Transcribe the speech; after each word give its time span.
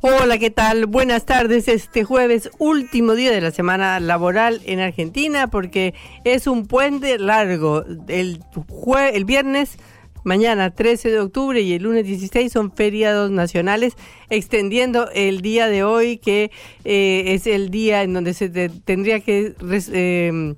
Hola, 0.00 0.38
¿qué 0.38 0.50
tal? 0.50 0.86
Buenas 0.86 1.26
tardes. 1.26 1.66
Este 1.66 2.04
jueves, 2.04 2.50
último 2.58 3.16
día 3.16 3.32
de 3.32 3.40
la 3.40 3.50
semana 3.50 3.98
laboral 3.98 4.60
en 4.64 4.78
Argentina, 4.78 5.48
porque 5.48 5.92
es 6.22 6.46
un 6.46 6.68
puente 6.68 7.18
largo. 7.18 7.84
El, 8.06 8.38
jue 8.68 9.16
el 9.16 9.24
viernes, 9.24 9.76
mañana 10.22 10.70
13 10.70 11.10
de 11.10 11.18
octubre 11.18 11.60
y 11.62 11.72
el 11.72 11.82
lunes 11.82 12.06
16 12.06 12.52
son 12.52 12.70
feriados 12.70 13.32
nacionales, 13.32 13.94
extendiendo 14.30 15.10
el 15.10 15.40
día 15.40 15.66
de 15.66 15.82
hoy, 15.82 16.18
que 16.18 16.52
eh, 16.84 17.24
es 17.26 17.48
el 17.48 17.70
día 17.70 18.04
en 18.04 18.12
donde 18.12 18.34
se 18.34 18.48
te, 18.48 18.68
tendría 18.68 19.18
que... 19.18 19.56
Eh, 19.92 20.54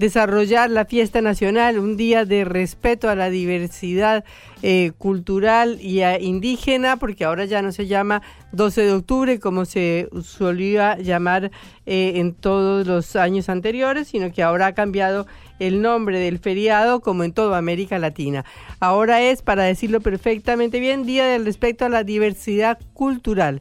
desarrollar 0.00 0.70
la 0.70 0.86
fiesta 0.86 1.20
nacional, 1.20 1.78
un 1.78 1.98
día 1.98 2.24
de 2.24 2.46
respeto 2.46 3.10
a 3.10 3.14
la 3.14 3.28
diversidad 3.28 4.24
eh, 4.62 4.92
cultural 4.96 5.78
y 5.78 6.02
indígena, 6.02 6.96
porque 6.96 7.26
ahora 7.26 7.44
ya 7.44 7.60
no 7.60 7.70
se 7.70 7.86
llama 7.86 8.22
12 8.52 8.80
de 8.80 8.92
octubre 8.92 9.38
como 9.38 9.66
se 9.66 10.08
solía 10.22 10.96
llamar 10.96 11.50
eh, 11.84 12.12
en 12.14 12.32
todos 12.32 12.86
los 12.86 13.14
años 13.14 13.50
anteriores, 13.50 14.08
sino 14.08 14.32
que 14.32 14.42
ahora 14.42 14.68
ha 14.68 14.72
cambiado 14.72 15.26
el 15.58 15.82
nombre 15.82 16.18
del 16.18 16.38
feriado 16.38 17.00
como 17.00 17.22
en 17.22 17.34
toda 17.34 17.58
América 17.58 17.98
Latina. 17.98 18.46
Ahora 18.80 19.20
es, 19.20 19.42
para 19.42 19.64
decirlo 19.64 20.00
perfectamente 20.00 20.80
bien, 20.80 21.04
Día 21.04 21.26
del 21.26 21.44
Respeto 21.44 21.84
a 21.84 21.90
la 21.90 22.04
Diversidad 22.04 22.78
Cultural. 22.94 23.60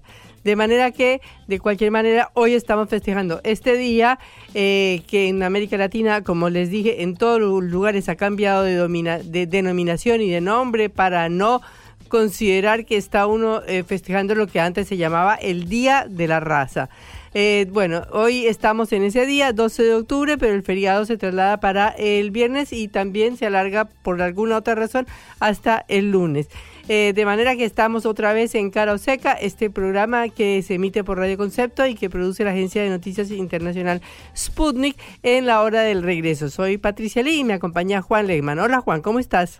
De 0.49 0.55
manera 0.55 0.89
que, 0.89 1.21
de 1.45 1.59
cualquier 1.59 1.91
manera, 1.91 2.31
hoy 2.33 2.55
estamos 2.55 2.89
festejando 2.89 3.39
este 3.43 3.77
día 3.77 4.17
eh, 4.55 5.03
que 5.05 5.27
en 5.27 5.43
América 5.43 5.77
Latina, 5.77 6.23
como 6.23 6.49
les 6.49 6.71
dije, 6.71 7.03
en 7.03 7.15
todos 7.15 7.39
los 7.39 7.61
lugares 7.61 8.09
ha 8.09 8.15
cambiado 8.15 8.63
de, 8.63 9.21
de 9.25 9.45
denominación 9.45 10.21
y 10.21 10.31
de 10.31 10.41
nombre 10.41 10.89
para 10.89 11.29
no 11.29 11.61
considerar 12.07 12.85
que 12.85 12.97
está 12.97 13.27
uno 13.27 13.61
eh, 13.67 13.83
festejando 13.83 14.33
lo 14.33 14.47
que 14.47 14.59
antes 14.59 14.87
se 14.87 14.97
llamaba 14.97 15.35
el 15.35 15.69
Día 15.69 16.07
de 16.09 16.27
la 16.27 16.39
Raza. 16.39 16.89
Eh, 17.35 17.67
bueno, 17.71 18.01
hoy 18.11 18.47
estamos 18.47 18.91
en 18.91 19.03
ese 19.03 19.27
día, 19.27 19.53
12 19.53 19.83
de 19.83 19.93
octubre, 19.93 20.37
pero 20.39 20.55
el 20.55 20.63
feriado 20.63 21.05
se 21.05 21.15
traslada 21.15 21.59
para 21.59 21.89
el 21.89 22.31
viernes 22.31 22.73
y 22.73 22.87
también 22.87 23.37
se 23.37 23.45
alarga 23.45 23.85
por 23.85 24.19
alguna 24.23 24.57
otra 24.57 24.73
razón 24.73 25.05
hasta 25.39 25.85
el 25.89 26.09
lunes. 26.09 26.49
Eh, 26.91 27.13
de 27.13 27.23
manera 27.23 27.55
que 27.55 27.65
estamos 27.65 28.07
otra 28.07 28.33
vez 28.33 28.55
en 28.55 28.71
Cara 28.71 28.93
o 28.93 28.97
Seca, 28.97 29.33
este 29.33 29.69
programa 29.69 30.27
que 30.27 30.63
se 30.63 30.73
emite 30.73 31.03
por 31.03 31.19
Radio 31.19 31.37
Concepto 31.37 31.85
y 31.85 31.93
que 31.93 32.09
produce 32.09 32.43
la 32.43 32.49
agencia 32.49 32.81
de 32.81 32.89
noticias 32.89 33.29
internacional 33.29 34.01
Sputnik 34.35 34.97
en 35.21 35.45
la 35.45 35.61
hora 35.61 35.83
del 35.83 36.01
regreso. 36.01 36.49
Soy 36.49 36.79
Patricia 36.79 37.21
Lee 37.21 37.41
y 37.41 37.43
me 37.43 37.53
acompaña 37.53 38.01
Juan 38.01 38.25
Lehmann. 38.25 38.57
Hola 38.57 38.81
Juan, 38.81 39.03
¿cómo 39.03 39.19
estás? 39.19 39.59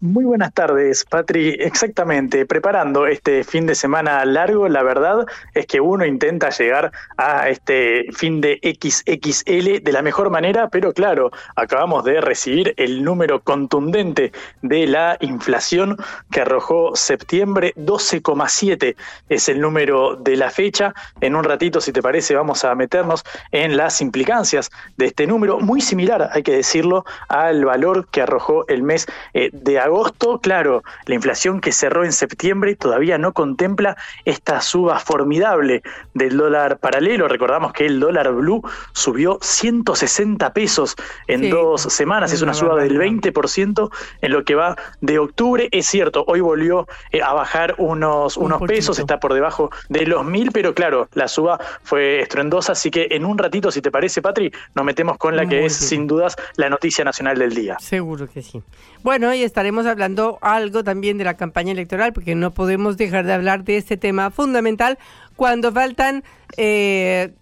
Muy 0.00 0.24
buenas 0.24 0.54
tardes, 0.54 1.04
Patri. 1.04 1.56
Exactamente, 1.58 2.46
preparando 2.46 3.08
este 3.08 3.42
fin 3.42 3.66
de 3.66 3.74
semana 3.74 4.24
largo, 4.24 4.68
la 4.68 4.84
verdad 4.84 5.26
es 5.54 5.66
que 5.66 5.80
uno 5.80 6.06
intenta 6.06 6.50
llegar 6.50 6.92
a 7.16 7.48
este 7.48 8.06
fin 8.12 8.40
de 8.40 8.60
XXL 8.62 9.82
de 9.82 9.92
la 9.92 10.02
mejor 10.02 10.30
manera, 10.30 10.68
pero 10.68 10.92
claro, 10.92 11.32
acabamos 11.56 12.04
de 12.04 12.20
recibir 12.20 12.74
el 12.76 13.02
número 13.02 13.40
contundente 13.40 14.30
de 14.62 14.86
la 14.86 15.16
inflación 15.18 15.96
que 16.30 16.42
arrojó 16.42 16.94
septiembre, 16.94 17.74
12,7 17.74 18.94
es 19.28 19.48
el 19.48 19.60
número 19.60 20.14
de 20.14 20.36
la 20.36 20.50
fecha. 20.50 20.94
En 21.20 21.34
un 21.34 21.42
ratito, 21.42 21.80
si 21.80 21.90
te 21.90 22.02
parece, 22.02 22.36
vamos 22.36 22.64
a 22.64 22.72
meternos 22.76 23.24
en 23.50 23.76
las 23.76 24.00
implicancias 24.00 24.70
de 24.96 25.06
este 25.06 25.26
número, 25.26 25.58
muy 25.58 25.80
similar, 25.80 26.30
hay 26.32 26.44
que 26.44 26.52
decirlo, 26.52 27.04
al 27.26 27.64
valor 27.64 28.06
que 28.12 28.22
arrojó 28.22 28.64
el 28.68 28.84
mes 28.84 29.08
eh, 29.34 29.50
de 29.52 29.80
agosto 29.80 29.87
agosto, 29.88 30.38
claro, 30.40 30.82
la 31.06 31.14
inflación 31.14 31.60
que 31.60 31.72
cerró 31.72 32.04
en 32.04 32.12
septiembre 32.12 32.76
todavía 32.76 33.18
no 33.18 33.32
contempla 33.32 33.96
esta 34.24 34.60
suba 34.60 34.98
formidable 34.98 35.82
del 36.14 36.36
dólar 36.36 36.78
paralelo. 36.78 37.28
Recordamos 37.28 37.72
que 37.72 37.86
el 37.86 38.00
dólar 38.00 38.32
blue 38.32 38.62
subió 38.92 39.38
160 39.42 40.52
pesos 40.52 40.96
en 41.26 41.50
dos 41.50 41.82
semanas, 41.82 42.32
es 42.32 42.42
una 42.42 42.54
suba 42.54 42.76
del 42.76 42.98
20% 42.98 43.90
en 44.20 44.32
lo 44.32 44.44
que 44.44 44.54
va 44.54 44.76
de 45.00 45.18
octubre. 45.18 45.68
Es 45.72 45.86
cierto, 45.86 46.24
hoy 46.26 46.40
volvió 46.40 46.86
eh, 47.10 47.22
a 47.22 47.32
bajar 47.32 47.74
unos, 47.78 48.36
unos 48.36 48.62
pesos, 48.62 48.98
está 48.98 49.18
por 49.18 49.34
debajo 49.34 49.70
de 49.88 50.06
los 50.06 50.24
mil, 50.24 50.50
pero 50.52 50.74
claro, 50.74 51.08
la 51.14 51.28
suba 51.28 51.58
fue 51.82 52.20
estruendosa, 52.20 52.72
así 52.72 52.90
que 52.90 53.08
en 53.10 53.24
un 53.24 53.38
ratito, 53.38 53.70
si 53.70 53.80
te 53.80 53.90
parece, 53.90 54.22
Patri, 54.22 54.52
nos 54.74 54.84
metemos 54.84 55.18
con 55.18 55.36
la 55.36 55.46
que 55.46 55.64
es 55.64 55.74
sin 55.74 56.06
dudas 56.06 56.36
la 56.56 56.68
noticia 56.68 57.04
nacional 57.04 57.38
del 57.38 57.54
día. 57.54 57.76
Seguro 57.80 58.28
que 58.28 58.42
sí. 58.42 58.62
Bueno, 59.02 59.32
y 59.32 59.42
estaremos 59.42 59.77
hablando 59.86 60.38
algo 60.40 60.84
también 60.84 61.18
de 61.18 61.24
la 61.24 61.34
campaña 61.34 61.72
electoral, 61.72 62.12
porque 62.12 62.34
no 62.34 62.52
podemos 62.52 62.96
dejar 62.96 63.24
de 63.26 63.32
hablar 63.32 63.64
de 63.64 63.76
este 63.76 63.96
tema 63.96 64.30
fundamental 64.30 64.98
cuando 65.36 65.72
faltan 65.72 66.24
eh, 66.56 67.32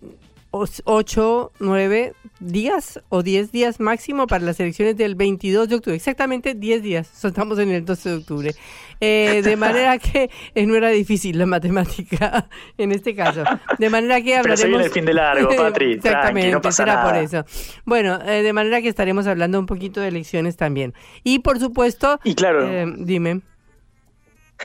ocho, 0.84 1.52
nueve 1.58 2.12
días 2.40 3.00
o 3.08 3.22
diez 3.22 3.52
días 3.52 3.80
máximo 3.80 4.26
para 4.26 4.44
las 4.44 4.60
elecciones 4.60 4.96
del 4.96 5.14
22 5.14 5.68
de 5.68 5.74
octubre. 5.76 5.96
Exactamente 5.96 6.54
10 6.54 6.82
días. 6.82 7.24
Estamos 7.24 7.58
en 7.58 7.70
el 7.70 7.84
12 7.84 8.08
de 8.08 8.14
octubre. 8.16 8.54
Eh, 9.00 9.42
de 9.42 9.56
manera 9.56 9.98
que 9.98 10.30
eh, 10.54 10.66
no 10.66 10.74
era 10.74 10.88
difícil 10.90 11.38
la 11.38 11.46
matemática 11.46 12.48
en 12.78 12.92
este 12.92 13.14
caso. 13.14 13.44
De 13.78 13.90
manera 13.90 14.20
que 14.20 14.36
hablaremos... 14.36 14.62
Pero 14.62 14.78
se 14.78 14.86
el 14.86 14.92
fin 14.92 15.04
de 15.04 15.14
largo, 15.14 15.48
Patri. 15.56 15.92
Exactamente, 15.94 16.72
será 16.72 17.04
por 17.04 17.16
eso. 17.16 17.44
Bueno, 17.84 18.18
eh, 18.24 18.42
de 18.42 18.52
manera 18.52 18.82
que 18.82 18.88
estaremos 18.88 19.26
hablando 19.26 19.58
un 19.58 19.66
poquito 19.66 20.00
de 20.00 20.08
elecciones 20.08 20.56
también. 20.56 20.94
Y 21.24 21.40
por 21.40 21.58
supuesto... 21.58 22.20
Y 22.24 22.34
claro... 22.34 22.68
dime. 22.96 23.42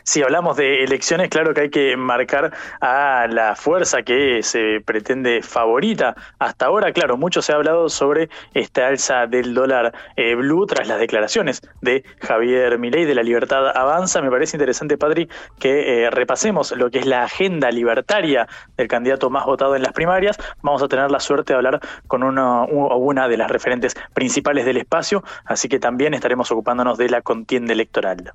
Si 0.04 0.24
hablamos 0.24 0.58
de 0.58 0.84
elecciones, 0.84 1.30
claro 1.30 1.54
que 1.54 1.62
hay 1.62 1.70
que 1.70 1.98
marcar 1.98 2.54
a 2.80 3.28
la 3.30 3.56
fuerza 3.56 4.02
que 4.04 4.42
se 4.42 4.82
pretende 4.84 5.42
favorita. 5.42 6.16
Hasta 6.40 6.66
ahora, 6.66 6.92
claro, 6.92 7.18
mucho 7.18 7.42
se 7.42 7.52
ha 7.52 7.56
hablado 7.56 7.90
sobre 7.90 8.30
esta 8.54 8.88
alza 8.88 9.28
del 9.28 9.54
dólar 9.54 9.94
eh, 10.16 10.36
blue 10.36 10.66
tras 10.66 10.88
las 10.88 11.00
declaraciones 11.00 11.62
de 11.82 12.04
Javier 12.20 12.80
Milei 12.80 13.06
de 13.06 13.16
la 13.16 13.24
Libertad 13.24 13.76
Avanza. 13.76 14.22
Me 14.22 14.32
parece 14.32 14.58
interesante, 14.58 14.98
Padri, 14.98 15.30
que 15.60 16.06
eh, 16.06 16.10
repasemos 16.10 16.72
lo 16.72 16.90
que 16.90 17.00
es 17.00 17.06
la 17.06 17.24
agenda 17.24 17.70
libertaria 17.70 18.48
del 18.78 18.88
candidato 18.88 19.30
más 19.30 19.46
votado 19.46 19.76
en 19.76 19.84
las 19.84 19.94
primarias. 19.94 20.38
Vamos 20.62 20.82
a 20.82 20.88
tener 20.88 21.12
la 21.12 21.20
suerte 21.20 21.54
de 21.54 21.58
hablar 21.58 21.80
con 22.08 22.24
una, 22.24 22.64
una 22.64 23.28
de 23.28 23.38
las 23.38 23.52
referentes 23.52 23.96
principales 24.14 24.66
del 24.66 24.78
espacio, 24.78 25.24
así 25.46 25.68
que 25.68 25.80
también 25.80 26.14
estaremos 26.14 26.52
ocupándonos 26.52 26.98
de 26.98 27.10
la 27.10 27.22
contienda 27.22 27.74
electoral. 27.74 28.34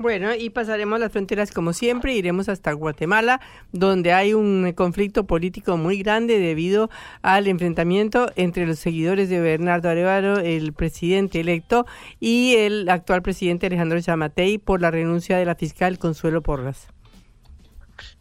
Bueno, 0.00 0.32
y 0.32 0.50
pasaremos 0.50 1.00
las 1.00 1.10
fronteras 1.10 1.50
como 1.50 1.72
siempre, 1.72 2.14
iremos 2.14 2.48
hasta 2.48 2.70
Guatemala, 2.72 3.40
donde 3.72 4.12
hay 4.12 4.32
un 4.32 4.72
conflicto 4.76 5.26
político 5.26 5.76
muy 5.76 5.98
grande 5.98 6.38
debido 6.38 6.88
al 7.20 7.48
enfrentamiento 7.48 8.30
entre 8.36 8.64
los 8.64 8.78
seguidores 8.78 9.28
de 9.28 9.40
Bernardo 9.40 9.88
Arevalo, 9.88 10.38
el 10.38 10.72
presidente 10.72 11.40
electo, 11.40 11.84
y 12.20 12.54
el 12.54 12.88
actual 12.88 13.22
presidente 13.22 13.66
Alejandro 13.66 14.00
Chamatei 14.00 14.58
por 14.58 14.80
la 14.80 14.92
renuncia 14.92 15.36
de 15.36 15.46
la 15.46 15.56
fiscal 15.56 15.98
Consuelo 15.98 16.42
Porras. 16.42 16.86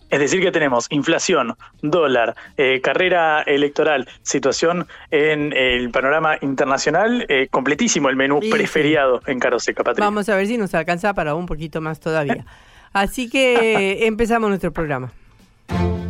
Es 0.09 0.19
decir, 0.19 0.41
que 0.41 0.51
tenemos 0.51 0.87
inflación, 0.89 1.55
dólar, 1.81 2.35
eh, 2.55 2.79
carrera 2.81 3.41
electoral, 3.41 4.07
situación 4.21 4.87
en 5.11 5.53
el 5.53 5.89
panorama 5.89 6.37
internacional, 6.41 7.25
eh, 7.27 7.47
completísimo 7.51 8.09
el 8.09 8.15
menú 8.15 8.39
preferiado 8.49 9.21
en 9.27 9.39
Caroseca, 9.39 9.83
Patricia. 9.83 10.05
Vamos 10.05 10.29
a 10.29 10.35
ver 10.35 10.47
si 10.47 10.57
nos 10.57 10.73
alcanza 10.73 11.13
para 11.13 11.35
un 11.35 11.45
poquito 11.45 11.81
más 11.81 11.99
todavía. 11.99 12.45
Así 12.93 13.29
que 13.29 14.05
empezamos 14.07 14.49
nuestro 14.49 14.71
programa. 14.71 15.11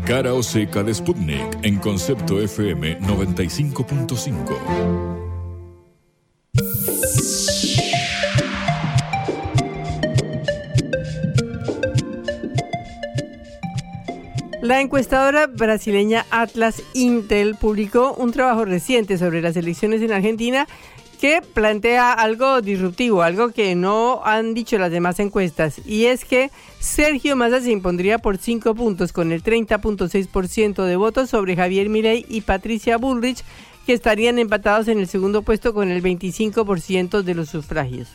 Cara 0.05 0.33
o 0.33 0.41
seca 0.41 0.83
de 0.83 0.93
Sputnik 0.93 1.57
en 1.63 1.79
concepto 1.79 2.39
FM 2.39 2.99
95.5. 2.99 5.17
La 14.67 14.81
encuestadora 14.81 15.47
brasileña 15.47 16.25
Atlas 16.29 16.83
Intel 16.93 17.55
publicó 17.55 18.13
un 18.15 18.33
trabajo 18.33 18.65
reciente 18.65 19.17
sobre 19.17 19.41
las 19.41 19.55
elecciones 19.55 20.01
en 20.01 20.11
Argentina 20.11 20.67
que 21.21 21.41
plantea 21.41 22.11
algo 22.11 22.59
disruptivo, 22.59 23.21
algo 23.21 23.51
que 23.51 23.75
no 23.75 24.19
han 24.25 24.53
dicho 24.53 24.77
las 24.77 24.91
demás 24.91 25.21
encuestas, 25.21 25.79
y 25.85 26.07
es 26.07 26.25
que 26.25 26.51
Sergio 26.81 27.37
Massa 27.37 27.61
se 27.61 27.71
impondría 27.71 28.17
por 28.17 28.39
5 28.39 28.75
puntos 28.75 29.13
con 29.13 29.31
el 29.31 29.41
30.6% 29.41 30.83
de 30.83 30.95
votos 30.97 31.29
sobre 31.29 31.55
Javier 31.55 31.87
Milei 31.87 32.25
y 32.27 32.41
Patricia 32.41 32.97
Bullrich, 32.97 33.45
que 33.85 33.93
estarían 33.93 34.37
empatados 34.37 34.89
en 34.89 34.99
el 34.99 35.07
segundo 35.07 35.43
puesto 35.43 35.73
con 35.73 35.89
el 35.89 36.03
25% 36.03 37.21
de 37.21 37.35
los 37.35 37.47
sufragios. 37.47 38.09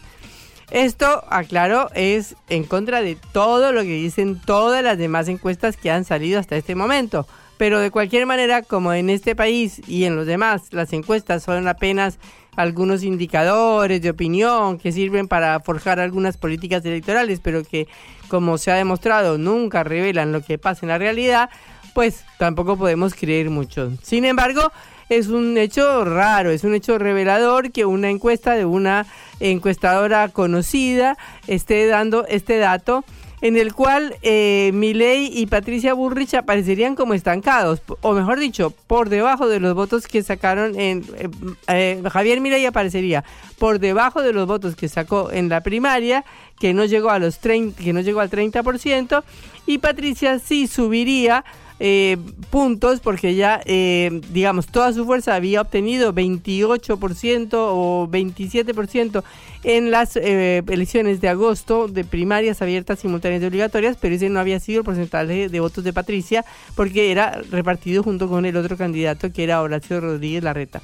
Esto, 0.72 1.22
aclaro, 1.28 1.90
es 1.94 2.34
en 2.48 2.64
contra 2.64 3.02
de 3.02 3.18
todo 3.32 3.72
lo 3.72 3.82
que 3.82 3.88
dicen 3.88 4.40
todas 4.40 4.82
las 4.82 4.96
demás 4.96 5.28
encuestas 5.28 5.76
que 5.76 5.90
han 5.90 6.06
salido 6.06 6.40
hasta 6.40 6.56
este 6.56 6.74
momento. 6.74 7.26
Pero 7.58 7.78
de 7.78 7.90
cualquier 7.90 8.24
manera, 8.24 8.62
como 8.62 8.94
en 8.94 9.10
este 9.10 9.36
país 9.36 9.82
y 9.86 10.04
en 10.04 10.16
los 10.16 10.26
demás, 10.26 10.62
las 10.70 10.94
encuestas 10.94 11.42
son 11.42 11.68
apenas 11.68 12.18
algunos 12.56 13.02
indicadores 13.02 14.00
de 14.00 14.08
opinión 14.08 14.78
que 14.78 14.92
sirven 14.92 15.28
para 15.28 15.60
forjar 15.60 16.00
algunas 16.00 16.38
políticas 16.38 16.82
electorales, 16.86 17.40
pero 17.40 17.64
que, 17.64 17.86
como 18.28 18.56
se 18.56 18.70
ha 18.70 18.76
demostrado, 18.76 19.36
nunca 19.36 19.84
revelan 19.84 20.32
lo 20.32 20.40
que 20.40 20.56
pasa 20.56 20.86
en 20.86 20.88
la 20.88 20.96
realidad, 20.96 21.50
pues 21.92 22.24
tampoco 22.38 22.78
podemos 22.78 23.14
creer 23.14 23.50
mucho. 23.50 23.92
Sin 24.02 24.24
embargo, 24.24 24.72
es 25.16 25.28
un 25.28 25.58
hecho 25.58 26.04
raro, 26.04 26.50
es 26.50 26.64
un 26.64 26.74
hecho 26.74 26.98
revelador 26.98 27.70
que 27.70 27.84
una 27.84 28.10
encuesta 28.10 28.54
de 28.54 28.64
una 28.64 29.06
encuestadora 29.40 30.28
conocida 30.28 31.18
esté 31.46 31.86
dando 31.86 32.26
este 32.26 32.58
dato 32.58 33.04
en 33.42 33.56
el 33.56 33.74
cual 33.74 34.14
eh, 34.22 34.70
Milei 34.72 35.28
y 35.36 35.46
Patricia 35.46 35.94
Burrich 35.94 36.34
aparecerían 36.34 36.94
como 36.94 37.12
estancados, 37.12 37.82
o 38.00 38.12
mejor 38.12 38.38
dicho, 38.38 38.72
por 38.86 39.08
debajo 39.08 39.48
de 39.48 39.58
los 39.58 39.74
votos 39.74 40.06
que 40.06 40.22
sacaron 40.22 40.78
en... 40.78 41.04
Eh, 41.16 41.28
eh, 41.66 42.02
Javier 42.08 42.40
Milei 42.40 42.64
aparecería 42.66 43.24
por 43.58 43.80
debajo 43.80 44.22
de 44.22 44.32
los 44.32 44.46
votos 44.46 44.76
que 44.76 44.88
sacó 44.88 45.32
en 45.32 45.48
la 45.48 45.60
primaria, 45.60 46.24
que 46.60 46.72
no 46.72 46.84
llegó, 46.84 47.10
a 47.10 47.18
los 47.18 47.40
30, 47.40 47.82
que 47.82 47.92
no 47.92 48.00
llegó 48.00 48.20
al 48.20 48.30
30%, 48.30 49.24
y 49.66 49.78
Patricia 49.78 50.38
sí 50.38 50.68
subiría 50.68 51.44
eh, 51.84 52.16
puntos 52.50 53.00
porque 53.00 53.34
ya, 53.34 53.60
eh, 53.64 54.20
digamos, 54.32 54.68
toda 54.68 54.92
su 54.92 55.04
fuerza 55.04 55.34
había 55.34 55.60
obtenido 55.60 56.14
28% 56.14 57.48
o 57.54 58.06
27% 58.08 59.24
en 59.64 59.90
las 59.90 60.16
eh, 60.16 60.62
elecciones 60.68 61.20
de 61.20 61.28
agosto 61.28 61.88
de 61.88 62.04
primarias 62.04 62.62
abiertas, 62.62 63.00
simultáneas 63.00 63.42
y 63.42 63.46
obligatorias, 63.46 63.96
pero 64.00 64.14
ese 64.14 64.28
no 64.28 64.38
había 64.38 64.60
sido 64.60 64.78
el 64.78 64.84
porcentaje 64.84 65.48
de 65.48 65.58
votos 65.58 65.82
de 65.82 65.92
Patricia 65.92 66.44
porque 66.76 67.10
era 67.10 67.42
repartido 67.50 68.04
junto 68.04 68.28
con 68.28 68.46
el 68.46 68.56
otro 68.56 68.76
candidato 68.76 69.32
que 69.32 69.42
era 69.42 69.60
Horacio 69.60 70.00
Rodríguez 70.00 70.44
Larreta. 70.44 70.82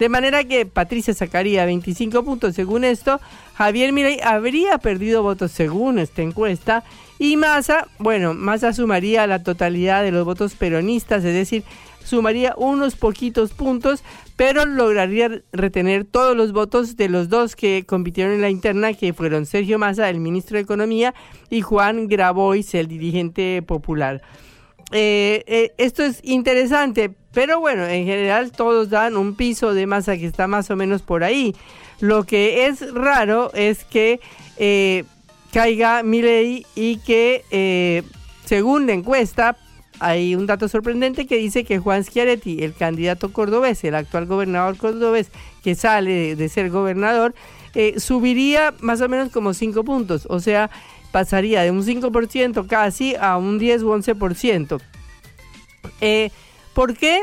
De 0.00 0.08
manera 0.08 0.44
que 0.44 0.64
Patricia 0.64 1.12
sacaría 1.12 1.66
25 1.66 2.24
puntos 2.24 2.54
según 2.54 2.84
esto, 2.84 3.20
Javier 3.54 3.92
Milei 3.92 4.18
habría 4.24 4.78
perdido 4.78 5.22
votos 5.22 5.50
según 5.50 5.98
esta 5.98 6.22
encuesta 6.22 6.84
y 7.18 7.36
Massa, 7.36 7.86
bueno, 7.98 8.32
Massa 8.32 8.72
sumaría 8.72 9.26
la 9.26 9.42
totalidad 9.42 10.02
de 10.02 10.10
los 10.10 10.24
votos 10.24 10.54
peronistas, 10.54 11.22
es 11.22 11.34
decir, 11.34 11.64
sumaría 12.02 12.54
unos 12.56 12.96
poquitos 12.96 13.50
puntos, 13.50 14.02
pero 14.36 14.64
lograría 14.64 15.42
retener 15.52 16.06
todos 16.06 16.34
los 16.34 16.52
votos 16.52 16.96
de 16.96 17.10
los 17.10 17.28
dos 17.28 17.54
que 17.54 17.84
compitieron 17.86 18.32
en 18.32 18.40
la 18.40 18.48
interna, 18.48 18.94
que 18.94 19.12
fueron 19.12 19.44
Sergio 19.44 19.78
Massa, 19.78 20.08
el 20.08 20.18
ministro 20.18 20.56
de 20.56 20.62
Economía, 20.62 21.12
y 21.50 21.60
Juan 21.60 22.08
Grabois, 22.08 22.74
el 22.74 22.88
dirigente 22.88 23.60
popular. 23.60 24.22
Eh, 24.92 25.44
eh, 25.46 25.72
esto 25.78 26.02
es 26.02 26.20
interesante, 26.24 27.14
pero 27.32 27.60
bueno, 27.60 27.86
en 27.86 28.06
general 28.06 28.50
todos 28.50 28.90
dan 28.90 29.16
un 29.16 29.34
piso 29.36 29.72
de 29.72 29.86
masa 29.86 30.16
que 30.16 30.26
está 30.26 30.46
más 30.46 30.70
o 30.70 30.76
menos 30.76 31.02
por 31.02 31.22
ahí. 31.22 31.54
Lo 32.00 32.24
que 32.24 32.66
es 32.66 32.92
raro 32.92 33.52
es 33.54 33.84
que 33.84 34.20
eh, 34.56 35.04
caiga 35.52 36.02
Milei 36.02 36.66
y 36.74 36.96
que, 36.98 37.44
eh, 37.50 38.02
según 38.44 38.86
la 38.86 38.94
encuesta, 38.94 39.56
hay 40.00 40.34
un 40.34 40.46
dato 40.46 40.66
sorprendente 40.66 41.26
que 41.26 41.36
dice 41.36 41.64
que 41.64 41.78
Juan 41.78 42.02
Schiaretti, 42.02 42.64
el 42.64 42.74
candidato 42.74 43.32
cordobés, 43.32 43.84
el 43.84 43.94
actual 43.94 44.26
gobernador 44.26 44.76
cordobés 44.78 45.30
que 45.62 45.74
sale 45.74 46.34
de, 46.34 46.48
ser 46.48 46.70
gobernador, 46.70 47.34
subiría 47.98 48.74
más 48.80 49.02
o 49.02 49.08
menos 49.08 49.30
como 49.30 49.52
5 49.52 49.84
puntos, 49.84 50.26
o 50.30 50.40
sea, 50.40 50.70
pasaría 51.10 51.62
de 51.62 51.70
un 51.70 51.84
5% 51.84 52.66
casi 52.66 53.14
a 53.16 53.36
un 53.36 53.58
10 53.58 53.82
u 53.82 53.88
11%. 53.90 54.80
Eh, 56.00 56.30
¿Por 56.74 56.96
qué? 56.96 57.22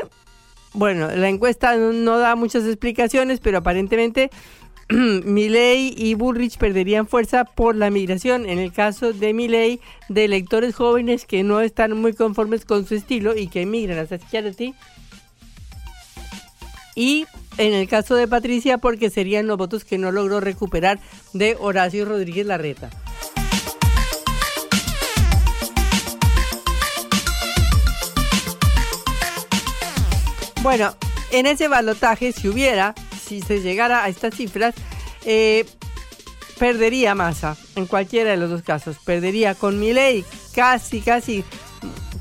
Bueno, 0.74 1.08
la 1.10 1.28
encuesta 1.28 1.76
no, 1.76 2.18
da 2.18 2.36
muchas 2.36 2.64
explicaciones, 2.64 3.40
pero 3.40 3.58
aparentemente 3.58 4.30
Milei 4.88 5.94
y 5.96 6.14
Bullrich 6.14 6.58
perderían 6.58 7.06
fuerza 7.06 7.44
por 7.44 7.74
la 7.74 7.90
migración. 7.90 8.48
En 8.48 8.58
el 8.58 8.72
caso 8.72 9.12
de 9.12 9.32
Milei, 9.32 9.80
de 10.08 10.24
electores 10.24 10.74
jóvenes 10.74 11.24
que 11.24 11.42
no 11.42 11.60
están 11.60 11.96
muy 11.96 12.12
conformes 12.12 12.64
con 12.64 12.86
su 12.86 12.94
estilo 12.94 13.36
y 13.36 13.48
que 13.48 13.62
emigran 13.62 13.98
hacia 13.98 14.18
Schiaretti. 14.18 14.74
Y 16.94 17.26
en 17.58 17.74
el 17.74 17.88
caso 17.88 18.14
de 18.14 18.28
Patricia, 18.28 18.78
porque 18.78 19.10
serían 19.10 19.46
los 19.46 19.56
votos 19.56 19.84
que 19.84 19.98
no 19.98 20.12
logró 20.12 20.40
recuperar 20.40 21.00
de 21.32 21.56
Horacio 21.58 22.04
Rodríguez 22.04 22.46
Larreta. 22.46 22.90
Bueno, 30.62 30.94
en 31.30 31.46
ese 31.46 31.68
balotaje, 31.68 32.32
si 32.32 32.48
hubiera, 32.48 32.94
si 33.22 33.40
se 33.40 33.60
llegara 33.60 34.04
a 34.04 34.08
estas 34.08 34.34
cifras, 34.34 34.74
eh, 35.24 35.64
perdería 36.58 37.14
masa 37.14 37.56
en 37.76 37.86
cualquiera 37.86 38.30
de 38.30 38.36
los 38.36 38.50
dos 38.50 38.62
casos. 38.62 38.96
Perdería 39.04 39.54
con 39.54 39.78
mi 39.78 39.92
ley 39.92 40.24
casi, 40.54 41.00
casi, 41.00 41.44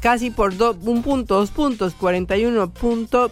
casi 0.01 0.30
por 0.30 0.54
un 0.54 1.01
punto, 1.01 1.36
dos 1.36 1.51
puntos, 1.51 1.94
41 1.95 2.69
punto, 2.69 3.31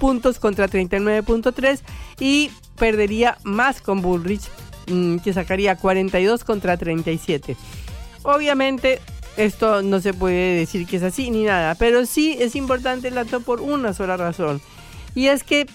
puntos 0.00 0.40
contra 0.40 0.68
39.3 0.68 1.80
y 2.18 2.50
perdería 2.76 3.38
más 3.44 3.80
con 3.80 4.02
Bullrich, 4.02 4.42
mm, 4.88 5.18
que 5.18 5.32
sacaría 5.32 5.76
42 5.76 6.42
contra 6.42 6.76
37. 6.76 7.56
Obviamente 8.24 9.00
esto 9.36 9.82
no 9.82 10.00
se 10.00 10.14
puede 10.14 10.58
decir 10.58 10.86
que 10.86 10.96
es 10.96 11.02
así 11.02 11.30
ni 11.30 11.44
nada, 11.44 11.74
pero 11.74 12.06
sí 12.06 12.36
es 12.38 12.54
importante 12.56 13.08
el 13.08 13.14
dato 13.14 13.40
por 13.40 13.60
una 13.60 13.92
sola 13.92 14.16
razón. 14.16 14.60
Y 15.14 15.28
es 15.28 15.44
que, 15.44 15.66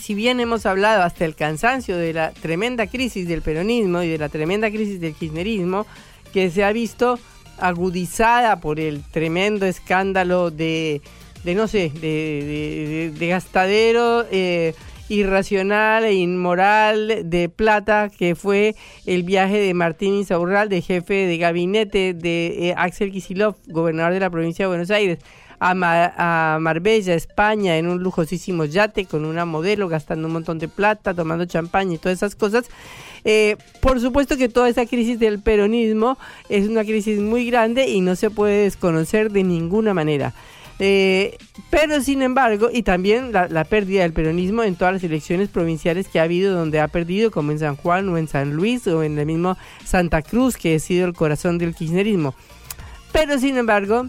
si 0.00 0.14
bien 0.14 0.40
hemos 0.40 0.66
hablado 0.66 1.02
hasta 1.02 1.24
el 1.24 1.34
cansancio 1.34 1.96
de 1.96 2.12
la 2.12 2.32
tremenda 2.32 2.86
crisis 2.86 3.28
del 3.28 3.42
peronismo 3.42 4.02
y 4.02 4.08
de 4.08 4.18
la 4.18 4.28
tremenda 4.28 4.70
crisis 4.70 5.00
del 5.00 5.14
kirchnerismo, 5.14 5.86
que 6.32 6.50
se 6.50 6.64
ha 6.64 6.72
visto 6.72 7.18
agudizada 7.58 8.60
por 8.60 8.80
el 8.80 9.02
tremendo 9.02 9.66
escándalo 9.66 10.50
de, 10.50 11.02
de 11.44 11.54
no 11.54 11.68
sé, 11.68 11.90
de, 11.90 13.12
de, 13.16 13.26
gastadero. 13.28 14.24
Eh, 14.30 14.74
irracional 15.12 16.04
e 16.04 16.14
inmoral 16.14 17.22
de 17.24 17.48
plata 17.48 18.08
que 18.08 18.34
fue 18.34 18.74
el 19.04 19.22
viaje 19.22 19.58
de 19.58 19.74
Martín 19.74 20.14
Insaurral, 20.14 20.68
de 20.68 20.80
jefe 20.80 21.26
de 21.26 21.36
gabinete 21.36 22.14
de 22.14 22.68
eh, 22.68 22.74
Axel 22.76 23.12
Kisilov, 23.12 23.56
gobernador 23.66 24.14
de 24.14 24.20
la 24.20 24.30
provincia 24.30 24.64
de 24.64 24.68
Buenos 24.68 24.90
Aires, 24.90 25.18
a, 25.60 26.54
a, 26.54 26.58
Marbella, 26.58 27.14
España, 27.14 27.76
en 27.76 27.86
un 27.86 28.02
lujosísimo 28.02 28.64
yate 28.64 29.04
con 29.04 29.24
una 29.24 29.44
modelo, 29.44 29.86
gastando 29.86 30.26
un 30.26 30.32
montón 30.32 30.58
de 30.58 30.68
plata, 30.68 31.14
tomando 31.14 31.44
champaña 31.44 31.94
y 31.94 31.98
todas 31.98 32.18
esas 32.18 32.34
cosas. 32.34 32.64
Eh, 33.24 33.56
por 33.80 34.00
supuesto 34.00 34.36
que 34.36 34.48
toda 34.48 34.68
esa 34.68 34.86
crisis 34.86 35.20
del 35.20 35.40
peronismo 35.40 36.18
es 36.48 36.68
una 36.68 36.82
crisis 36.82 37.20
muy 37.20 37.46
grande 37.46 37.88
y 37.88 38.00
no 38.00 38.16
se 38.16 38.30
puede 38.30 38.64
desconocer 38.64 39.30
de 39.30 39.44
ninguna 39.44 39.94
manera. 39.94 40.34
Eh, 40.84 41.38
pero 41.70 42.00
sin 42.00 42.22
embargo, 42.22 42.68
y 42.72 42.82
también 42.82 43.30
la, 43.30 43.64
pérdida 43.64 44.02
del 44.02 44.12
peronismo 44.12 44.64
en 44.64 44.74
todas 44.74 44.92
las 44.92 45.04
elecciones 45.04 45.48
provinciales 45.48 46.08
que 46.08 46.18
ha 46.18 46.24
habido, 46.24 46.56
donde 46.56 46.80
ha 46.80 46.88
perdido, 46.88 47.30
como 47.30 47.52
en 47.52 47.60
San 47.60 47.76
Juan 47.76 48.08
o 48.08 48.18
en 48.18 48.26
San 48.26 48.54
Luis 48.54 48.88
o 48.88 49.04
en 49.04 49.16
el 49.16 49.24
mismo 49.24 49.56
Santa 49.84 50.22
Cruz, 50.22 50.56
que 50.56 50.74
ha 50.74 50.78
sido 50.80 51.06
el 51.06 51.14
corazón 51.14 51.56
del 51.56 51.76
kirchnerismo. 51.76 52.34
Pero 53.12 53.38
sin 53.38 53.58
embargo, 53.58 54.08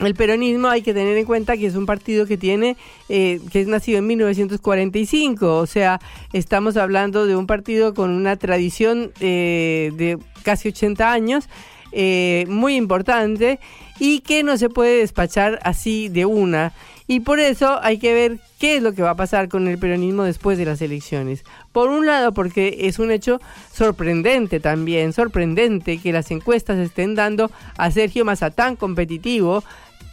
el 0.00 0.14
peronismo 0.16 0.66
hay 0.66 0.82
que 0.82 0.92
tener 0.92 1.16
en 1.16 1.24
cuenta 1.24 1.56
que 1.56 1.66
es 1.66 1.76
un 1.76 1.86
partido 1.86 2.26
que 2.26 2.36
tiene, 2.36 2.76
eh, 3.08 3.40
que 3.52 3.60
es 3.60 3.68
nacido 3.68 3.98
en 3.98 4.08
1945, 4.08 5.58
o 5.58 5.66
sea, 5.66 6.00
estamos 6.32 6.76
hablando 6.76 7.24
de 7.24 7.36
un 7.36 7.46
partido 7.46 7.94
con 7.94 8.10
una 8.10 8.34
tradición 8.34 9.12
eh, 9.20 9.92
de 9.94 10.18
casi 10.42 10.70
80 10.70 11.12
años, 11.12 11.48
muy 11.92 12.76
importante 12.76 13.58
y 13.98 14.20
que 14.20 14.42
no 14.42 14.56
se 14.56 14.68
puede 14.68 14.98
despachar 14.98 15.58
así 15.62 16.08
de 16.08 16.24
una 16.24 16.72
Y 17.06 17.20
por 17.20 17.40
eso 17.40 17.78
hay 17.82 17.98
que 17.98 18.12
ver 18.12 18.38
qué 18.58 18.76
es 18.76 18.82
lo 18.82 18.92
que 18.92 19.02
va 19.02 19.10
a 19.10 19.16
pasar 19.16 19.48
con 19.48 19.66
el 19.66 19.78
peronismo 19.78 20.24
después 20.24 20.58
de 20.58 20.66
las 20.66 20.82
elecciones. 20.82 21.44
Por 21.72 21.88
un 21.88 22.06
lado, 22.06 22.32
porque 22.32 22.76
es 22.80 22.98
un 22.98 23.10
hecho 23.10 23.40
sorprendente 23.72 24.60
también, 24.60 25.12
sorprendente 25.12 25.98
que 25.98 26.12
las 26.12 26.30
encuestas 26.30 26.78
estén 26.78 27.14
dando 27.14 27.50
a 27.76 27.90
Sergio 27.90 28.24
Massa 28.24 28.50
tan 28.50 28.76
competitivo, 28.76 29.64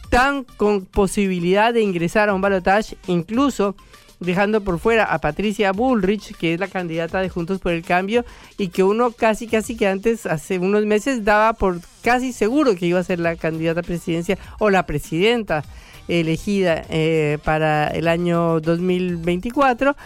tan 0.08 0.44
con 0.44 0.86
posibilidad 0.86 1.74
de 1.74 1.82
ingresar 1.82 2.28
a 2.28 2.34
un 2.34 2.40
balotaje, 2.40 2.96
incluso 3.08 3.76
dejando 4.20 4.62
por 4.62 4.78
fuera 4.78 5.04
a 5.04 5.18
Patricia 5.18 5.72
Bullrich, 5.72 6.36
que 6.36 6.54
es 6.54 6.60
la 6.60 6.68
candidata 6.68 7.20
de 7.20 7.28
Juntos 7.28 7.60
por 7.60 7.72
el 7.72 7.82
Cambio, 7.82 8.24
y 8.58 8.68
que 8.68 8.82
uno 8.82 9.10
casi, 9.12 9.46
casi 9.46 9.76
que 9.76 9.86
antes, 9.86 10.26
hace 10.26 10.58
unos 10.58 10.84
meses, 10.86 11.24
daba 11.24 11.52
por 11.52 11.80
casi 12.02 12.32
seguro 12.32 12.74
que 12.76 12.86
iba 12.86 13.00
a 13.00 13.04
ser 13.04 13.20
la 13.20 13.36
candidata 13.36 13.80
a 13.80 13.82
presidencia 13.82 14.38
o 14.58 14.70
la 14.70 14.86
presidenta 14.86 15.64
elegida 16.08 16.84
eh, 16.88 17.38
para 17.44 17.88
el 17.88 18.08
año 18.08 18.60
2024, 18.60 19.96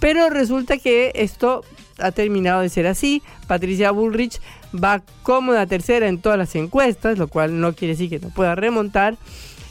pero 0.00 0.30
resulta 0.30 0.78
que 0.78 1.12
esto 1.14 1.62
ha 1.98 2.12
terminado 2.12 2.62
de 2.62 2.70
ser 2.70 2.86
así. 2.86 3.22
Patricia 3.46 3.90
Bullrich 3.90 4.40
va 4.74 5.02
cómoda 5.22 5.66
tercera 5.66 6.08
en 6.08 6.20
todas 6.20 6.38
las 6.38 6.54
encuestas, 6.54 7.18
lo 7.18 7.28
cual 7.28 7.60
no 7.60 7.74
quiere 7.74 7.94
decir 7.94 8.08
que 8.08 8.18
no 8.18 8.30
pueda 8.30 8.54
remontar. 8.54 9.16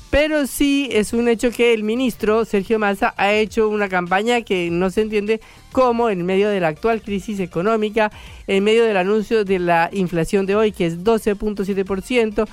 Pero 0.09 0.47
sí 0.47 0.89
es 0.91 1.13
un 1.13 1.27
hecho 1.27 1.51
que 1.51 1.73
el 1.73 1.83
ministro 1.83 2.43
Sergio 2.43 2.79
Massa 2.79 3.13
ha 3.15 3.31
hecho 3.31 3.69
una 3.69 3.89
campaña 3.89 4.41
que 4.41 4.69
no 4.71 4.89
se 4.89 5.01
entiende 5.01 5.39
cómo 5.71 6.09
en 6.09 6.25
medio 6.25 6.49
de 6.49 6.59
la 6.59 6.69
actual 6.69 7.03
crisis 7.03 7.39
económica, 7.39 8.11
en 8.47 8.63
medio 8.63 8.85
del 8.85 8.97
anuncio 8.97 9.45
de 9.45 9.59
la 9.59 9.89
inflación 9.93 10.47
de 10.47 10.55
hoy 10.55 10.71
que 10.71 10.87
es 10.87 11.03
12.7% 11.03 12.47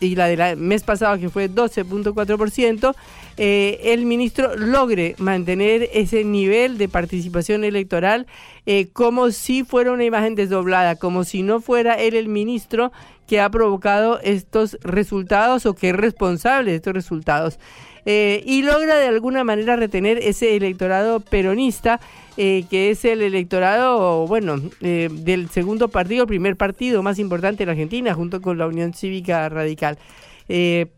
y 0.00 0.14
la 0.14 0.26
del 0.26 0.56
mes 0.56 0.82
pasado 0.82 1.18
que 1.18 1.28
fue 1.28 1.50
12.4%, 1.50 2.94
eh, 3.36 3.80
el 3.84 4.06
ministro 4.06 4.56
logre 4.56 5.16
mantener 5.18 5.90
ese 5.92 6.24
nivel 6.24 6.78
de 6.78 6.88
participación 6.88 7.64
electoral 7.64 8.26
eh, 8.64 8.88
como 8.92 9.30
si 9.32 9.64
fuera 9.64 9.92
una 9.92 10.04
imagen 10.04 10.34
desdoblada, 10.34 10.96
como 10.96 11.24
si 11.24 11.42
no 11.42 11.60
fuera 11.60 11.94
él 11.94 12.14
el 12.14 12.28
ministro 12.28 12.90
que 13.30 13.40
ha 13.40 13.48
provocado 13.48 14.18
estos 14.24 14.76
resultados 14.82 15.64
o 15.64 15.76
que 15.76 15.90
es 15.90 15.94
responsable 15.94 16.72
de 16.72 16.78
estos 16.78 16.92
resultados. 16.92 17.60
Eh, 18.04 18.42
y 18.44 18.62
logra 18.62 18.96
de 18.96 19.06
alguna 19.06 19.44
manera 19.44 19.76
retener 19.76 20.18
ese 20.18 20.56
electorado 20.56 21.20
peronista, 21.20 22.00
eh, 22.36 22.64
que 22.68 22.90
es 22.90 23.04
el 23.04 23.22
electorado, 23.22 24.26
bueno, 24.26 24.56
eh, 24.80 25.08
del 25.12 25.48
segundo 25.48 25.86
partido, 25.86 26.22
el 26.22 26.26
primer 26.26 26.56
partido 26.56 27.04
más 27.04 27.20
importante 27.20 27.58
de 27.58 27.66
la 27.66 27.72
Argentina, 27.72 28.14
junto 28.14 28.40
con 28.42 28.58
la 28.58 28.66
Unión 28.66 28.94
Cívica 28.94 29.48
Radical. 29.48 29.96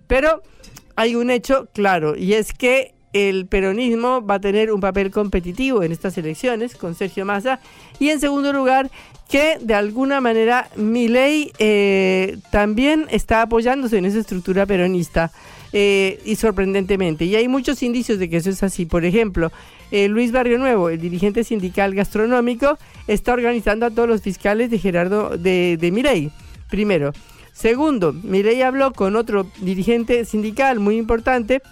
pero 0.06 0.40
hay 0.96 1.14
un 1.14 1.30
hecho 1.30 1.68
claro, 1.74 2.16
y 2.16 2.32
es 2.32 2.54
que 2.54 2.94
el 3.12 3.46
peronismo 3.46 4.24
va 4.24 4.36
a 4.36 4.40
tener 4.40 4.72
un 4.72 4.80
papel 4.80 5.10
competitivo 5.10 5.82
en 5.82 5.92
estas 5.92 6.16
elecciones 6.16 6.74
con 6.76 6.94
Sergio 6.94 7.24
Massa. 7.24 7.60
Y 7.98 8.08
en 8.08 8.20
segundo 8.20 8.52
lugar, 8.52 8.90
que 9.32 9.56
de 9.62 9.72
alguna 9.72 10.20
manera 10.20 10.68
Milei 10.76 11.52
eh, 11.58 12.36
también 12.50 13.06
está 13.08 13.40
apoyándose 13.40 13.96
en 13.96 14.04
esa 14.04 14.18
estructura 14.18 14.66
peronista. 14.66 15.32
Eh, 15.74 16.20
y 16.26 16.36
sorprendentemente. 16.36 17.24
Y 17.24 17.34
hay 17.34 17.48
muchos 17.48 17.82
indicios 17.82 18.18
de 18.18 18.28
que 18.28 18.36
eso 18.36 18.50
es 18.50 18.62
así. 18.62 18.84
Por 18.84 19.06
ejemplo, 19.06 19.50
eh, 19.90 20.06
Luis 20.06 20.30
Barrio 20.30 20.58
Nuevo, 20.58 20.90
el 20.90 21.00
dirigente 21.00 21.44
sindical 21.44 21.94
gastronómico, 21.94 22.76
está 23.06 23.32
organizando 23.32 23.86
a 23.86 23.90
todos 23.90 24.06
los 24.06 24.20
fiscales 24.20 24.68
de 24.70 24.78
Gerardo 24.78 25.30
de, 25.38 25.78
de. 25.80 26.30
Primero. 26.68 27.14
Segundo, 27.54 28.12
Milei 28.12 28.60
habló 28.60 28.92
con 28.92 29.16
otro 29.16 29.46
dirigente 29.62 30.26
sindical 30.26 30.78
muy 30.78 30.98
importante, 30.98 31.62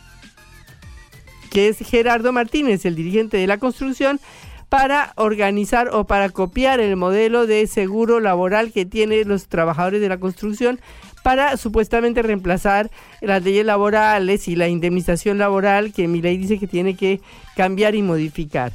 que 1.51 1.69
es 1.69 1.77
Gerardo 1.81 2.33
Martínez, 2.33 2.87
el 2.87 2.95
dirigente 2.95 3.37
de 3.37 3.47
la 3.47 3.59
construcción, 3.59 4.19
para 4.71 5.13
organizar 5.17 5.91
o 5.93 6.05
para 6.05 6.31
copiar 6.31 6.81
el 6.81 6.97
modelo 6.97 7.47
de 7.47 7.67
seguro 7.67 8.21
laboral 8.21 8.73
que 8.73 8.87
tienen 8.87 9.29
los 9.29 9.49
trabajadores 9.49 10.01
de 10.01 10.09
la 10.09 10.19
construcción 10.19 10.81
para 11.25 11.57
supuestamente 11.57 12.23
reemplazar 12.23 12.89
las 13.21 13.43
leyes 13.43 13.67
laborales 13.67 14.47
y 14.49 14.55
la 14.57 14.69
indemnización 14.69 15.39
laboral 15.39 15.93
que 15.93 16.09
mi 16.09 16.23
ley 16.23 16.39
dice 16.39 16.59
que 16.59 16.69
tiene 16.69 16.97
que 16.97 17.21
cambiar 17.57 17.97
y 17.97 18.03
modificar. 18.03 18.73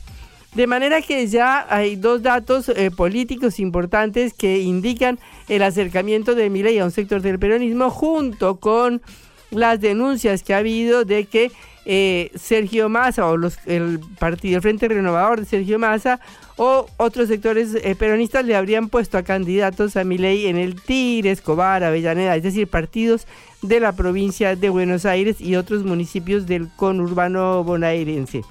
De 0.54 0.68
manera 0.68 1.02
que 1.02 1.28
ya 1.28 1.66
hay 1.70 1.96
dos 1.96 2.22
datos 2.22 2.70
eh, 2.70 2.92
políticos 2.92 3.60
importantes 3.60 4.34
que 4.34 4.60
indican 4.60 5.18
el 5.48 5.64
acercamiento 5.64 6.36
de 6.36 6.50
ley 6.50 6.78
a 6.78 6.86
un 6.86 6.92
sector 6.92 7.22
del 7.22 7.40
peronismo 7.40 7.90
junto 7.90 8.58
con 8.58 9.02
las 9.50 9.80
denuncias 9.80 10.44
que 10.44 10.54
ha 10.54 10.58
habido 10.58 11.06
de 11.06 11.26
que 11.26 11.52
eh, 11.86 12.32
Sergio 12.36 12.90
Massa 12.90 13.28
o 13.28 13.38
los, 13.38 13.60
el 13.68 14.00
partido, 14.18 14.56
el 14.56 14.62
Frente 14.64 14.88
Renovador 14.88 15.40
de 15.40 15.46
Sergio 15.46 15.78
Massa 15.78 16.20
o 16.58 16.88
otros 16.98 17.28
sectores 17.28 17.76
eh, 17.76 17.96
peronistas 17.96 18.44
le 18.46 18.56
habrían 18.56 18.90
puesto 18.90 19.18
a 19.18 19.24
candidatos 19.24 19.96
a 19.96 20.04
Milei 20.04 20.48
en 20.48 20.58
el 20.58 20.82
Tigre, 20.82 21.32
Escobar, 21.32 21.84
Avellaneda, 21.84 22.36
es 22.36 22.44
decir, 22.44 22.68
partidos 22.68 23.28
de 23.62 23.80
la 23.80 23.92
provincia 23.92 24.56
de 24.56 24.70
Buenos 24.70 25.06
Aires 25.06 25.40
y 25.40 25.56
otros 25.56 25.84
municipios 25.84 26.48
del 26.48 26.70
conurbano 26.76 27.64
bonaerense. 27.64 28.42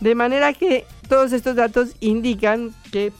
De 0.00 0.14
manera 0.16 0.52
que 0.52 0.84
todos 1.08 1.32
estos 1.32 1.54
datos 1.54 1.94
indican 2.00 2.74
que 2.90 3.12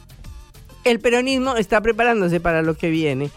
el 0.85 0.99
peronismo 0.99 1.57
está 1.57 1.81
preparándose 1.81 2.41
para 2.41 2.63
lo 2.63 2.75
que 2.75 2.91
viene. 2.91 3.31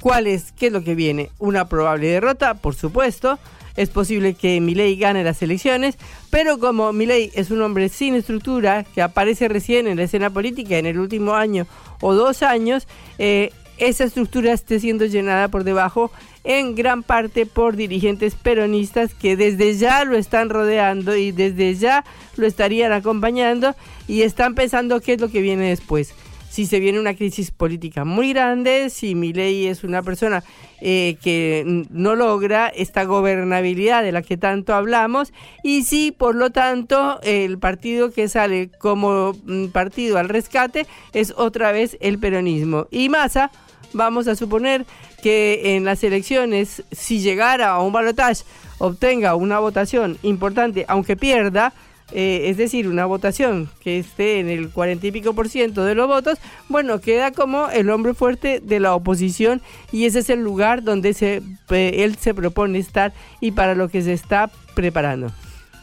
¿Cuál 0.00 0.26
es? 0.26 0.50
¿Qué 0.52 0.68
es 0.68 0.72
lo 0.72 0.82
que 0.82 0.96
viene? 0.96 1.30
Una 1.38 1.68
probable 1.68 2.08
derrota, 2.08 2.54
por 2.54 2.74
supuesto 2.74 3.38
es 3.78 3.90
posible 3.90 4.34
que 4.34 4.60
Milei 4.60 4.96
gane 4.96 5.22
las 5.22 5.40
elecciones, 5.40 5.96
pero 6.30 6.58
como 6.58 6.92
Milei 6.92 7.30
es 7.34 7.52
un 7.52 7.62
hombre 7.62 7.88
sin 7.88 8.16
estructura, 8.16 8.82
que 8.82 9.02
aparece 9.02 9.46
recién 9.46 9.86
en 9.86 9.96
la 9.96 10.02
escena 10.02 10.30
política 10.30 10.78
en 10.78 10.86
el 10.86 10.98
último 10.98 11.34
año 11.34 11.64
o 12.00 12.12
dos 12.12 12.42
años, 12.42 12.88
eh, 13.20 13.52
esa 13.78 14.02
estructura 14.02 14.52
esté 14.52 14.80
siendo 14.80 15.06
llenada 15.06 15.46
por 15.46 15.62
debajo 15.62 16.10
en 16.42 16.74
gran 16.74 17.04
parte 17.04 17.46
por 17.46 17.76
dirigentes 17.76 18.34
peronistas 18.34 19.14
que 19.14 19.36
desde 19.36 19.76
ya 19.76 20.04
lo 20.04 20.16
están 20.16 20.50
rodeando 20.50 21.14
y 21.14 21.30
desde 21.30 21.76
ya 21.76 22.04
lo 22.36 22.48
estarían 22.48 22.90
acompañando 22.90 23.76
y 24.08 24.22
están 24.22 24.56
pensando 24.56 25.00
qué 25.00 25.12
es 25.12 25.20
lo 25.20 25.30
que 25.30 25.40
viene 25.40 25.68
después 25.68 26.14
si 26.48 26.66
se 26.66 26.80
viene 26.80 26.98
una 26.98 27.14
crisis 27.14 27.50
política 27.50 28.04
muy 28.04 28.32
grande, 28.32 28.90
si 28.90 29.14
Milei 29.14 29.66
es 29.66 29.84
una 29.84 30.02
persona 30.02 30.42
eh, 30.80 31.16
que 31.22 31.84
no 31.90 32.14
logra 32.14 32.68
esta 32.68 33.04
gobernabilidad 33.04 34.02
de 34.02 34.12
la 34.12 34.22
que 34.22 34.36
tanto 34.36 34.74
hablamos 34.74 35.32
y 35.62 35.84
si 35.84 36.12
por 36.12 36.34
lo 36.34 36.50
tanto 36.50 37.20
el 37.22 37.58
partido 37.58 38.10
que 38.10 38.28
sale 38.28 38.70
como 38.78 39.34
mm, 39.44 39.66
partido 39.66 40.18
al 40.18 40.28
rescate 40.28 40.86
es 41.12 41.34
otra 41.36 41.72
vez 41.72 41.96
el 42.00 42.18
peronismo. 42.18 42.86
Y 42.90 43.08
Massa, 43.08 43.50
vamos 43.92 44.28
a 44.28 44.36
suponer 44.36 44.86
que 45.22 45.76
en 45.76 45.84
las 45.84 46.02
elecciones, 46.04 46.84
si 46.92 47.20
llegara 47.20 47.70
a 47.70 47.82
un 47.82 47.92
balotaje, 47.92 48.44
obtenga 48.78 49.34
una 49.34 49.58
votación 49.58 50.18
importante, 50.22 50.84
aunque 50.88 51.16
pierda, 51.16 51.72
eh, 52.12 52.48
es 52.48 52.56
decir, 52.56 52.88
una 52.88 53.04
votación 53.04 53.68
que 53.80 53.98
esté 53.98 54.40
en 54.40 54.48
el 54.48 54.70
cuarenta 54.70 55.06
y 55.06 55.12
pico 55.12 55.34
por 55.34 55.48
ciento 55.48 55.84
de 55.84 55.94
los 55.94 56.08
votos, 56.08 56.38
bueno, 56.68 57.00
queda 57.00 57.32
como 57.32 57.68
el 57.68 57.90
hombre 57.90 58.14
fuerte 58.14 58.60
de 58.60 58.80
la 58.80 58.94
oposición 58.94 59.60
y 59.92 60.06
ese 60.06 60.20
es 60.20 60.30
el 60.30 60.40
lugar 60.40 60.82
donde 60.82 61.12
se, 61.12 61.42
él 61.68 62.16
se 62.16 62.34
propone 62.34 62.78
estar 62.78 63.12
y 63.40 63.50
para 63.50 63.74
lo 63.74 63.88
que 63.88 64.02
se 64.02 64.12
está 64.12 64.50
preparando. 64.74 65.30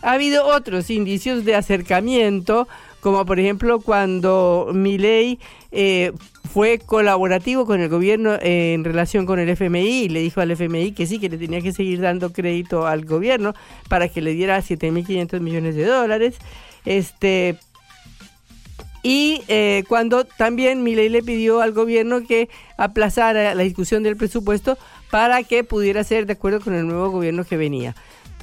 Ha 0.02 0.14
habido 0.14 0.46
otros 0.46 0.90
indicios 0.90 1.46
de 1.46 1.56
acercamiento, 1.56 2.68
como 3.06 3.24
por 3.24 3.40
ejemplo 3.40 3.82
cuando 3.82 4.72
Milei 4.74 5.38
eh, 5.72 6.12
fue 6.52 6.80
colaborativo 6.80 7.68
con 7.68 7.80
el 7.80 7.88
gobierno 7.88 8.36
en 8.42 8.84
relación 8.84 9.28
con 9.28 9.38
el 9.38 9.48
FMI 9.48 10.10
le 10.10 10.22
dijo 10.22 10.42
al 10.42 10.50
FMI 10.50 10.92
que 10.94 11.06
sí, 11.06 11.20
que 11.20 11.30
le 11.30 11.38
tenía 11.38 11.62
que 11.62 11.72
seguir 11.72 12.02
dando 12.02 12.34
crédito 12.34 12.88
al 12.88 13.06
gobierno 13.06 13.54
para 13.90 14.08
que 14.08 14.24
le 14.24 14.34
diera 14.34 14.58
7.500 14.58 15.40
millones 15.40 15.76
de 15.76 15.86
dólares. 15.86 16.38
Este, 16.84 17.60
y 19.04 19.44
eh, 19.50 19.84
cuando 19.88 20.26
también 20.26 20.82
Milei 20.82 21.10
le 21.10 21.22
pidió 21.22 21.62
al 21.62 21.74
gobierno 21.74 22.26
que 22.26 22.50
aplazara 22.76 23.54
la 23.54 23.62
discusión 23.62 24.02
del 24.02 24.18
presupuesto 24.18 24.80
para 25.12 25.44
que 25.44 25.64
pudiera 25.64 26.04
ser 26.04 26.26
de 26.26 26.34
acuerdo 26.34 26.60
con 26.60 26.74
el 26.74 26.88
nuevo 26.88 27.12
gobierno 27.12 27.44
que 27.44 27.56
venía 27.56 27.96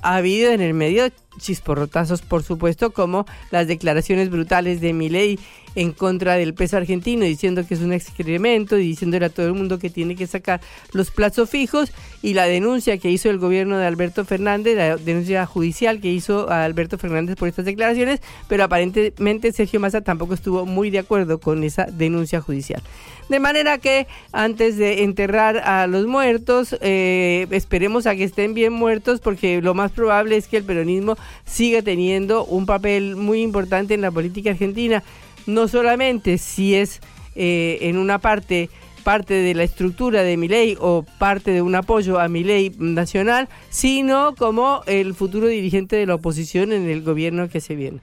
ha 0.02 0.16
habido 0.16 0.52
en 0.52 0.60
el 0.60 0.74
medio 0.74 1.08
chisporrotazos, 1.38 2.22
por 2.22 2.42
supuesto, 2.42 2.92
como 2.92 3.24
las 3.50 3.66
declaraciones 3.66 4.28
brutales 4.30 4.80
de 4.80 4.92
Milei 4.92 5.38
en 5.74 5.92
contra 5.92 6.34
del 6.34 6.54
peso 6.54 6.76
argentino, 6.76 7.24
diciendo 7.24 7.66
que 7.66 7.74
es 7.74 7.80
un 7.80 7.92
excremento 7.92 8.78
y 8.78 8.88
diciéndole 8.88 9.26
a 9.26 9.30
todo 9.30 9.46
el 9.46 9.54
mundo 9.54 9.78
que 9.78 9.88
tiene 9.88 10.16
que 10.16 10.26
sacar 10.26 10.60
los 10.92 11.10
plazos 11.10 11.48
fijos 11.48 11.92
y 12.22 12.34
la 12.34 12.46
denuncia 12.46 12.98
que 12.98 13.10
hizo 13.10 13.28
el 13.28 13.38
gobierno 13.38 13.76
de 13.76 13.86
Alberto 13.86 14.24
Fernández, 14.24 14.76
la 14.76 14.96
denuncia 14.96 15.44
judicial 15.44 16.00
que 16.00 16.12
hizo 16.12 16.48
a 16.50 16.64
Alberto 16.64 16.96
Fernández 16.96 17.36
por 17.36 17.48
estas 17.48 17.64
declaraciones, 17.64 18.20
pero 18.48 18.64
aparentemente 18.64 19.52
Sergio 19.52 19.80
Massa 19.80 20.00
tampoco 20.00 20.34
estuvo 20.34 20.64
muy 20.64 20.90
de 20.90 21.00
acuerdo 21.00 21.38
con 21.38 21.64
esa 21.64 21.86
denuncia 21.86 22.40
judicial. 22.40 22.80
De 23.28 23.40
manera 23.40 23.78
que 23.78 24.06
antes 24.32 24.76
de 24.76 25.02
enterrar 25.02 25.58
a 25.58 25.86
los 25.86 26.06
muertos, 26.06 26.76
eh, 26.80 27.46
esperemos 27.50 28.06
a 28.06 28.14
que 28.14 28.24
estén 28.24 28.54
bien 28.54 28.72
muertos 28.72 29.20
porque 29.20 29.60
lo 29.60 29.74
más 29.74 29.90
probable 29.90 30.36
es 30.36 30.46
que 30.46 30.58
el 30.58 30.64
peronismo 30.64 31.16
sigue 31.44 31.82
teniendo 31.82 32.44
un 32.44 32.66
papel 32.66 33.16
muy 33.16 33.42
importante 33.42 33.94
en 33.94 34.00
la 34.00 34.10
política 34.10 34.50
argentina, 34.50 35.02
no 35.46 35.66
solamente 35.66 36.38
si 36.38 36.76
es 36.76 37.00
eh, 37.34 37.78
en 37.82 37.96
una 37.96 38.18
parte 38.18 38.68
parte 39.02 39.34
de 39.34 39.54
la 39.54 39.62
estructura 39.62 40.22
de 40.22 40.36
mi 40.36 40.48
ley 40.48 40.76
o 40.80 41.04
parte 41.18 41.50
de 41.50 41.62
un 41.62 41.74
apoyo 41.74 42.20
a 42.20 42.28
mi 42.28 42.44
ley 42.44 42.74
nacional, 42.78 43.48
sino 43.70 44.34
como 44.34 44.82
el 44.86 45.14
futuro 45.14 45.46
dirigente 45.46 45.96
de 45.96 46.06
la 46.06 46.14
oposición 46.14 46.72
en 46.72 46.88
el 46.88 47.02
gobierno 47.02 47.48
que 47.48 47.60
se 47.60 47.74
viene. 47.74 48.00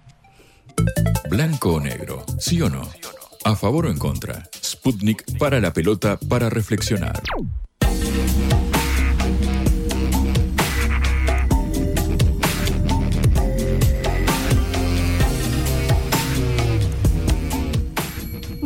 Blanco 1.29 1.73
o 1.73 1.79
negro, 1.79 2.25
sí 2.39 2.61
o 2.61 2.69
no. 2.69 2.81
A 3.45 3.55
favor 3.55 3.85
o 3.85 3.89
en 3.89 3.97
contra. 3.97 4.49
Sputnik 4.63 5.37
para 5.37 5.59
la 5.59 5.73
pelota 5.73 6.17
para 6.27 6.49
reflexionar. 6.49 7.21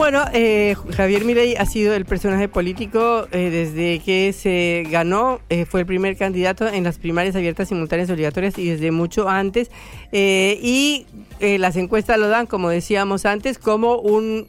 Bueno, 0.04 0.26
eh, 0.34 0.76
Javier 0.98 1.24
Milei 1.24 1.56
ha 1.56 1.66
sido 1.66 1.94
el 1.94 2.04
personaje 2.04 2.50
político 2.50 3.26
eh, 3.32 3.50
desde 3.50 4.00
que 4.00 4.34
se 4.34 4.84
ganó, 4.92 5.40
eh, 5.48 5.64
fue 5.64 5.80
el 5.80 5.86
primer 5.86 6.18
candidato 6.18 6.68
en 6.68 6.84
las 6.84 6.98
primarias 6.98 7.38
abiertas, 7.38 7.70
simultáneas, 7.70 8.10
obligatorias 8.10 8.58
y 8.58 8.70
desde 8.70 8.92
mucho 8.92 9.30
antes. 9.30 9.72
y 10.12 11.06
las 11.40 11.78
encuestas 11.78 12.20
lo 12.20 12.28
dan, 12.28 12.48
como 12.48 12.68
decíamos 12.68 13.26
antes, 13.26 13.58
como 13.58 13.96
un 13.96 14.46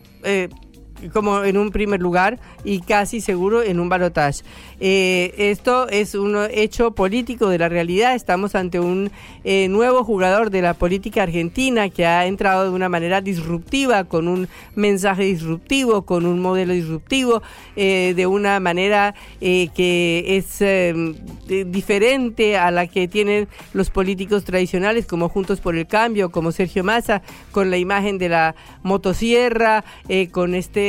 como 1.13 1.45
en 1.45 1.57
un 1.57 1.71
primer 1.71 2.01
lugar 2.01 2.39
y 2.65 2.81
casi 2.81 3.21
seguro 3.21 3.63
en 3.63 3.81
un 3.81 3.89
balotaje. 3.89 4.15
Eh, 4.81 5.35
esto 5.39 5.89
es 5.89 6.15
un 6.15 6.37
hecho 6.51 6.93
político 6.93 7.49
de 7.49 7.59
la 7.59 7.69
realidad. 7.69 8.15
Estamos 8.15 8.55
ante 8.55 8.81
un 8.81 9.11
eh, 9.45 9.69
nuevo 9.69 10.05
jugador 10.05 10.51
de 10.51 10.63
la 10.63 10.75
política 10.75 11.23
argentina 11.25 11.89
que 11.89 12.07
ha 12.07 12.27
entrado 12.27 12.65
de 12.65 12.71
una 12.71 12.89
manera 12.89 13.21
disruptiva, 13.21 14.05
con 14.05 14.29
un 14.29 14.49
mensaje 14.75 15.25
disruptivo, 15.25 16.03
con 16.03 16.27
un 16.27 16.41
modelo 16.41 16.73
disruptivo, 16.73 17.43
eh, 17.77 18.15
de 18.17 18.27
una 18.27 18.61
manera 18.61 19.15
que 19.41 20.25
es 20.37 20.65
diferente 21.71 22.57
a 22.57 22.71
la 22.71 22.87
que 22.87 23.09
tienen 23.09 23.49
los 23.73 23.91
políticos 23.91 24.45
tradicionales, 24.45 25.07
como 25.07 25.29
Juntos 25.29 25.61
por 25.61 25.77
el 25.77 25.87
Cambio, 25.87 26.31
como 26.31 26.53
Sergio 26.53 26.85
Massa, 26.85 27.23
con 27.53 27.71
la 27.71 27.77
imagen 27.77 28.19
de 28.19 28.29
la 28.29 28.55
motosierra, 28.83 29.85
con 30.33 30.55
este 30.55 30.84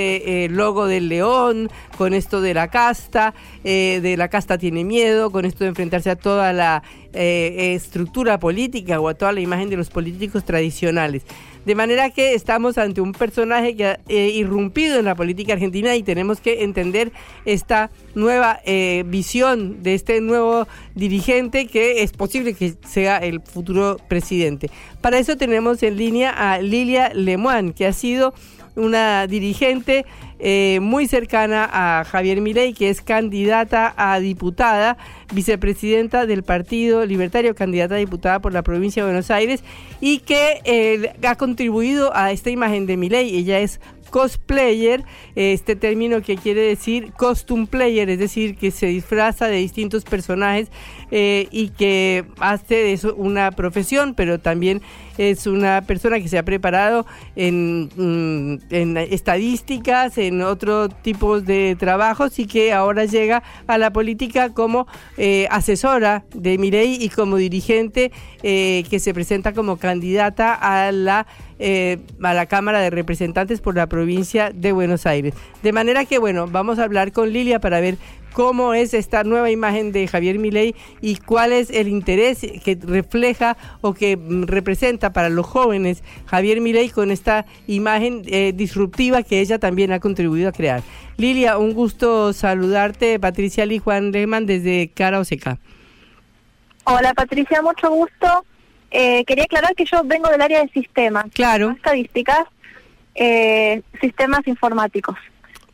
logo 0.50 0.88
del 0.88 1.10
león, 1.10 1.70
con 1.98 2.14
esto 2.14 2.42
de 2.42 2.54
la 2.54 2.70
casta. 2.70 3.34
Eh, 3.64 4.00
de 4.02 4.18
la 4.18 4.30
casta 4.30 4.58
tiene 4.58 4.84
miedo, 4.84 5.32
con 5.32 5.46
esto 5.46 5.64
de 5.64 5.70
enfrentarse 5.70 6.10
a 6.10 6.16
toda 6.16 6.54
la 6.54 6.84
eh, 7.14 7.74
estructura 7.76 8.40
política 8.40 9.00
o 9.00 9.08
a 9.08 9.14
toda 9.14 9.32
la 9.32 9.40
imagen 9.40 9.70
de 9.70 9.78
los 9.78 9.90
políticos 9.90 10.46
tradicionales. 10.46 11.24
De 11.66 11.74
manera 11.74 12.12
que 12.12 12.36
estamos 12.36 12.78
ante 12.78 13.02
un 13.02 13.12
personaje 13.12 13.76
que 13.76 13.86
ha 13.88 14.00
eh, 14.08 14.30
irrumpido 14.30 15.00
en 15.00 15.06
la 15.06 15.16
política 15.16 15.54
argentina 15.54 15.96
y 15.96 16.04
tenemos 16.04 16.40
que 16.40 16.64
entender 16.64 17.12
esta 17.46 17.90
nueva 18.14 18.60
visión 19.06 19.82
de 19.82 19.96
este 19.96 20.22
nuevo 20.22 20.68
dirigente 20.94 21.66
que 21.66 22.04
es 22.04 22.12
posible 22.12 22.54
que 22.54 22.76
sea 22.88 23.18
el 23.18 23.42
futuro 23.42 23.98
presidente. 24.08 24.70
Para 25.02 25.18
eso 25.18 25.38
tenemos 25.38 25.82
en 25.82 25.98
línea 25.98 26.30
a 26.30 26.60
Lilia 26.60 27.12
Lemoine, 27.14 27.74
que 27.74 27.88
ha 27.88 27.94
sido 27.94 28.34
una 28.76 29.28
dirigente 29.28 30.06
eh, 30.38 30.80
muy 30.82 31.08
cercana 31.08 31.70
a 31.72 32.04
Javier 32.04 32.42
Milei, 32.42 32.74
que 32.74 32.90
es 32.90 33.02
candidata 33.02 33.94
a 33.96 34.20
diputada, 34.20 34.98
vicepresidenta 35.34 36.26
del 36.26 36.44
Partido 36.44 37.06
Libertario, 37.06 37.56
candidata 37.56 37.96
a 37.96 38.00
diputada 38.00 38.40
por 38.40 38.52
la 38.52 38.62
provincia 38.62 39.04
de 39.04 39.10
Buenos 39.10 39.32
Aires, 39.32 39.64
y 40.02 40.20
que 40.20 40.62
eh, 40.66 41.14
ha 41.26 41.36
contribuido 41.36 42.16
a 42.16 42.32
esta 42.32 42.50
imagen 42.50 42.86
de 42.86 42.98
Milei. 42.98 43.36
Ella 43.36 43.60
es 43.60 43.80
cosplayer, 44.16 45.04
este 45.36 45.76
término 45.76 46.22
que 46.22 46.38
quiere 46.38 46.62
decir 46.62 47.12
costume 47.14 47.68
player, 47.68 48.10
es 48.10 48.20
decir, 48.20 48.56
que 48.56 48.72
se 48.72 48.86
disfraza 48.86 49.48
de 49.48 49.58
distintos 49.58 50.06
personajes 50.06 50.70
eh, 51.12 51.48
y 51.52 51.70
que 51.70 52.24
hace 52.40 52.76
de 52.76 52.94
eso 52.94 53.14
una 53.16 53.52
profesión, 53.52 54.14
pero 54.16 54.40
también 54.40 54.82
es 55.18 55.48
una 55.48 55.82
persona 55.82 56.20
que 56.20 56.28
se 56.28 56.38
ha 56.38 56.44
preparado 56.44 57.06
en, 57.36 57.90
mm, 57.96 58.60
en 58.70 58.98
estadísticas, 58.98 60.18
en 60.18 60.42
otro 60.42 60.90
tipo 60.90 61.42
de 61.42 61.76
trabajos 61.80 62.40
y 62.40 62.48
que 62.48 62.74
ahora 62.74 63.06
llega 63.06 63.44
a 63.68 63.78
la 63.78 63.92
política 63.92 64.50
como 64.54 64.88
eh, 65.18 65.48
asesora 65.52 66.26
de 66.34 66.58
Mirey 66.58 66.98
y 67.00 67.10
como 67.10 67.38
dirigente 67.38 68.12
eh, 68.44 68.84
que 68.90 69.00
se 69.00 69.14
presenta 69.14 69.54
como 69.54 69.78
candidata 69.78 70.54
a 70.54 70.92
la 70.92 71.26
eh, 71.58 72.00
a 72.22 72.34
la 72.34 72.48
Cámara 72.48 72.82
de 72.82 72.90
Representantes 72.90 73.62
por 73.62 73.76
la 73.76 73.88
provincia 73.88 74.52
de 74.54 74.74
Buenos 74.74 75.06
Aires. 75.06 75.34
De 75.64 75.72
manera 75.72 76.04
que, 76.04 76.18
bueno, 76.18 76.48
vamos 76.48 76.80
a 76.80 76.84
hablar 76.84 77.14
con 77.14 77.32
Lilia 77.32 77.62
para 77.62 77.80
ver 77.80 77.98
cómo 78.36 78.74
es 78.74 78.94
esta 78.94 79.24
nueva 79.24 79.50
imagen 79.50 79.94
de 79.94 80.10
Javier 80.10 80.40
Milei 80.40 80.76
y 81.00 81.16
cuál 81.16 81.54
es 81.54 81.70
el 81.70 81.88
interés 81.88 82.40
que 82.66 82.78
refleja 82.86 83.56
o 83.80 83.94
que 83.94 84.18
mm, 84.18 84.44
representa 84.44 85.14
para 85.14 85.30
los 85.30 85.46
jóvenes 85.46 86.04
Javier 86.26 86.60
Milei 86.60 86.90
con 86.90 87.12
esta 87.12 87.46
imagen 87.66 88.24
eh, 88.26 88.52
disruptiva 88.54 89.24
que 89.24 89.40
ella 89.40 89.58
también 89.58 89.94
ha 89.94 90.02
contribuido 90.02 90.50
a 90.50 90.52
crear. 90.52 90.84
Lilia, 91.16 91.58
un 91.58 91.74
gusto 91.74 92.34
saludarte. 92.34 93.22
Patricia 93.22 93.66
Lee 93.66 93.80
Juan 93.80 94.12
Lehmann 94.12 94.46
desde 94.46 94.90
Cara 94.94 95.20
Oseca. 95.20 95.58
Hola 96.84 97.14
Patricia, 97.14 97.62
mucho 97.62 97.90
gusto. 97.90 98.46
Eh, 98.92 99.24
quería 99.24 99.46
aclarar 99.46 99.74
que 99.76 99.86
yo 99.86 100.04
vengo 100.04 100.28
del 100.28 100.42
área 100.42 100.60
de 100.60 100.70
sistemas. 100.72 101.28
Claro. 101.34 101.72
Estadísticas, 101.72 102.44
eh, 103.16 103.82
sistemas 104.02 104.46
informáticos. 104.46 105.16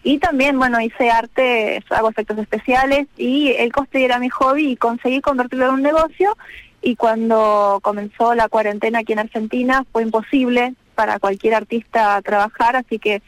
Y 0.03 0.17
también, 0.17 0.57
bueno, 0.57 0.81
hice 0.81 1.11
arte, 1.11 1.83
hago 1.89 2.09
efectos 2.09 2.37
especiales 2.39 3.07
y 3.17 3.49
el 3.51 3.71
cosplay 3.71 4.03
era 4.03 4.17
mi 4.17 4.29
hobby 4.29 4.71
y 4.71 4.75
conseguí 4.75 5.21
convertirlo 5.21 5.67
en 5.67 5.73
un 5.75 5.81
negocio. 5.83 6.35
Y 6.81 6.95
cuando 6.95 7.79
comenzó 7.83 8.33
la 8.33 8.49
cuarentena 8.49 8.99
aquí 8.99 9.13
en 9.13 9.19
Argentina 9.19 9.85
fue 9.91 10.01
imposible 10.01 10.73
para 10.95 11.19
cualquier 11.19 11.53
artista 11.53 12.19
trabajar, 12.23 12.75
así 12.75 12.97
que 12.97 13.21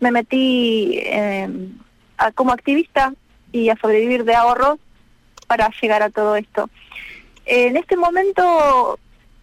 me 0.00 0.10
metí 0.10 1.00
em, 1.04 1.78
como 2.34 2.52
activista 2.52 3.14
y 3.50 3.70
a 3.70 3.76
sobrevivir 3.76 4.24
de 4.24 4.34
ahorros 4.34 4.78
para 5.46 5.70
llegar 5.80 6.02
a 6.02 6.10
todo 6.10 6.36
esto. 6.36 6.68
En 7.46 7.78
este 7.78 7.96
momento 7.96 8.98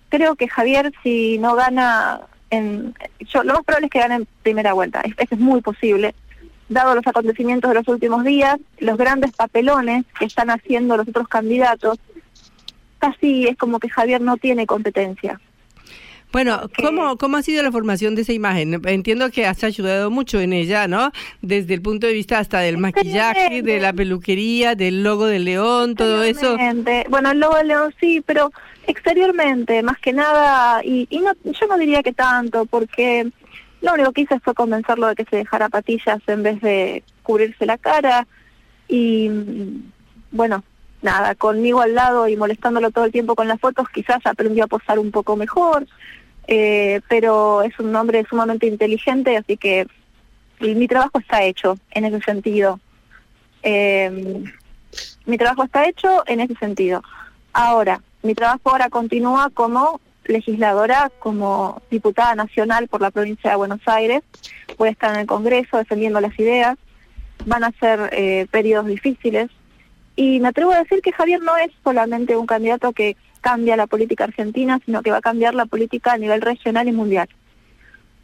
creo 0.10 0.36
que 0.36 0.48
Javier 0.48 0.93
si 1.02 1.39
no 1.39 1.56
gana 1.56 2.21
en, 2.52 2.93
yo 3.19 3.43
lo 3.43 3.56
más 3.56 3.63
probable 3.63 3.88
es 3.88 3.91
que 3.91 4.00
gane 4.00 4.15
en 4.15 4.28
primera 4.43 4.74
vuelta, 4.74 5.02
eso 5.17 5.36
es 5.36 5.39
muy 5.39 5.62
posible 5.62 6.13
dado 6.69 6.95
los 6.95 7.06
acontecimientos 7.06 7.69
de 7.69 7.75
los 7.75 7.88
últimos 7.88 8.23
días, 8.23 8.58
los 8.80 8.97
grandes 8.97 9.32
papelones 9.32 10.06
que 10.17 10.25
están 10.25 10.49
haciendo 10.49 10.97
los 10.97 11.08
otros 11.08 11.28
candidatos, 11.28 11.99
casi 12.99 13.47
es 13.47 13.58
como 13.58 13.80
que 13.80 13.89
Javier 13.89 14.21
no 14.21 14.38
tiene 14.38 14.65
competencia. 14.65 15.39
Bueno, 16.32 16.69
¿cómo, 16.82 17.17
¿cómo 17.17 17.38
ha 17.38 17.43
sido 17.43 17.63
la 17.63 17.71
formación 17.71 18.13
de 18.15 18.23
esa 18.23 18.34
imagen? 18.34 18.82
Entiendo 18.86 19.30
que 19.30 19.45
has 19.45 19.63
ayudado 19.63 20.12
mucho 20.12 20.41
en 20.41 20.51
ella, 20.51 20.86
¿no? 20.86 21.12
Desde 21.41 21.75
el 21.75 21.82
punto 21.82 22.08
de 22.08 22.13
vista 22.13 22.39
hasta 22.39 22.60
del 22.60 22.78
maquillaje, 22.78 23.62
de 23.62 23.80
la 23.80 23.93
peluquería, 23.93 24.75
del 24.75 25.01
logo 25.01 25.28
del 25.28 25.45
león, 25.45 25.95
todo 25.95 26.23
eso. 26.23 26.58
Bueno, 27.10 27.32
el 27.32 27.39
logo 27.39 27.56
del 27.56 27.69
león 27.69 27.93
sí, 28.01 28.21
pero 28.25 28.51
exteriormente, 28.86 29.82
más 29.82 29.97
que 29.99 30.12
nada, 30.12 30.84
y, 30.84 31.08
y 31.10 31.19
no, 31.19 31.32
yo 31.45 31.67
no 31.67 31.78
diría 31.78 32.04
que 32.04 32.12
tanto, 32.12 32.65
porque 32.65 33.32
lo 33.82 33.94
único 33.94 34.12
que 34.12 34.22
hice 34.22 34.40
fue 34.40 34.54
convencerlo 34.54 35.08
de 35.08 35.16
que 35.16 35.26
se 35.26 35.38
dejara 35.38 35.70
patillas 35.70 36.20
en 36.28 36.44
vez 36.44 36.62
de 36.62 37.04
cubrirse 37.24 37.66
la 37.66 37.78
cara. 37.78 38.28
Y 38.88 39.30
bueno, 40.32 40.64
nada, 41.02 41.36
conmigo 41.36 41.82
al 41.82 41.96
lado 41.96 42.28
y 42.28 42.36
molestándolo 42.36 42.92
todo 42.92 43.06
el 43.06 43.12
tiempo 43.12 43.36
con 43.36 43.48
las 43.48 43.60
fotos, 43.60 43.88
quizás 43.90 44.26
aprendió 44.26 44.66
a 44.66 44.68
posar 44.68 45.00
un 45.00 45.12
poco 45.12 45.36
mejor. 45.36 45.88
Eh, 46.48 47.02
pero 47.10 47.64
es 47.64 47.78
un 47.80 47.96
hombre 47.96 48.26
sumamente 48.30 48.68
inteligente, 48.68 49.36
así 49.36 49.58
que 49.58 49.88
mi 50.60 50.88
trabajo 50.88 51.20
está 51.20 51.44
hecho 51.44 51.78
en 51.92 52.06
ese 52.06 52.22
sentido. 52.22 52.80
Eh, 53.64 54.44
mi 55.26 55.38
trabajo 55.38 55.64
está 55.64 55.88
hecho 55.88 56.24
en 56.28 56.40
ese 56.40 56.56
sentido. 56.56 57.04
Ahora, 57.54 58.02
mi 58.22 58.36
trabajo 58.36 58.70
ahora 58.70 58.90
continúa 58.90 59.50
como 59.54 60.00
legisladora 60.26 61.12
como 61.20 61.82
diputada 61.90 62.36
nacional 62.36 62.88
por 62.88 63.02
la 63.02 63.12
provincia 63.12 63.52
de 63.52 63.56
Buenos 63.56 63.82
Aires. 63.86 64.22
Voy 64.78 64.90
a 64.90 64.92
estar 64.92 65.14
en 65.14 65.22
el 65.22 65.28
Congreso 65.28 65.78
defendiendo 65.78 66.22
las 66.22 66.38
ideas. 66.40 66.78
Van 67.46 67.64
a 67.64 67.72
ser 67.80 68.10
eh, 68.14 68.48
periodos 68.52 68.88
difíciles. 68.88 69.50
Y 70.16 70.40
me 70.40 70.50
atrevo 70.50 70.72
a 70.72 70.80
decir 70.80 71.02
que 71.02 71.12
Javier 71.12 71.42
no 71.42 71.58
es 71.58 71.72
solamente 71.84 72.38
un 72.38 72.46
candidato 72.46 72.94
que 72.94 73.18
cambia 73.42 73.78
la 73.78 73.88
política 73.88 74.24
argentina, 74.24 74.80
sino 74.86 75.04
que 75.04 75.12
va 75.12 75.18
a 75.18 75.22
cambiar 75.22 75.54
la 75.54 75.66
política 75.66 76.14
a 76.14 76.18
nivel 76.18 76.42
regional 76.42 76.88
y 76.88 76.92
mundial. 76.92 77.30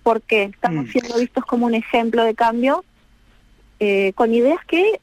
Porque 0.03 0.43
estamos 0.43 0.85
mm. 0.85 0.91
siendo 0.91 1.19
vistos 1.19 1.45
como 1.45 1.65
un 1.65 1.75
ejemplo 1.75 2.23
de 2.23 2.33
cambio 2.33 2.83
eh, 3.79 4.13
con 4.13 4.33
ideas 4.33 4.59
que 4.65 4.99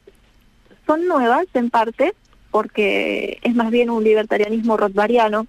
son 0.86 1.06
nuevas 1.06 1.46
en 1.54 1.68
parte, 1.68 2.14
porque 2.50 3.38
es 3.42 3.54
más 3.54 3.70
bien 3.70 3.90
un 3.90 4.02
libertarianismo 4.02 4.76
rothbariano, 4.76 5.46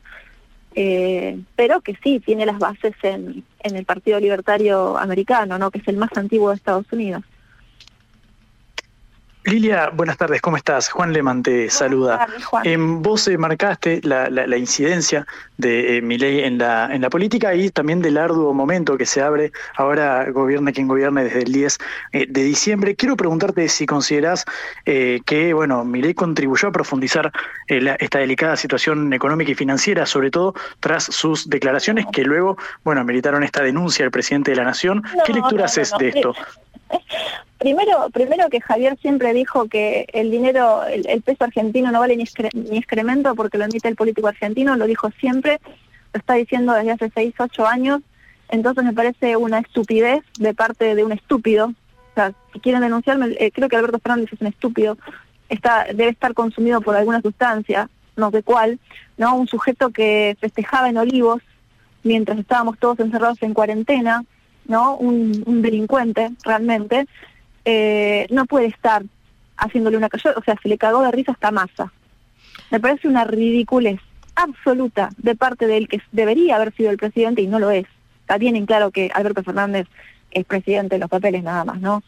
eh, 0.82 1.38
pero 1.58 1.82
que 1.82 1.98
sí 2.02 2.22
tiene 2.22 2.46
las 2.46 2.58
bases 2.58 2.96
en, 3.04 3.44
en 3.64 3.76
el 3.76 3.84
Partido 3.84 4.18
Libertario 4.18 4.98
Americano, 4.98 5.58
¿no? 5.58 5.72
que 5.72 5.80
es 5.80 5.88
el 5.90 5.98
más 5.98 6.16
antiguo 6.16 6.52
de 6.52 6.56
Estados 6.56 6.86
Unidos. 6.94 7.26
Lilia, 9.46 9.90
buenas 9.90 10.18
tardes, 10.18 10.42
¿cómo 10.42 10.58
estás? 10.58 10.90
Juan 10.90 11.14
Leman 11.14 11.44
te 11.44 11.70
saluda. 11.70 12.28
En 12.66 13.02
vos 13.02 13.26
eh, 13.30 13.38
marcaste 13.38 14.02
la, 14.04 14.30
la, 14.30 14.58
incidencia 14.58 15.26
de 15.58 15.98
eh, 15.98 16.02
Milei 16.02 16.42
en 16.44 16.58
la, 16.58 16.94
en 16.94 17.02
la 17.02 17.10
política 17.10 17.56
y 17.56 17.70
también 17.70 18.02
del 18.02 18.18
arduo 18.18 18.54
momento 18.54 18.98
que 18.98 19.06
se 19.06 19.22
abre 19.22 19.54
ahora 19.78 20.30
gobierna 20.30 20.74
quien 20.74 20.90
gobierne 20.90 21.24
desde 21.24 21.44
el 21.44 21.54
10 21.54 21.78
eh, 22.12 22.26
de 22.30 22.44
diciembre. 22.44 22.96
Quiero 22.96 23.16
preguntarte 23.16 23.70
si 23.70 23.86
considerás 23.86 24.44
que 24.84 25.54
bueno, 25.54 25.86
Milei 25.86 26.14
contribuyó 26.14 26.68
a 26.68 26.72
profundizar 26.72 27.32
esta 27.68 28.20
delicada 28.20 28.58
situación 28.58 29.14
económica 29.14 29.52
y 29.52 29.56
financiera, 29.56 30.06
sobre 30.06 30.32
todo 30.32 30.54
tras 30.80 31.06
sus 31.06 31.50
declaraciones 31.50 32.06
que 32.12 32.24
luego, 32.24 32.58
bueno, 32.84 33.04
meritaron 33.06 33.44
esta 33.44 33.64
denuncia 33.64 34.04
del 34.04 34.12
presidente 34.12 34.52
de 34.52 34.58
la 34.58 34.64
Nación. 34.66 35.04
¿Qué 35.26 35.34
lectura 35.34 35.66
haces 35.66 35.94
de 35.98 36.10
esto? 36.10 36.34
Primero, 37.60 38.10
primero 38.14 38.50
que 38.50 38.62
Javier 38.62 38.98
siempre 39.02 39.34
dijo 39.34 39.68
que 39.68 40.08
el 40.14 40.32
dinero, 40.32 40.86
el, 40.86 41.22
peso 41.22 41.44
argentino 41.44 41.92
no 41.92 42.00
vale 42.00 42.16
ni, 42.16 42.24
excremento 42.24 43.36
porque 43.36 43.58
lo 43.58 43.66
emite 43.66 43.90
el 43.90 43.98
político 43.98 44.30
argentino, 44.30 44.78
lo 44.78 44.86
dijo 44.86 45.12
siempre, 45.20 45.60
lo 46.14 46.20
está 46.20 46.36
diciendo 46.36 46.72
desde 46.72 46.92
hace 46.92 47.12
seis, 47.14 47.34
ocho 47.38 47.68
años, 47.68 48.00
entonces 48.48 48.86
me 48.86 48.94
parece 48.94 49.36
una 49.36 49.60
estupidez 49.60 50.24
de 50.38 50.54
parte 50.54 50.96
de 50.96 51.04
un 51.04 51.12
estúpido. 51.12 51.66
O 51.66 52.14
sea, 52.16 52.32
si 52.54 52.62
quieren 52.62 52.80
denunciarme, 52.80 53.36
eh, 53.38 53.52
creo 53.52 53.68
que 53.68 53.76
Alberto 53.76 54.00
Fernández 54.00 54.32
es 54.32 54.40
un 54.40 54.48
estúpido, 54.48 54.98
está, 55.50 55.84
debe 55.88 56.12
estar 56.12 56.34
consumido 56.34 56.80
por 56.80 56.96
alguna 56.96 57.22
sustancia, 57.22 57.90
no 58.16 58.32
sé 58.32 58.42
cuál, 58.42 58.80
¿no? 59.18 59.36
Un 59.36 59.48
sujeto 59.48 59.90
que 59.90 60.38
festejaba 60.40 60.88
en 60.88 60.98
Olivos 60.98 61.42
mientras 62.04 62.40
estábamos 62.40 62.80
todos 62.80 63.00
encerrados 63.02 63.42
en 63.44 63.54
cuarentena, 63.54 64.24
¿no? 64.70 64.96
Un, 64.96 65.44
un 65.46 65.62
delincuente 65.62 66.30
realmente, 66.46 67.08
eh, 67.66 68.28
no 68.30 68.46
puede 68.46 68.68
estar 68.68 69.04
haciéndole 69.58 69.98
una 69.98 70.08
o 70.08 70.44
sea, 70.44 70.56
se 70.62 70.70
le 70.70 70.78
cagó 70.78 71.02
de 71.02 71.12
risa 71.12 71.34
hasta 71.34 71.52
masa. 71.52 71.92
Me 72.72 72.80
parece 72.80 73.10
una 73.10 73.26
ridiculez 73.26 74.00
absoluta 74.36 75.10
de 75.18 75.36
parte 75.36 75.68
de 75.68 75.76
él 75.76 75.88
que 75.90 76.02
debería 76.14 76.56
haber 76.56 76.74
sido 76.76 76.92
el 76.92 76.98
presidente 76.98 77.42
y 77.42 77.48
no 77.48 77.60
lo 77.60 77.72
es. 77.72 77.86
Está 78.22 78.38
bien 78.38 78.56
en 78.56 78.66
claro 78.66 78.92
que 78.92 79.12
Alberto 79.14 79.44
Fernández 79.44 79.88
es 80.32 80.46
presidente 80.46 80.96
de 80.96 81.00
los 81.00 81.10
papeles 81.10 81.44
nada 81.44 81.66
más, 81.66 81.82
¿no? 81.82 82.04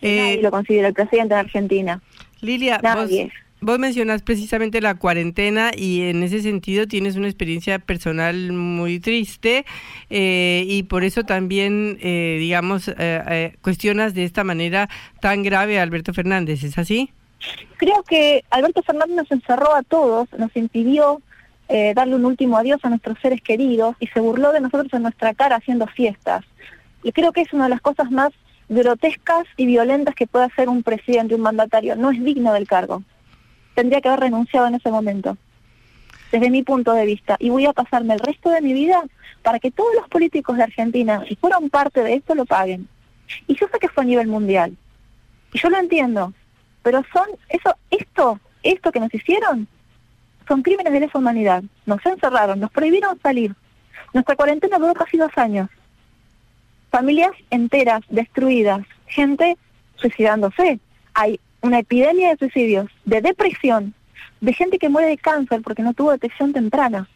Eh, 0.00 0.16
Nadie 0.16 0.42
lo 0.42 0.50
considera 0.50 0.88
el 0.88 0.94
presidente 0.94 1.34
de 1.34 1.40
Argentina. 1.40 2.00
Lilia, 2.40 2.78
Nadie. 2.82 3.24
Vos 3.24 3.32
mencionas 3.60 4.22
precisamente 4.22 4.80
la 4.80 4.94
cuarentena 4.94 5.70
y 5.76 6.02
en 6.02 6.22
ese 6.22 6.40
sentido 6.40 6.86
tienes 6.86 7.16
una 7.16 7.28
experiencia 7.28 7.78
personal 7.78 8.52
muy 8.52 9.00
triste 9.00 9.66
eh, 10.08 10.64
y 10.66 10.84
por 10.84 11.04
eso 11.04 11.24
también, 11.24 11.98
eh, 12.00 12.36
digamos, 12.38 12.90
eh, 12.96 13.56
cuestionas 13.62 14.14
de 14.14 14.24
esta 14.24 14.44
manera 14.44 14.88
tan 15.20 15.42
grave 15.42 15.78
a 15.78 15.82
Alberto 15.82 16.14
Fernández, 16.14 16.64
¿es 16.64 16.78
así? 16.78 17.10
Creo 17.76 18.02
que 18.02 18.44
Alberto 18.50 18.82
Fernández 18.82 19.16
nos 19.16 19.32
encerró 19.32 19.74
a 19.74 19.82
todos, 19.82 20.28
nos 20.36 20.54
impidió 20.56 21.20
darle 21.94 22.16
un 22.16 22.24
último 22.24 22.58
adiós 22.58 22.80
a 22.82 22.88
nuestros 22.88 23.16
seres 23.20 23.40
queridos 23.42 23.94
y 24.00 24.08
se 24.08 24.18
burló 24.18 24.50
de 24.50 24.60
nosotros 24.60 24.92
en 24.92 25.02
nuestra 25.02 25.34
cara 25.34 25.54
haciendo 25.54 25.86
fiestas. 25.86 26.44
Y 27.04 27.12
creo 27.12 27.30
que 27.30 27.42
es 27.42 27.52
una 27.52 27.64
de 27.64 27.70
las 27.70 27.80
cosas 27.80 28.10
más 28.10 28.30
grotescas 28.68 29.44
y 29.56 29.66
violentas 29.66 30.16
que 30.16 30.26
puede 30.26 30.46
hacer 30.46 30.68
un 30.68 30.82
presidente, 30.82 31.36
un 31.36 31.42
mandatario. 31.42 31.94
No 31.94 32.10
es 32.10 32.24
digno 32.24 32.52
del 32.54 32.66
cargo 32.66 33.04
tendría 33.74 34.00
que 34.00 34.08
haber 34.08 34.20
renunciado 34.20 34.66
en 34.66 34.74
ese 34.74 34.90
momento, 34.90 35.36
desde 36.32 36.50
mi 36.50 36.62
punto 36.62 36.92
de 36.92 37.06
vista. 37.06 37.36
Y 37.38 37.50
voy 37.50 37.66
a 37.66 37.72
pasarme 37.72 38.14
el 38.14 38.20
resto 38.20 38.50
de 38.50 38.60
mi 38.60 38.72
vida 38.72 39.02
para 39.42 39.58
que 39.58 39.70
todos 39.70 39.94
los 39.94 40.08
políticos 40.08 40.56
de 40.56 40.64
Argentina, 40.64 41.24
si 41.28 41.36
fueron 41.36 41.70
parte 41.70 42.02
de 42.02 42.14
esto, 42.14 42.34
lo 42.34 42.44
paguen. 42.44 42.88
Y 43.46 43.54
yo 43.54 43.66
sé 43.72 43.78
que 43.78 43.88
fue 43.88 44.04
a 44.04 44.06
nivel 44.06 44.28
mundial. 44.28 44.76
Y 45.52 45.58
yo 45.58 45.70
lo 45.70 45.78
entiendo. 45.78 46.32
Pero 46.82 47.02
son, 47.12 47.26
eso, 47.48 47.76
esto, 47.90 48.40
esto 48.62 48.92
que 48.92 49.00
nos 49.00 49.12
hicieron, 49.14 49.68
son 50.48 50.62
crímenes 50.62 50.92
de 50.92 51.00
lesa 51.00 51.18
humanidad. 51.18 51.62
Nos 51.86 52.04
encerraron, 52.04 52.60
nos 52.60 52.70
prohibieron 52.70 53.18
salir. 53.20 53.54
Nuestra 54.12 54.36
cuarentena 54.36 54.78
duró 54.78 54.94
casi 54.94 55.16
dos 55.16 55.30
años. 55.36 55.68
Familias 56.90 57.30
enteras 57.50 58.02
destruidas, 58.08 58.84
gente 59.06 59.56
suicidándose. 59.96 60.80
Hay 61.14 61.38
una 61.62 61.78
epidemia 61.78 62.30
de 62.30 62.36
suicidios, 62.36 62.90
de 63.04 63.20
depresión, 63.20 63.94
de 64.40 64.52
gente 64.52 64.78
que 64.78 64.88
muere 64.88 65.08
de 65.08 65.18
cáncer 65.18 65.60
porque 65.62 65.82
no 65.82 65.94
tuvo 65.94 66.12
detección 66.12 66.52
temprana. 66.52 67.08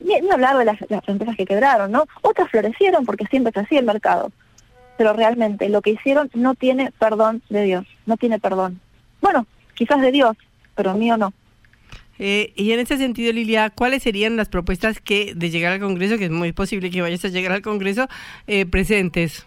Ni, 0.00 0.14
hablar 0.30 0.58
de 0.58 0.64
las, 0.64 0.78
empresas 1.08 1.36
que 1.36 1.46
quebraron, 1.46 1.90
¿no? 1.90 2.06
Otras 2.22 2.50
florecieron 2.50 3.04
porque 3.04 3.26
siempre 3.26 3.52
se 3.52 3.60
hacía 3.60 3.80
el 3.80 3.86
mercado. 3.86 4.30
Pero 4.96 5.12
realmente 5.12 5.68
lo 5.68 5.82
que 5.82 5.90
hicieron 5.90 6.30
no 6.34 6.54
tiene 6.54 6.92
perdón 6.98 7.42
de 7.48 7.64
Dios, 7.64 7.86
no 8.06 8.16
tiene 8.16 8.38
perdón. 8.38 8.80
Bueno, 9.20 9.46
quizás 9.74 10.00
de 10.00 10.12
Dios, 10.12 10.36
pero 10.74 10.94
mío 10.94 11.16
no. 11.16 11.32
Eh, 12.18 12.52
y 12.54 12.70
en 12.72 12.80
ese 12.80 12.96
sentido, 12.96 13.32
Lilia, 13.32 13.70
¿cuáles 13.70 14.04
serían 14.04 14.36
las 14.36 14.48
propuestas 14.48 15.00
que 15.00 15.32
de 15.34 15.50
llegar 15.50 15.72
al 15.72 15.80
Congreso, 15.80 16.16
que 16.16 16.26
es 16.26 16.30
muy 16.30 16.52
posible 16.52 16.90
que 16.90 17.02
vayas 17.02 17.24
a 17.24 17.28
llegar 17.28 17.52
al 17.52 17.62
Congreso, 17.62 18.08
eh, 18.46 18.66
presentes? 18.66 19.46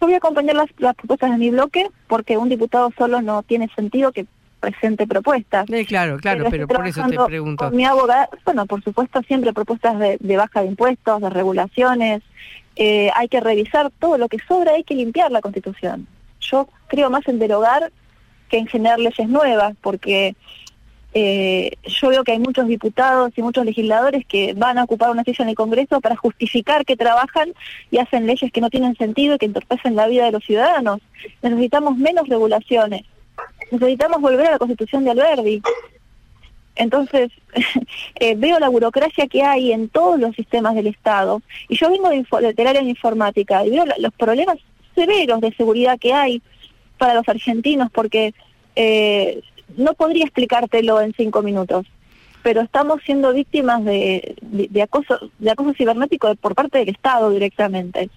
Yo 0.00 0.06
voy 0.06 0.14
a 0.14 0.16
acompañar 0.18 0.56
las, 0.56 0.94
propuestas 0.94 1.30
de 1.30 1.36
mi 1.36 1.50
bloque 1.50 1.86
porque 2.08 2.38
un 2.38 2.48
diputado 2.48 2.90
solo 2.96 3.20
no 3.20 3.42
tiene 3.42 3.68
sentido 3.76 4.12
que 4.12 4.26
presente 4.60 5.06
propuestas. 5.06 5.66
claro, 5.86 6.18
claro, 6.18 6.46
pero, 6.50 6.66
por 6.66 6.86
eso 6.86 7.02
te 7.06 7.18
pregunto. 7.26 7.70
mi 7.70 7.84
abogado, 7.84 8.28
bueno, 8.44 8.66
por 8.66 8.82
supuesto, 8.82 9.22
siempre 9.22 9.52
propuestas 9.52 9.98
de, 9.98 10.36
baja 10.36 10.62
de 10.62 10.68
impuestos, 10.68 11.20
de 11.20 11.30
regulaciones. 11.30 12.22
Eh, 12.76 13.10
hay 13.14 13.28
que 13.28 13.40
revisar 13.40 13.90
todo 13.98 14.16
lo 14.16 14.28
que 14.28 14.38
sobra, 14.46 14.72
hay 14.72 14.84
que 14.84 14.94
limpiar 14.94 15.30
la 15.30 15.40
Constitución. 15.40 16.06
Yo 16.40 16.68
creo 16.88 17.10
más 17.10 17.26
en 17.28 17.38
derogar 17.38 17.92
que 18.48 18.58
en 18.58 18.66
generar 18.66 18.98
leyes 18.98 19.28
nuevas, 19.28 19.74
porque 19.82 20.34
eh, 21.12 21.72
yo 21.84 22.08
veo 22.08 22.22
que 22.22 22.32
hay 22.32 22.38
muchos 22.38 22.66
diputados 22.68 23.32
y 23.36 23.42
muchos 23.42 23.64
legisladores 23.64 24.24
que 24.26 24.54
van 24.54 24.78
a 24.78 24.84
ocupar 24.84 25.10
una 25.10 25.24
silla 25.24 25.42
en 25.42 25.48
el 25.50 25.54
Congreso 25.56 26.00
para 26.00 26.16
justificar 26.16 26.84
que 26.84 26.96
trabajan 26.96 27.52
y 27.90 27.98
hacen 27.98 28.26
leyes 28.26 28.52
que 28.52 28.60
no 28.60 28.70
tienen 28.70 28.96
sentido 28.96 29.34
y 29.34 29.38
que 29.38 29.46
entorpecen 29.46 29.96
la 29.96 30.06
vida 30.06 30.24
de 30.24 30.32
los 30.32 30.44
ciudadanos. 30.44 31.00
Necesitamos 31.42 31.96
menos 31.96 32.28
regulaciones. 32.28 33.02
Necesitamos 33.72 34.20
volver 34.20 34.46
a 34.46 34.50
la 34.52 34.58
Constitución 34.58 35.04
de 35.04 35.10
Alberdi. 35.10 35.62
Entonces, 36.76 37.30
eh, 38.14 38.34
veo 38.36 38.58
la 38.60 38.68
burocracia 38.68 39.26
que 39.26 39.42
hay 39.42 39.72
en 39.72 39.88
todos 39.88 40.18
los 40.20 40.34
sistemas 40.36 40.76
del 40.76 40.86
Estado. 40.86 41.42
Y 41.68 41.76
yo 41.76 41.90
vengo 41.90 42.08
de, 42.08 42.52
del 42.54 42.66
área 42.66 42.82
de 42.82 42.88
informática 42.88 43.64
y 43.66 43.70
veo 43.70 43.84
los 43.98 44.12
problemas 44.14 44.58
severos 44.94 45.40
de 45.40 45.52
seguridad 45.54 45.98
que 45.98 46.12
hay 46.12 46.40
para 46.98 47.14
los 47.14 47.28
argentinos 47.28 47.90
porque 47.90 48.34
eh, 48.76 49.40
no 49.76 49.94
podría 49.94 50.24
explicártelo 50.24 51.00
en 51.00 51.12
cinco 51.14 51.42
minutos, 51.42 51.86
pero 52.42 52.62
estamos 52.62 53.00
siendo 53.04 53.32
víctimas 53.32 53.84
de, 53.84 54.36
acoso, 54.82 55.30
de 55.38 55.50
acoso 55.50 55.74
cibernético 55.74 56.34
por 56.36 56.54
parte 56.54 56.78
del 56.78 56.88
Estado 56.88 57.30
directamente. 57.30 58.10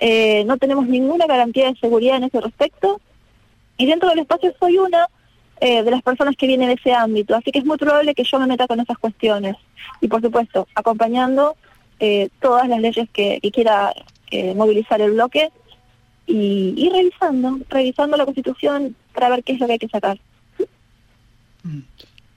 Eh, 0.00 0.44
no 0.44 0.58
tenemos 0.58 0.86
ninguna 0.86 1.26
garantía 1.26 1.68
de 1.68 1.78
seguridad 1.78 2.16
en 2.16 2.24
ese 2.24 2.40
respecto 2.40 3.00
y 3.76 3.86
dentro 3.86 4.08
del 4.08 4.20
espacio 4.20 4.54
soy 4.58 4.78
una 4.78 5.08
eh, 5.60 5.82
de 5.82 5.90
las 5.90 6.02
personas 6.02 6.36
que 6.36 6.46
viene 6.46 6.68
de 6.68 6.74
ese 6.74 6.92
ámbito, 6.92 7.34
así 7.34 7.50
que 7.50 7.58
es 7.58 7.64
muy 7.64 7.76
probable 7.76 8.14
que 8.14 8.22
yo 8.22 8.38
me 8.38 8.46
meta 8.46 8.68
con 8.68 8.80
esas 8.80 8.96
cuestiones 8.98 9.56
y 10.00 10.06
por 10.06 10.22
supuesto 10.22 10.68
acompañando 10.74 11.56
eh, 11.98 12.28
todas 12.40 12.68
las 12.68 12.80
leyes 12.80 13.08
que, 13.10 13.40
quiera 13.52 13.92
movilizar 14.54 15.00
el 15.00 15.12
bloque 15.12 15.50
y 16.26 16.90
revisando, 16.92 17.58
revisando 17.70 18.16
la 18.18 18.26
constitución 18.26 18.94
para 19.14 19.30
ver 19.30 19.42
qué 19.42 19.54
es 19.54 19.60
lo 19.60 19.66
que 19.66 19.72
hay 19.72 19.78
que 19.78 19.88
sacar. 19.88 20.18
Mm. 21.66 21.82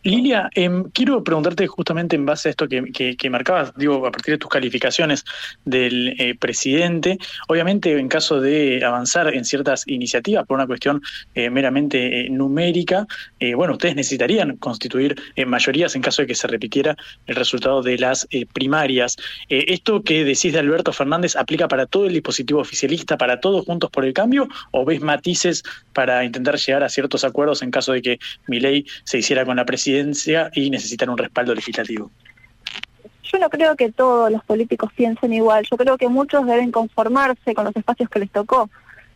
Lilia, 0.04 0.50
em, 0.56 0.86
quiero 0.92 1.24
preguntarte 1.24 1.68
justamente 1.68 2.16
en 2.16 2.26
base 2.26 2.50
a 2.50 2.52
esto 2.52 2.68
que, 2.68 3.30
marcabas, 3.30 3.72
digo, 3.76 4.06
a 4.08 4.12
partir 4.12 4.34
de 4.34 4.38
tus 4.40 4.50
calificaciones 4.50 5.24
del 5.64 6.16
eh, 6.20 6.36
presidente, 6.36 7.20
obviamente 7.48 7.98
en 7.98 8.08
caso 8.08 8.42
de 8.42 8.84
avanzar 8.84 9.34
en 9.34 9.46
ciertas 9.46 9.84
iniciativas 9.88 10.48
por 10.48 10.56
una 10.56 10.66
cuestión 10.66 11.02
eh, 11.36 11.52
meramente 11.52 12.22
eh, 12.22 12.30
numérica, 12.30 13.06
bueno, 13.56 13.74
ustedes 13.74 13.96
necesitarían 13.96 14.58
constituir 14.58 15.16
mayorías 15.46 15.96
en 15.96 16.02
caso 16.02 16.22
de 16.22 16.28
que 16.28 16.36
se 16.36 16.48
repitiera 16.48 16.96
el 17.26 17.36
resultado 17.36 17.82
de 17.82 17.98
las 17.98 18.28
primarias. 18.54 19.18
¿Esto 19.50 20.04
que 20.04 20.24
decís 20.24 20.54
de 20.54 20.60
Alberto 20.60 20.94
Fernández 20.94 21.36
aplica 21.36 21.68
para 21.68 21.88
todo 21.88 22.06
el 22.06 22.14
dispositivo 22.14 22.60
oficialista, 22.60 23.18
para 23.18 23.40
todos 23.40 23.66
juntos 23.66 23.90
por 23.90 24.06
el 24.06 24.14
cambio, 24.14 24.48
o 24.72 24.86
ves 24.86 25.02
matices 25.02 25.64
para 25.94 26.24
intentar 26.24 26.58
llegar 26.58 26.84
a 26.84 26.90
ciertos 26.90 27.24
acuerdos 27.24 27.62
en 27.64 27.72
caso 27.72 27.94
de 27.94 28.02
que 28.02 28.20
mi 28.48 28.60
ley 28.60 28.86
se 29.04 29.18
hiciera 29.18 29.44
con 29.44 29.58
la 29.58 29.66
presidencia? 29.66 29.91
Y 30.54 30.70
necesitan 30.70 31.10
un 31.10 31.18
respaldo 31.18 31.54
legislativo. 31.54 32.10
Yo 33.24 33.40
no 33.40 33.50
creo 33.50 33.76
que 33.76 33.92
todos 33.92 34.32
los 34.32 34.44
políticos 34.44 34.92
piensen 34.96 35.32
igual, 35.34 35.66
yo 35.70 35.78
creo 35.78 35.98
que 35.98 36.10
muchos 36.10 36.46
deben 36.46 36.72
conformarse 36.72 37.54
con 37.54 37.66
los 37.66 37.76
espacios 37.76 38.10
que 38.10 38.20
les 38.20 38.30
tocó. 38.30 38.70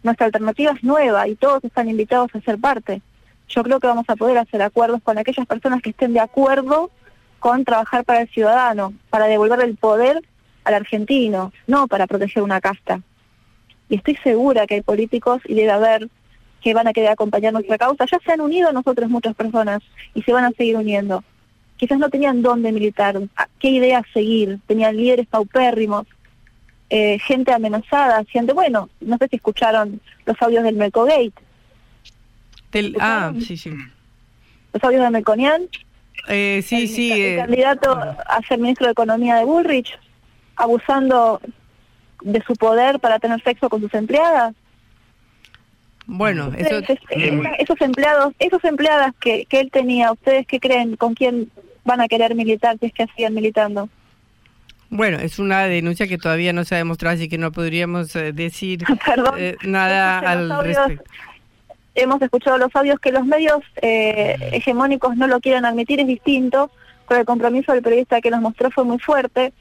Nuestra 0.04 0.28
alternativa 0.28 0.72
es 0.72 0.84
nueva 0.84 1.28
y 1.28 1.36
todos 1.36 1.64
están 1.64 1.90
invitados 1.90 2.30
a 2.34 2.42
ser 2.42 2.60
parte. 2.60 3.02
Yo 3.50 3.64
creo 3.64 3.80
que 3.80 3.88
vamos 3.88 4.06
a 4.08 4.16
poder 4.16 4.38
hacer 4.38 4.62
acuerdos 4.62 5.02
con 5.04 5.18
aquellas 5.18 5.46
personas 5.46 5.82
que 5.82 5.90
estén 5.90 6.14
de 6.14 6.20
acuerdo 6.20 6.92
con 7.40 7.66
trabajar 7.66 8.06
para 8.06 8.22
el 8.22 8.30
ciudadano, 8.30 8.94
para 9.10 9.26
devolver 9.28 9.60
el 9.62 9.76
poder 9.76 10.22
al 10.64 10.74
argentino, 10.74 11.52
no 11.68 11.88
para 11.88 12.08
proteger 12.08 12.42
una 12.42 12.60
casta. 12.60 13.02
Y 13.88 13.98
estoy 13.98 14.16
segura 14.24 14.66
que 14.66 14.76
hay 14.76 14.82
políticos, 14.82 15.42
y 15.46 15.54
debe 15.54 15.72
haber, 15.72 16.10
que 16.66 16.74
van 16.74 16.88
a 16.88 16.94
querer 16.94 17.12
acompañar 17.12 17.54
nuestra 17.54 17.78
causa. 17.78 18.08
Ya 18.12 18.18
se 18.26 18.32
han 18.32 18.42
unido 18.42 18.74
nosotros 18.74 19.08
muchas 19.08 19.36
personas 19.36 19.84
y 20.16 20.24
se 20.24 20.34
van 20.34 20.46
a 20.46 20.52
seguir 20.52 20.76
uniendo. 20.76 21.24
Quizás 21.78 22.00
no 22.00 22.10
tenían 22.10 22.42
dónde 22.42 22.72
militar, 22.72 23.22
qué 23.60 23.68
ideas 23.70 24.02
seguir, 24.12 24.58
tenían 24.66 24.98
líderes 24.98 25.28
paupérrimos, 25.28 26.08
eh, 26.90 27.20
gente 27.20 27.54
amenazada, 27.54 28.24
gente, 28.24 28.52
bueno, 28.54 28.90
no 29.00 29.16
sé 29.20 29.28
si 29.28 29.36
escucharon 29.36 30.02
los 30.26 30.42
audios 30.42 30.64
del 30.64 30.76
Melcogate. 30.76 31.34
Del, 32.72 32.98
ah, 33.00 33.32
sí, 33.40 33.58
sí. 33.58 33.72
Los 34.74 34.84
audios 34.84 35.04
de 35.04 35.12
Melconian. 35.12 35.70
Eh, 36.28 36.64
sí, 36.66 36.88
sí. 36.88 37.12
El, 37.12 37.22
eh, 37.22 37.38
candidato 37.38 37.92
a 37.92 38.42
ser 38.48 38.58
ministro 38.58 38.88
de 38.88 38.94
Economía 38.94 39.36
de 39.36 39.46
Bullrich, 39.46 40.00
abusando 40.56 41.40
de 42.22 42.42
su 42.42 42.56
poder 42.56 43.00
para 43.00 43.20
tener 43.20 43.40
sexo 43.44 43.70
con 43.70 43.82
sus 43.82 43.94
empleadas. 43.94 44.56
Bueno, 46.08 46.52
eso... 46.56 46.82
esos 47.58 47.82
empleados, 47.82 48.34
esos 48.40 48.64
empleadas 48.64 49.14
que, 49.20 49.46
que 49.46 49.60
él 49.60 49.72
tenía, 49.72 50.12
¿ustedes 50.12 50.46
qué 50.46 50.60
creen? 50.60 50.96
¿Con 50.96 51.16
quién 51.16 51.50
van 51.84 52.02
a 52.02 52.08
querer 52.08 52.36
militar 52.36 52.78
si 52.80 52.88
es 52.88 52.94
que 52.94 53.08
siguen 53.16 53.34
militando? 53.34 53.90
Bueno, 54.90 55.18
es 55.20 55.40
una 55.40 55.64
denuncia 55.64 56.08
que 56.08 56.18
todavía 56.18 56.54
no 56.54 56.64
se 56.64 56.76
ha 56.76 56.78
demostrado, 56.78 57.16
así 57.16 57.28
que 57.28 57.38
no 57.38 57.52
podríamos 57.52 58.16
eh, 58.16 58.32
decir 58.32 58.84
eh, 59.38 59.58
nada 59.64 60.20
al 60.20 60.64
respecto. 60.64 61.04
Hemos 61.96 62.22
escuchado 62.22 62.58
los 62.58 62.76
audios 62.76 63.00
que 63.00 63.12
los 63.12 63.26
medios 63.26 63.62
eh, 63.82 64.36
hegemónicos 64.52 65.16
no 65.16 65.28
lo 65.28 65.40
quieren 65.40 65.66
admitir, 65.66 66.00
es 66.02 66.08
distinto, 66.08 66.70
pero 67.08 67.22
el 67.22 67.26
compromiso 67.26 67.72
del 67.72 67.82
periodista 67.82 68.20
que 68.20 68.32
nos 68.32 68.42
mostró 68.42 68.70
fue 68.70 68.84
muy 68.84 69.00
fuerte. 69.00 69.54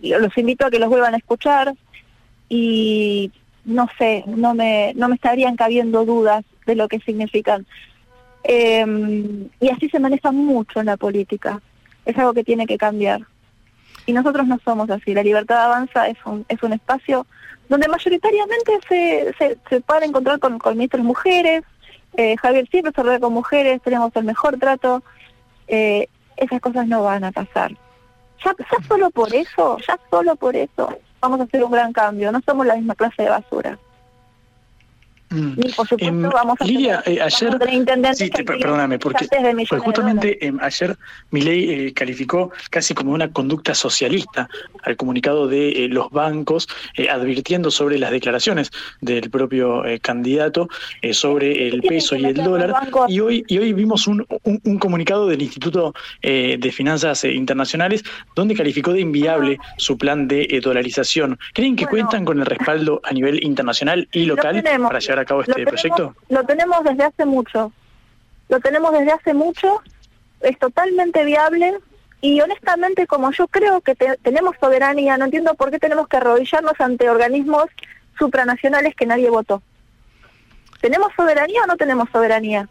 los 0.00 0.38
invito 0.38 0.66
a 0.66 0.70
que 0.70 0.78
los 0.78 0.88
vuelvan 0.88 1.14
a 1.14 1.18
escuchar 1.18 1.74
y 2.48 3.30
no 3.64 3.88
sé, 3.98 4.24
no 4.26 4.54
me, 4.54 4.92
no 4.94 5.08
me 5.08 5.14
estarían 5.14 5.56
cabiendo 5.56 6.04
dudas 6.04 6.44
de 6.66 6.74
lo 6.74 6.88
que 6.88 7.00
significan. 7.00 7.66
y 8.44 9.68
así 9.68 9.88
se 9.90 10.00
maneja 10.00 10.32
mucho 10.32 10.80
en 10.80 10.86
la 10.86 10.96
política. 10.96 11.60
Es 12.04 12.16
algo 12.16 12.32
que 12.32 12.44
tiene 12.44 12.66
que 12.66 12.78
cambiar. 12.78 13.20
Y 14.06 14.12
nosotros 14.12 14.46
no 14.46 14.58
somos 14.64 14.90
así. 14.90 15.14
La 15.14 15.22
libertad 15.22 15.64
avanza 15.64 16.08
es 16.08 16.16
un, 16.24 16.44
es 16.48 16.62
un 16.62 16.72
espacio 16.72 17.26
donde 17.68 17.86
mayoritariamente 17.88 18.72
se, 18.88 19.34
se, 19.38 19.58
se 19.68 19.80
pueden 19.80 20.10
encontrar 20.10 20.38
con, 20.40 20.58
con 20.58 20.78
mujeres. 21.02 21.62
Eh, 22.16 22.36
Javier 22.38 22.68
siempre 22.68 22.92
se 22.94 23.02
rodea 23.02 23.20
con 23.20 23.32
mujeres, 23.32 23.80
tenemos 23.82 24.10
el 24.16 24.24
mejor 24.24 24.58
trato. 24.58 25.02
Eh, 25.68 26.08
esas 26.36 26.60
cosas 26.60 26.88
no 26.88 27.04
van 27.04 27.24
a 27.24 27.30
pasar. 27.30 27.72
Ya 28.44 28.54
solo 28.88 29.10
por 29.10 29.32
eso, 29.34 29.76
ya 29.86 29.98
solo 30.10 30.34
por 30.34 30.56
eso 30.56 30.98
vamos 31.20 31.40
a 31.40 31.44
hacer 31.44 31.62
un 31.64 31.70
gran 31.70 31.92
cambio. 31.92 32.32
No 32.32 32.40
somos 32.44 32.66
la 32.66 32.76
misma 32.76 32.94
clase 32.94 33.22
de 33.22 33.30
basura. 33.30 33.78
Mm. 35.32 35.52
por 35.76 35.86
supuesto, 35.86 35.96
em, 36.00 36.22
vamos 36.22 36.56
a 36.58 36.64
Lidia, 36.64 37.04
eh, 37.06 37.20
ayer, 37.22 37.56
sí, 38.14 38.30
perdóname, 38.44 38.98
porque, 38.98 39.28
justamente 39.78 40.44
eh, 40.44 40.52
ayer 40.60 40.96
Milei 41.30 41.70
eh, 41.70 41.92
calificó 41.92 42.50
casi 42.68 42.94
como 42.94 43.12
una 43.12 43.32
conducta 43.32 43.72
socialista 43.74 44.48
al 44.82 44.96
comunicado 44.96 45.46
de 45.46 45.84
eh, 45.84 45.88
los 45.88 46.10
bancos, 46.10 46.68
advirtiendo 47.08 47.70
sobre 47.70 47.98
las 47.98 48.10
declaraciones 48.10 48.72
del 49.00 49.30
propio 49.30 49.82
candidato 50.02 50.68
sobre 51.12 51.68
el 51.68 51.82
peso 51.82 52.16
y 52.16 52.24
el 52.24 52.34
dólar. 52.34 52.74
Y 53.08 53.20
hoy, 53.20 53.44
y 53.46 53.58
hoy 53.58 53.72
vimos 53.72 54.06
un, 54.06 54.26
un, 54.44 54.78
comunicado 54.78 55.26
del 55.28 55.42
Instituto 55.42 55.94
de 56.22 56.72
Finanzas 56.72 57.24
Internacionales 57.24 58.02
donde 58.34 58.54
calificó 58.54 58.92
de 58.92 59.00
inviable 59.00 59.58
su 59.78 59.96
plan 59.96 60.28
de 60.28 60.60
dolarización. 60.62 61.38
¿Creen 61.54 61.76
que 61.76 61.86
cuentan 61.86 62.24
con 62.24 62.38
el 62.40 62.46
respaldo 62.46 63.00
a 63.04 63.12
nivel 63.12 63.42
internacional 63.44 64.08
y 64.12 64.26
local 64.26 64.62
para 64.62 64.98
llegar 64.98 65.19
a 65.20 65.24
cabo 65.24 65.42
este 65.42 65.64
proyecto? 65.64 66.14
Lo 66.28 66.44
tenemos 66.44 66.84
desde 66.84 67.04
hace 67.04 67.24
mucho. 67.24 67.72
Lo 68.48 68.60
tenemos 68.60 68.92
desde 68.92 69.12
hace 69.12 69.34
mucho. 69.34 69.82
Es 70.40 70.58
totalmente 70.58 71.24
viable. 71.24 71.78
Y 72.20 72.40
honestamente, 72.40 73.06
como 73.06 73.30
yo 73.32 73.48
creo 73.48 73.80
que 73.80 73.94
tenemos 73.94 74.54
soberanía, 74.60 75.16
no 75.16 75.24
entiendo 75.26 75.54
por 75.54 75.70
qué 75.70 75.78
tenemos 75.78 76.08
que 76.08 76.18
arrodillarnos 76.18 76.74
ante 76.78 77.08
organismos 77.08 77.66
supranacionales 78.18 78.94
que 78.94 79.06
nadie 79.06 79.30
votó. 79.30 79.62
¿Tenemos 80.80 81.12
soberanía 81.16 81.62
o 81.62 81.66
no 81.66 81.76
tenemos 81.76 82.08
soberanía? 82.10 82.68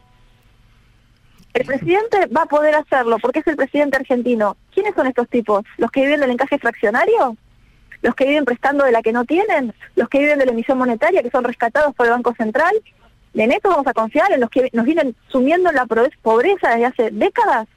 El 1.53 1.65
presidente 1.65 2.27
va 2.27 2.43
a 2.43 2.45
poder 2.45 2.75
hacerlo 2.75 3.17
porque 3.19 3.39
es 3.39 3.47
el 3.47 3.55
presidente 3.55 3.97
argentino. 3.97 4.55
¿Quiénes 4.71 4.93
son 4.93 5.07
estos 5.07 5.27
tipos? 5.29 5.65
¿Los 5.77 5.89
que 5.91 6.01
viven 6.01 6.19
del 6.19 6.31
encaje 6.31 6.59
fraccionario? 6.59 7.35
Los 8.01 8.15
que 8.15 8.25
viven 8.25 8.45
prestando 8.45 8.85
de 8.85 8.91
la 8.91 9.01
que 9.01 9.12
no 9.12 9.25
tienen, 9.25 9.73
los 9.95 10.09
que 10.09 10.19
viven 10.19 10.39
de 10.39 10.45
la 10.45 10.51
emisión 10.51 10.77
monetaria, 10.77 11.21
que 11.21 11.29
son 11.29 11.43
rescatados 11.43 11.93
por 11.95 12.05
el 12.05 12.13
Banco 12.13 12.33
Central. 12.35 12.73
¿En 13.33 13.51
esto 13.51 13.69
vamos 13.69 13.88
a 13.88 13.93
confiar? 13.93 14.31
¿En 14.31 14.39
los 14.39 14.49
que 14.49 14.69
nos 14.73 14.85
vienen 14.85 15.15
sumiendo 15.27 15.69
en 15.69 15.75
la 15.75 15.85
pobreza 15.85 16.69
desde 16.69 16.85
hace 16.85 17.12
décadas? 17.12 17.67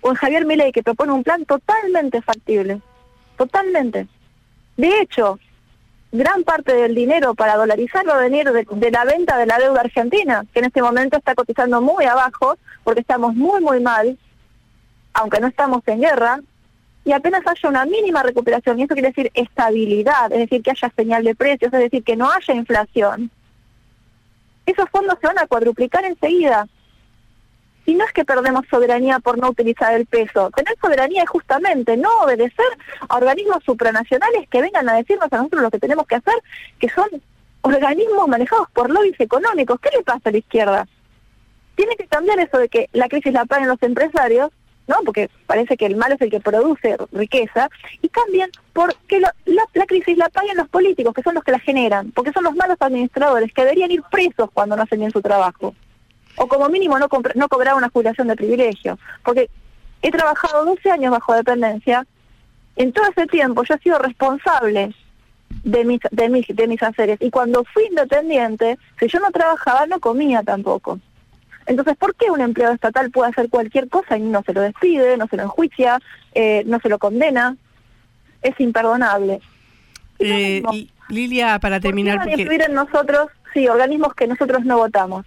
¿O 0.00 0.10
en 0.10 0.16
Javier 0.16 0.44
Milei, 0.44 0.72
que 0.72 0.82
propone 0.82 1.12
un 1.12 1.24
plan 1.24 1.44
totalmente 1.44 2.20
factible? 2.20 2.80
Totalmente. 3.38 4.06
De 4.76 5.00
hecho, 5.00 5.38
gran 6.12 6.44
parte 6.44 6.74
del 6.74 6.94
dinero 6.94 7.34
para 7.34 7.56
dolarizar 7.56 8.06
va 8.08 8.18
a 8.18 8.22
venir 8.22 8.50
de, 8.50 8.66
de, 8.68 8.90
la 8.90 9.04
venta 9.04 9.38
de 9.38 9.46
la 9.46 9.58
deuda 9.58 9.80
argentina, 9.80 10.44
que 10.52 10.58
en 10.58 10.66
este 10.66 10.82
momento 10.82 11.16
está 11.16 11.34
cotizando 11.34 11.80
muy 11.80 12.04
abajo, 12.04 12.58
porque 12.82 13.00
estamos 13.00 13.34
muy, 13.34 13.60
muy 13.60 13.80
mal, 13.80 14.18
aunque 15.14 15.40
no 15.40 15.46
estamos 15.46 15.82
en 15.86 16.00
guerra, 16.00 16.40
y 17.04 17.12
apenas 17.12 17.42
haya 17.46 17.68
una 17.68 17.84
mínima 17.84 18.22
recuperación, 18.22 18.78
y 18.78 18.84
eso 18.84 18.94
quiere 18.94 19.08
decir 19.08 19.30
estabilidad, 19.34 20.32
es 20.32 20.38
decir, 20.38 20.62
que 20.62 20.70
haya 20.70 20.92
señal 20.96 21.24
de 21.24 21.34
precios, 21.34 21.72
es 21.72 21.80
decir, 21.80 22.02
que 22.02 22.16
no 22.16 22.30
haya 22.30 22.54
inflación, 22.54 23.30
esos 24.66 24.88
fondos 24.90 25.18
se 25.20 25.26
van 25.26 25.38
a 25.38 25.46
cuadruplicar 25.46 26.04
enseguida. 26.04 26.66
Y 27.86 27.94
no 27.94 28.04
es 28.06 28.12
que 28.12 28.24
perdemos 28.24 28.64
soberanía 28.70 29.18
por 29.18 29.36
no 29.36 29.50
utilizar 29.50 29.94
el 29.94 30.06
peso. 30.06 30.50
Tener 30.56 30.74
soberanía 30.80 31.22
es 31.22 31.28
justamente 31.28 31.98
no 31.98 32.08
obedecer 32.22 32.64
a 33.06 33.16
organismos 33.16 33.62
supranacionales 33.62 34.48
que 34.48 34.62
vengan 34.62 34.88
a 34.88 34.94
decirnos 34.94 35.30
a 35.30 35.36
nosotros 35.36 35.62
lo 35.64 35.70
que 35.70 35.78
tenemos 35.78 36.06
que 36.06 36.14
hacer, 36.14 36.34
que 36.78 36.88
son 36.88 37.06
organismos 37.60 38.26
manejados 38.26 38.68
por 38.72 38.90
lobbies 38.90 39.20
económicos. 39.20 39.78
¿Qué 39.80 39.90
le 39.94 40.02
pasa 40.02 40.30
a 40.30 40.32
la 40.32 40.38
izquierda? 40.38 40.88
Tiene 41.74 41.96
que 41.96 42.06
cambiar 42.06 42.38
eso 42.40 42.56
de 42.56 42.70
que 42.70 42.88
la 42.94 43.08
crisis 43.08 43.34
la 43.34 43.44
paguen 43.44 43.68
los 43.68 43.82
empresarios 43.82 44.50
¿no? 44.86 44.96
Porque 45.04 45.30
parece 45.46 45.76
que 45.76 45.86
el 45.86 45.96
malo 45.96 46.14
es 46.14 46.20
el 46.20 46.30
que 46.30 46.40
produce 46.40 46.96
riqueza, 47.12 47.68
y 48.02 48.08
cambian 48.08 48.50
porque 48.72 49.20
la, 49.20 49.34
crisis 49.86 50.16
la 50.16 50.28
pagan 50.28 50.56
los 50.56 50.68
políticos, 50.68 51.14
que 51.14 51.22
son 51.22 51.34
los 51.34 51.44
que 51.44 51.52
la 51.52 51.58
generan, 51.58 52.10
porque 52.12 52.32
son 52.32 52.44
los 52.44 52.54
malos 52.54 52.76
administradores, 52.80 53.52
que 53.52 53.62
deberían 53.62 53.90
ir 53.90 54.02
presos 54.10 54.50
cuando 54.52 54.76
no 54.76 54.82
hacen 54.82 55.00
bien 55.00 55.10
su 55.10 55.22
trabajo. 55.22 55.74
O 56.36 56.48
como 56.48 56.68
mínimo 56.68 56.98
no, 56.98 57.08
no 57.34 57.76
una 57.76 57.88
jubilación 57.88 58.26
de 58.26 58.36
privilegio. 58.36 58.98
Porque 59.22 59.48
he 60.02 60.10
trabajado 60.10 60.64
12 60.64 60.90
años 60.90 61.12
bajo 61.12 61.34
dependencia, 61.34 62.06
en 62.76 62.92
todo 62.92 63.06
ese 63.08 63.26
tiempo 63.26 63.62
yo 63.62 63.74
he 63.74 63.78
sido 63.78 63.98
responsable 63.98 64.92
de 65.62 65.84
mis, 65.84 66.00
de 66.10 66.28
mis, 66.28 66.46
de 66.48 66.66
mis 66.66 66.82
haceres, 66.82 67.18
y 67.20 67.30
cuando 67.30 67.64
fui 67.64 67.84
independiente, 67.86 68.78
si 68.98 69.06
yo 69.06 69.20
no 69.20 69.30
trabajaba, 69.30 69.86
no 69.86 70.00
comía 70.00 70.42
tampoco. 70.42 70.98
Entonces, 71.66 71.96
¿por 71.96 72.14
qué 72.14 72.30
un 72.30 72.40
empleado 72.40 72.74
estatal 72.74 73.10
puede 73.10 73.30
hacer 73.30 73.48
cualquier 73.48 73.88
cosa 73.88 74.16
y 74.18 74.22
no 74.22 74.42
se 74.42 74.52
lo 74.52 74.60
despide, 74.60 75.16
no 75.16 75.26
se 75.28 75.36
lo 75.36 75.44
enjuicia, 75.44 75.98
eh, 76.34 76.62
no 76.66 76.78
se 76.80 76.88
lo 76.88 76.98
condena? 76.98 77.56
Es 78.42 78.58
imperdonable. 78.60 79.40
Eh, 80.18 80.62
Lilia, 81.08 81.58
para 81.58 81.80
terminar... 81.80 82.18
¿Por 82.18 82.34
qué 82.34 82.42
en 82.42 82.74
nosotros, 82.74 83.28
sí, 83.52 83.68
organismos 83.68 84.14
que 84.14 84.26
nosotros 84.26 84.64
no 84.64 84.78
votamos? 84.78 85.24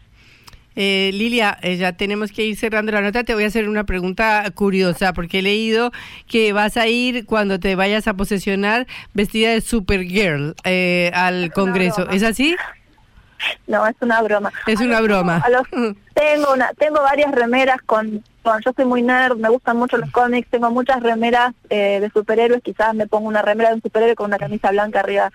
Eh, 0.79 1.09
Lilia, 1.11 1.57
eh, 1.63 1.75
ya 1.75 1.93
tenemos 1.93 2.31
que 2.31 2.45
ir 2.45 2.55
cerrando 2.55 2.91
la 2.91 3.01
nota. 3.01 3.23
Te 3.23 3.33
voy 3.33 3.45
a 3.45 3.47
hacer 3.47 3.67
una 3.67 3.85
pregunta 3.85 4.43
curiosa, 4.53 5.11
porque 5.11 5.39
he 5.39 5.41
leído 5.41 5.91
que 6.27 6.53
vas 6.53 6.77
a 6.77 6.87
ir 6.87 7.25
cuando 7.25 7.59
te 7.59 7.75
vayas 7.75 8.07
a 8.07 8.13
posesionar 8.13 8.85
vestida 9.15 9.49
de 9.49 9.61
Supergirl 9.61 10.53
eh, 10.65 11.09
al 11.15 11.51
Congreso. 11.51 12.07
¿Es 12.11 12.21
así? 12.21 12.55
No, 13.67 13.85
es 13.85 13.95
una 14.01 14.21
broma. 14.21 14.51
Es 14.65 14.79
una 14.79 15.01
broma. 15.01 15.43
tengo 16.13 16.53
una, 16.53 16.73
tengo 16.73 17.01
varias 17.01 17.31
remeras 17.31 17.81
con, 17.85 18.23
yo 18.43 18.73
soy 18.75 18.85
muy 18.85 19.01
nerd, 19.01 19.37
me 19.37 19.49
gustan 19.49 19.77
mucho 19.77 19.97
los 19.97 20.09
cómics, 20.11 20.49
tengo 20.49 20.71
muchas 20.71 21.01
remeras 21.01 21.53
eh, 21.69 21.99
de 21.99 22.09
superhéroes, 22.09 22.63
quizás 22.63 22.93
me 22.93 23.07
pongo 23.07 23.27
una 23.27 23.41
remera 23.41 23.69
de 23.69 23.75
un 23.75 23.81
superhéroe 23.81 24.15
con 24.15 24.27
una 24.27 24.37
camisa 24.37 24.71
blanca 24.71 24.99
arriba, 25.01 25.31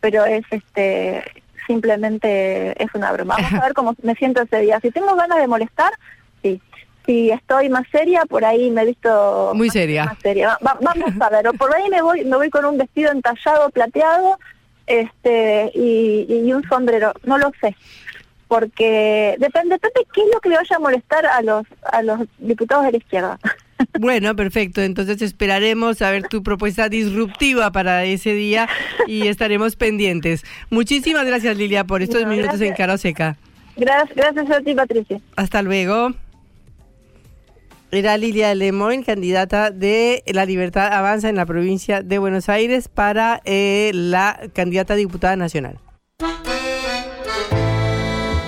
pero 0.00 0.24
es 0.24 0.44
este 0.50 1.24
simplemente 1.66 2.82
es 2.82 2.94
una 2.94 3.12
broma. 3.12 3.36
Vamos 3.36 3.54
a 3.54 3.64
ver 3.64 3.74
cómo 3.74 3.94
me 4.02 4.14
siento 4.14 4.42
ese 4.42 4.60
día. 4.60 4.78
Si 4.80 4.90
tengo 4.90 5.14
ganas 5.14 5.38
de 5.38 5.46
molestar, 5.46 5.92
sí. 6.42 6.60
Si 7.06 7.30
estoy 7.30 7.68
más 7.68 7.86
seria, 7.92 8.24
por 8.24 8.44
ahí 8.46 8.70
me 8.70 8.82
he 8.82 8.86
visto 8.86 9.52
muy 9.54 9.68
seria. 9.68 10.06
Más 10.06 10.18
seria. 10.20 10.58
vamos 10.60 11.20
a 11.20 11.30
ver, 11.30 11.46
por 11.58 11.74
ahí 11.74 11.88
me 11.90 12.00
voy 12.00 12.24
me 12.24 12.36
voy 12.36 12.48
con 12.48 12.64
un 12.64 12.78
vestido 12.78 13.12
entallado 13.12 13.68
plateado 13.70 14.38
este 14.86 15.70
y, 15.74 16.52
un 16.52 16.66
sombrero, 16.68 17.12
no 17.24 17.38
lo 17.38 17.50
sé, 17.60 17.74
porque 18.48 19.36
depende, 19.38 19.74
depende 19.76 20.06
qué 20.12 20.22
es 20.22 20.28
lo 20.32 20.40
que 20.40 20.48
le 20.50 20.56
vaya 20.56 20.76
a 20.76 20.78
molestar 20.78 21.26
a 21.26 21.42
los 21.42 21.66
a 21.90 22.02
los 22.02 22.20
diputados 22.38 22.84
de 22.86 22.92
la 22.92 22.98
izquierda. 22.98 23.38
Bueno, 23.98 24.34
perfecto. 24.36 24.82
Entonces 24.82 25.20
esperaremos 25.20 26.00
a 26.00 26.10
ver 26.10 26.28
tu 26.28 26.42
propuesta 26.42 26.88
disruptiva 26.88 27.72
para 27.72 28.04
ese 28.04 28.32
día 28.32 28.68
y 29.06 29.26
estaremos 29.26 29.76
pendientes. 29.76 30.44
Muchísimas 30.70 31.26
gracias, 31.26 31.56
Lilia, 31.56 31.84
por 31.84 32.02
estos 32.02 32.24
minutos 32.26 32.60
en 32.60 32.74
Caro 32.74 32.96
Seca. 32.98 33.36
Gracias, 33.76 34.16
gracias 34.16 34.50
a 34.50 34.60
ti, 34.60 34.74
Patricia. 34.74 35.20
Hasta 35.36 35.62
luego. 35.62 36.14
Era 37.94 38.16
Lilia 38.16 38.52
Lemoyne, 38.56 39.04
candidata 39.04 39.70
de 39.70 40.24
La 40.26 40.44
Libertad 40.44 40.92
Avanza 40.92 41.28
en 41.28 41.36
la 41.36 41.46
provincia 41.46 42.02
de 42.02 42.18
Buenos 42.18 42.48
Aires 42.48 42.88
para 42.88 43.40
eh, 43.44 43.92
la 43.94 44.50
candidata 44.52 44.94
a 44.94 44.96
diputada 44.96 45.36
nacional. 45.36 45.78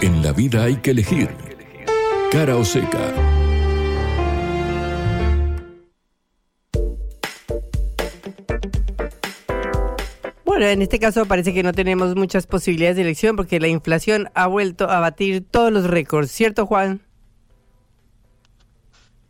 En 0.01 0.23
la 0.25 0.33
vida 0.33 0.65
hay 0.65 0.77
que 0.77 0.91
elegir. 0.91 1.29
Cara 2.33 2.57
o 2.57 2.65
seca. 2.65 2.99
Bueno, 10.45 10.67
en 10.67 10.83
este 10.83 10.99
caso 10.99 11.25
parece 11.27 11.55
que 11.55 11.63
no 11.63 11.73
tenemos 11.73 12.17
muchas 12.17 12.49
posibilidades 12.49 12.97
de 12.97 13.03
elección 13.03 13.37
porque 13.37 13.61
la 13.61 13.69
inflación 13.69 14.29
ha 14.35 14.49
vuelto 14.49 14.91
a 14.91 14.99
batir 14.99 15.45
todos 15.49 15.73
los 15.73 15.85
récords, 15.85 16.33
¿cierto 16.33 16.67
Juan? 16.67 17.07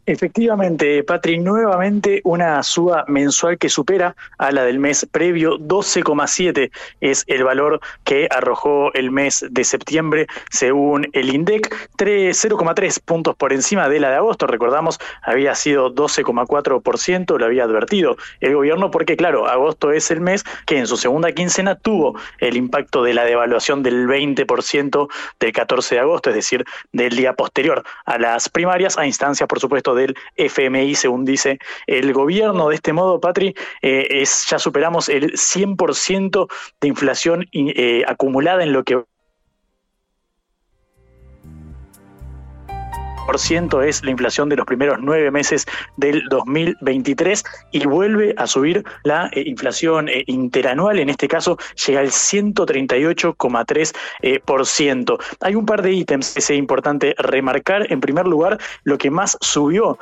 Efectivamente, 0.08 1.02
Patri, 1.02 1.36
nuevamente 1.38 2.20
una 2.22 2.62
suba 2.62 3.04
mensual 3.08 3.58
que 3.58 3.68
supera 3.68 4.14
a 4.38 4.52
la 4.52 4.62
del 4.62 4.78
mes 4.78 5.04
previo, 5.10 5.58
12,7 5.58 6.70
es 7.00 7.24
el 7.26 7.42
valor 7.42 7.80
que 8.04 8.28
arrojó 8.30 8.94
el 8.94 9.10
mes 9.10 9.44
de 9.50 9.64
septiembre 9.64 10.28
según 10.48 11.08
el 11.12 11.34
INDEC, 11.34 11.74
0,3 11.98 13.00
puntos 13.04 13.34
por 13.34 13.52
encima 13.52 13.88
de 13.88 13.98
la 13.98 14.10
de 14.10 14.16
agosto, 14.16 14.46
recordamos, 14.46 15.00
había 15.22 15.56
sido 15.56 15.92
12,4%, 15.92 17.36
lo 17.36 17.44
había 17.44 17.64
advertido 17.64 18.16
el 18.38 18.54
gobierno 18.54 18.92
porque 18.92 19.16
claro, 19.16 19.48
agosto 19.48 19.90
es 19.90 20.12
el 20.12 20.20
mes 20.20 20.44
que 20.66 20.78
en 20.78 20.86
su 20.86 20.96
segunda 20.96 21.32
quincena 21.32 21.74
tuvo 21.74 22.16
el 22.38 22.56
impacto 22.56 23.02
de 23.02 23.12
la 23.12 23.24
devaluación 23.24 23.82
del 23.82 24.06
20% 24.06 25.08
del 25.40 25.52
14 25.52 25.96
de 25.96 26.00
agosto, 26.00 26.30
es 26.30 26.36
decir, 26.36 26.64
del 26.92 27.16
día 27.16 27.32
posterior 27.32 27.82
a 28.04 28.18
las 28.18 28.48
primarias, 28.48 28.96
a 28.98 29.04
instancias, 29.04 29.48
por 29.48 29.58
supuesto, 29.58 29.95
del 29.96 30.14
FMI, 30.36 30.94
según 30.94 31.24
dice 31.24 31.58
el 31.86 32.12
gobierno. 32.12 32.68
De 32.68 32.76
este 32.76 32.92
modo, 32.92 33.20
Patri, 33.20 33.54
eh, 33.82 34.06
es, 34.10 34.46
ya 34.48 34.58
superamos 34.58 35.08
el 35.08 35.32
100% 35.32 36.48
de 36.80 36.88
inflación 36.88 37.46
eh, 37.52 38.04
acumulada 38.06 38.62
en 38.62 38.72
lo 38.72 38.84
que 38.84 39.02
es 43.82 44.02
la 44.02 44.10
inflación 44.10 44.48
de 44.48 44.56
los 44.56 44.64
primeros 44.66 44.98
nueve 45.00 45.30
meses 45.30 45.66
del 45.96 46.22
2023 46.30 47.44
y 47.72 47.84
vuelve 47.84 48.34
a 48.38 48.46
subir 48.46 48.82
la 49.02 49.28
eh, 49.32 49.42
inflación 49.46 50.08
eh, 50.08 50.24
interanual, 50.26 50.98
en 50.98 51.10
este 51.10 51.28
caso 51.28 51.58
llega 51.86 52.00
al 52.00 52.08
138,3%. 52.08 53.92
Eh, 54.22 54.40
Hay 55.40 55.54
un 55.54 55.66
par 55.66 55.82
de 55.82 55.92
ítems 55.92 56.32
que 56.32 56.40
es 56.40 56.50
importante 56.50 57.14
remarcar. 57.18 57.92
En 57.92 58.00
primer 58.00 58.26
lugar, 58.26 58.58
lo 58.84 58.96
que 58.96 59.10
más 59.10 59.36
subió, 59.40 59.98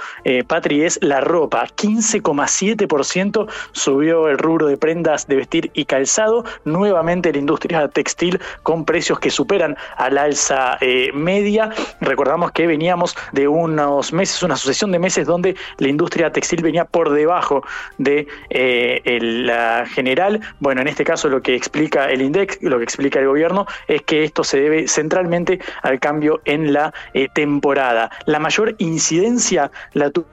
Patri, 0.46 0.84
es 0.84 0.98
la 1.02 1.20
ropa. 1.20 1.66
15,7% 1.66 3.48
subió 3.72 4.28
el 4.28 4.38
rubro 4.38 4.68
de 4.68 4.76
prendas 4.76 5.26
de 5.26 5.36
vestir 5.36 5.70
y 5.74 5.86
calzado. 5.86 6.44
Nuevamente 6.64 7.32
la 7.32 7.38
industria 7.38 7.88
textil 7.88 8.38
con 8.62 8.84
precios 8.84 9.18
que 9.18 9.30
superan 9.30 9.76
al 9.96 10.18
alza 10.18 10.78
media. 11.14 11.70
Recordamos 12.00 12.52
que 12.52 12.66
veníamos 12.66 13.13
de 13.32 13.48
unos 13.48 14.12
meses, 14.12 14.42
una 14.42 14.56
sucesión 14.56 14.92
de 14.92 14.98
meses 14.98 15.26
donde 15.26 15.56
la 15.78 15.88
industria 15.88 16.32
textil 16.32 16.62
venía 16.62 16.84
por 16.84 17.10
debajo 17.10 17.62
de 17.98 18.26
eh, 18.50 19.18
la 19.20 19.86
general. 19.86 20.40
Bueno, 20.60 20.80
en 20.82 20.88
este 20.88 21.04
caso 21.04 21.28
lo 21.28 21.42
que 21.42 21.54
explica 21.54 22.06
el 22.06 22.22
INDEX, 22.22 22.62
lo 22.62 22.78
que 22.78 22.84
explica 22.84 23.20
el 23.20 23.26
gobierno, 23.26 23.66
es 23.88 24.02
que 24.02 24.24
esto 24.24 24.44
se 24.44 24.60
debe 24.60 24.88
centralmente 24.88 25.60
al 25.82 26.00
cambio 26.00 26.40
en 26.44 26.72
la 26.72 26.92
eh, 27.12 27.28
temporada. 27.34 28.10
La 28.26 28.38
mayor 28.38 28.74
incidencia 28.78 29.70
la 29.92 30.10
tuvo 30.10 30.26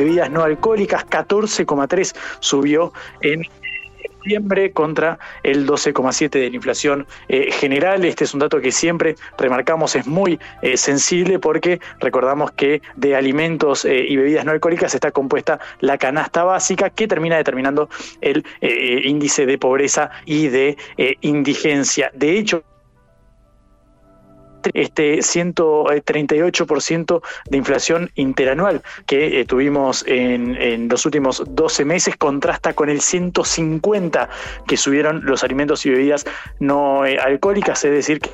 bebidas 0.00 0.30
no 0.30 0.42
alcohólicas, 0.42 1.06
14,3 1.06 2.16
subió 2.40 2.92
en 3.20 3.46
septiembre 4.20 4.72
contra 4.72 5.18
el 5.42 5.66
12,7 5.66 6.30
de 6.30 6.50
la 6.50 6.56
inflación 6.56 7.06
eh, 7.28 7.50
general. 7.52 8.04
Este 8.04 8.24
es 8.24 8.34
un 8.34 8.40
dato 8.40 8.60
que 8.60 8.70
siempre 8.70 9.16
remarcamos 9.38 9.96
es 9.96 10.06
muy 10.06 10.38
eh, 10.62 10.76
sensible 10.76 11.38
porque 11.38 11.80
recordamos 12.00 12.52
que 12.52 12.82
de 12.96 13.16
alimentos 13.16 13.84
eh, 13.84 14.04
y 14.06 14.16
bebidas 14.16 14.44
no 14.44 14.52
alcohólicas 14.52 14.94
está 14.94 15.10
compuesta 15.10 15.58
la 15.80 15.96
canasta 15.96 16.44
básica 16.44 16.90
que 16.90 17.08
termina 17.08 17.36
determinando 17.36 17.88
el 18.20 18.44
índice 18.60 19.46
de 19.46 19.58
pobreza 19.58 20.10
y 20.24 20.48
de 20.48 20.76
indigencia. 21.20 22.10
De 22.14 22.38
hecho, 22.38 22.62
este 24.74 25.18
138% 25.18 27.22
de 27.48 27.56
inflación 27.56 28.10
interanual 28.14 28.82
que 29.06 29.40
eh, 29.40 29.44
tuvimos 29.44 30.04
en, 30.06 30.88
los 30.88 31.06
últimos 31.06 31.42
12 31.48 31.84
meses 31.84 32.16
contrasta 32.16 32.74
con 32.74 32.88
el 32.88 33.00
150 33.00 34.28
que 34.66 34.76
subieron 34.76 35.24
los 35.24 35.44
alimentos 35.44 35.86
y 35.86 35.90
bebidas 35.90 36.24
no 36.58 37.06
eh, 37.06 37.16
alcohólicas, 37.18 37.84
es 37.84 37.92
decir, 37.92 38.18
que 38.20 38.30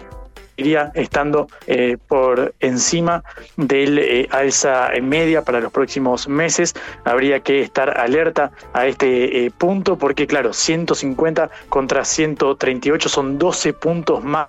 iría 0.58 0.90
estando 0.94 1.48
eh, 1.66 1.98
por 2.08 2.54
encima 2.60 3.22
del 3.58 4.26
alza 4.30 4.88
media 5.02 5.42
para 5.42 5.60
los 5.60 5.70
próximos 5.70 6.28
meses. 6.28 6.74
Habría 7.04 7.40
que 7.40 7.60
estar 7.60 8.00
alerta 8.00 8.52
a 8.72 8.86
este 8.86 9.52
punto 9.58 9.98
porque, 9.98 10.26
claro, 10.26 10.54
150 10.54 11.50
contra 11.68 12.06
138 12.06 13.10
son 13.10 13.38
12 13.38 13.74
puntos 13.74 14.24
más 14.24 14.48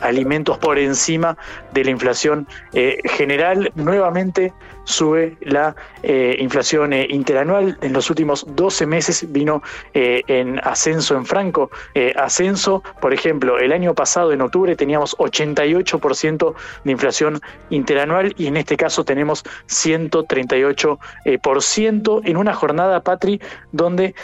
alimentos 0.00 0.58
por 0.58 0.78
encima 0.78 1.36
de 1.72 1.84
la 1.84 1.90
inflación 1.90 2.46
eh, 2.72 2.98
general. 3.04 3.72
Nuevamente 3.74 4.52
sube 4.86 5.36
la 5.42 5.76
eh, 6.02 6.36
inflación 6.38 6.94
eh, 6.94 7.06
interanual. 7.10 7.76
En 7.82 7.92
los 7.92 8.08
últimos 8.08 8.46
12 8.56 8.86
meses 8.86 9.30
vino 9.30 9.62
en 9.92 10.58
ascenso 10.60 11.14
en 11.16 11.26
franco. 11.26 11.70
ascenso, 12.16 12.82
por 13.00 13.12
ejemplo, 13.12 13.58
el 13.58 13.72
año 13.72 13.92
pasado 13.94 14.32
en 14.32 14.40
octubre 14.40 14.76
teníamos 14.76 15.16
88% 15.18 16.54
de 16.84 16.92
inflación 16.92 17.40
interanual 17.70 18.32
y 18.36 18.46
en 18.46 18.56
este 18.56 18.76
caso 18.76 19.04
tenemos 19.04 19.42
138% 19.68 22.20
en 22.24 22.36
una 22.36 22.54
jornada, 22.54 23.02
Patri, 23.02 23.40
donde 23.72 24.14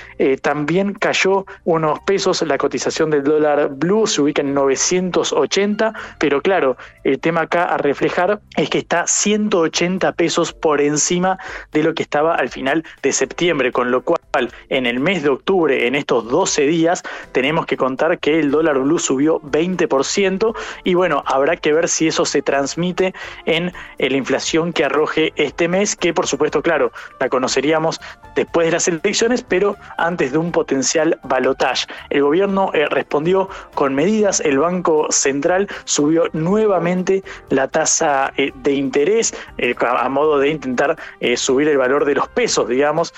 también 0.43 0.93
cayó 0.95 1.45
unos 1.65 1.99
pesos 2.01 2.43
la 2.43 2.59
cotización 2.59 3.11
del 3.11 3.25
dólar 3.25 3.71
blue, 3.71 4.07
se 4.07 4.23
ubica 4.23 4.43
en 4.43 4.55
980, 4.55 5.93
pero 6.19 6.41
claro, 6.41 6.77
el 7.05 7.19
tema 7.19 7.41
acá 7.43 7.65
a 7.65 7.79
reflejar 7.79 8.41
es 8.57 8.71
que 8.71 8.79
está 8.79 9.07
180 9.07 10.13
pesos 10.13 10.52
por 10.55 10.81
encima 10.81 11.39
de 11.73 11.83
lo 11.83 11.95
que 11.95 12.03
estaba 12.03 12.35
al 12.35 12.49
final 12.49 12.85
de 13.03 13.13
septiembre, 13.13 13.73
con 13.73 13.91
lo 13.91 14.03
cual 14.03 14.53
en 14.69 14.87
el 14.87 15.01
mes 15.01 15.23
de 15.23 15.29
octubre, 15.29 15.87
en 15.87 15.95
estos 15.95 16.29
12 16.29 16.67
días, 16.67 17.03
tenemos 17.33 17.67
que 17.67 17.77
contar 17.77 18.19
que 18.19 18.41
el 18.41 18.51
dólar 18.51 18.79
blue 18.79 18.99
subió 18.99 19.41
20% 19.41 20.55
y 20.85 20.95
bueno, 20.95 21.23
habrá 21.27 21.57
que 21.57 21.73
ver 21.73 21.89
si 21.89 22.09
eso 22.09 22.25
se 22.25 22.43
transmite 22.43 23.15
en 23.47 23.73
la 23.99 24.17
inflación 24.17 24.73
que 24.73 24.85
arroje 24.85 25.33
este 25.37 25.69
mes, 25.69 25.97
que 25.97 26.13
por 26.13 26.27
supuesto, 26.27 26.63
claro, 26.63 26.93
la 27.21 27.29
conoceríamos 27.29 28.01
después 28.35 28.67
de 28.67 28.73
las 28.73 28.89
elecciones, 28.89 29.43
pero 29.43 29.77
antes 29.99 30.33
de 30.33 30.39
un 30.39 30.53
potencial 30.53 31.19
balotage. 31.25 31.87
El 32.11 32.23
gobierno 32.23 32.71
eh, 32.75 32.87
respondió 32.89 33.49
con 33.75 33.95
medidas, 33.95 34.41
el 34.41 34.59
Banco 34.59 35.07
Central 35.11 35.69
subió 35.85 36.25
nuevamente 36.33 37.23
la 37.51 37.69
tasa 37.69 38.33
eh, 38.37 38.53
de 38.57 38.75
interés 38.75 39.35
eh, 39.59 39.75
a 39.81 40.09
modo 40.09 40.39
de 40.39 40.42
intentar 40.51 40.97
subir 41.37 41.69
el 41.69 41.79
valor 41.79 42.05
de 42.05 42.15
los 42.15 42.29
pesos, 42.29 42.69
digamos, 42.69 43.15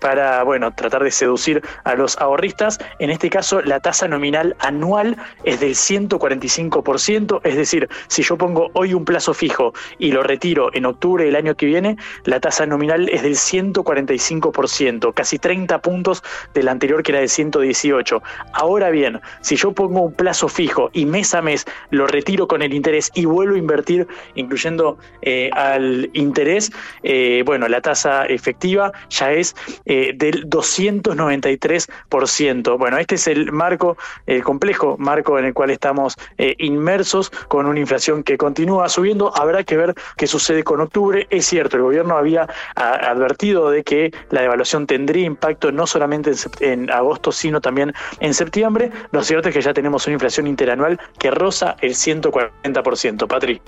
para, 0.00 0.42
bueno, 0.42 0.72
tratar 0.74 1.04
de 1.04 1.10
seducir 1.10 1.62
a 1.84 1.94
los 1.94 2.16
ahorristas. 2.18 2.78
En 2.98 3.10
este 3.10 3.30
caso, 3.30 3.60
la 3.62 3.80
tasa 3.80 4.08
nominal 4.08 4.56
anual 4.60 5.16
es 5.44 5.60
del 5.60 5.74
145%, 5.74 7.40
es 7.44 7.56
decir, 7.56 7.88
si 8.08 8.22
yo 8.22 8.36
pongo 8.36 8.70
hoy 8.74 8.94
un 8.94 9.04
plazo 9.04 9.34
fijo 9.34 9.72
y 9.98 10.12
lo 10.12 10.22
retiro 10.22 10.70
en 10.74 10.86
octubre 10.86 11.24
del 11.24 11.36
año 11.36 11.54
que 11.54 11.66
viene, 11.66 11.96
la 12.24 12.40
tasa 12.40 12.66
nominal 12.66 13.08
es 13.08 13.22
del 13.22 13.34
145%, 13.34 15.14
casi 15.14 15.38
30 15.38 15.80
puntos 15.80 16.22
del 16.54 16.68
anterior 16.68 17.02
que 17.02 17.12
era 17.12 17.20
de 17.20 17.28
118. 17.28 18.22
Ahora 18.52 18.90
bien, 18.90 19.20
si 19.40 19.56
yo 19.56 19.72
pongo 19.72 20.00
un 20.02 20.12
plazo 20.12 20.48
fijo 20.48 20.90
y 20.92 21.06
mes 21.06 21.34
a 21.34 21.42
mes 21.42 21.64
lo 21.90 22.06
retiro 22.06 22.48
con 22.48 22.62
el 22.62 22.74
interés 22.74 23.10
y 23.14 23.24
vuelvo 23.24 23.54
a 23.54 23.58
invertir, 23.58 24.06
incluyendo 24.34 24.98
eh, 25.22 25.50
al 25.52 26.10
interés 26.12 26.47
interés, 26.48 26.72
eh, 27.02 27.42
bueno, 27.44 27.68
la 27.68 27.82
tasa 27.82 28.24
efectiva 28.26 28.92
ya 29.10 29.32
es 29.32 29.54
eh, 29.84 30.12
del 30.14 30.48
293%. 30.48 32.78
Bueno, 32.78 32.96
este 32.98 33.16
es 33.16 33.26
el 33.28 33.52
marco, 33.52 33.98
el 34.26 34.42
complejo 34.42 34.96
marco 34.98 35.38
en 35.38 35.44
el 35.46 35.54
cual 35.54 35.70
estamos 35.70 36.16
eh, 36.38 36.54
inmersos 36.58 37.30
con 37.48 37.66
una 37.66 37.80
inflación 37.80 38.22
que 38.22 38.38
continúa 38.38 38.88
subiendo. 38.88 39.36
Habrá 39.36 39.62
que 39.64 39.76
ver 39.76 39.94
qué 40.16 40.26
sucede 40.26 40.64
con 40.64 40.80
octubre. 40.80 41.26
Es 41.30 41.44
cierto, 41.46 41.76
el 41.76 41.82
gobierno 41.82 42.16
había 42.16 42.48
advertido 42.76 43.70
de 43.70 43.84
que 43.84 44.10
la 44.30 44.40
devaluación 44.42 44.86
tendría 44.86 45.26
impacto 45.26 45.72
no 45.72 45.86
solamente 45.86 46.32
en, 46.60 46.90
agosto, 46.90 47.32
sino 47.32 47.60
también 47.60 47.92
en 48.20 48.32
septiembre. 48.32 48.90
Lo 49.12 49.22
cierto 49.22 49.48
es 49.48 49.54
que 49.54 49.60
ya 49.60 49.74
tenemos 49.74 50.06
una 50.06 50.14
inflación 50.14 50.46
interanual 50.46 50.98
que 51.18 51.30
roza 51.30 51.76
el 51.80 51.94
140%. 51.94 53.28
Patri. 53.28 53.60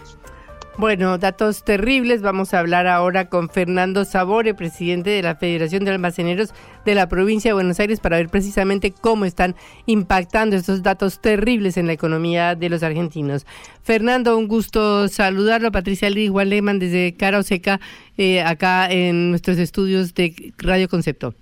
Bueno, 0.81 1.19
datos 1.19 1.63
terribles. 1.63 2.23
Vamos 2.23 2.55
a 2.55 2.59
hablar 2.59 2.87
ahora 2.87 3.29
con 3.29 3.51
Fernando 3.51 4.07
Sabore, 4.07 4.55
presidente 4.55 5.11
de 5.11 5.23
la 5.23 5.37
Federación 5.37 5.85
de 5.85 5.91
Almaceneros 5.91 6.55
de 6.87 6.95
la 6.95 7.07
provincia 7.07 7.51
de 7.51 7.53
Buenos 7.53 7.79
Aires, 7.81 8.01
para 8.01 8.17
ver 8.17 8.31
precisamente 8.31 8.91
cómo 8.91 9.27
están 9.27 9.57
impactando 9.85 10.57
estos 10.57 10.83
datos 10.83 11.21
terribles 11.21 11.77
en 11.77 11.87
la 11.87 11.93
economía 11.93 12.55
de 12.55 12.71
los 12.71 12.83
argentinos. 12.83 13.45
Fernando, 13.83 14.39
un 14.39 14.49
gusto 14.49 15.07
saludarlo. 15.09 15.71
Patricia 15.71 16.09
Liz 16.09 16.33
Lehmann 16.33 16.79
desde 16.79 17.15
Cara 17.15 17.41
Oseca, 17.41 17.79
eh, 18.17 18.41
acá 18.41 18.91
en 18.91 19.29
nuestros 19.29 19.59
estudios 19.59 20.15
de 20.15 20.55
Radio 20.57 20.89
Concepto. 20.89 21.35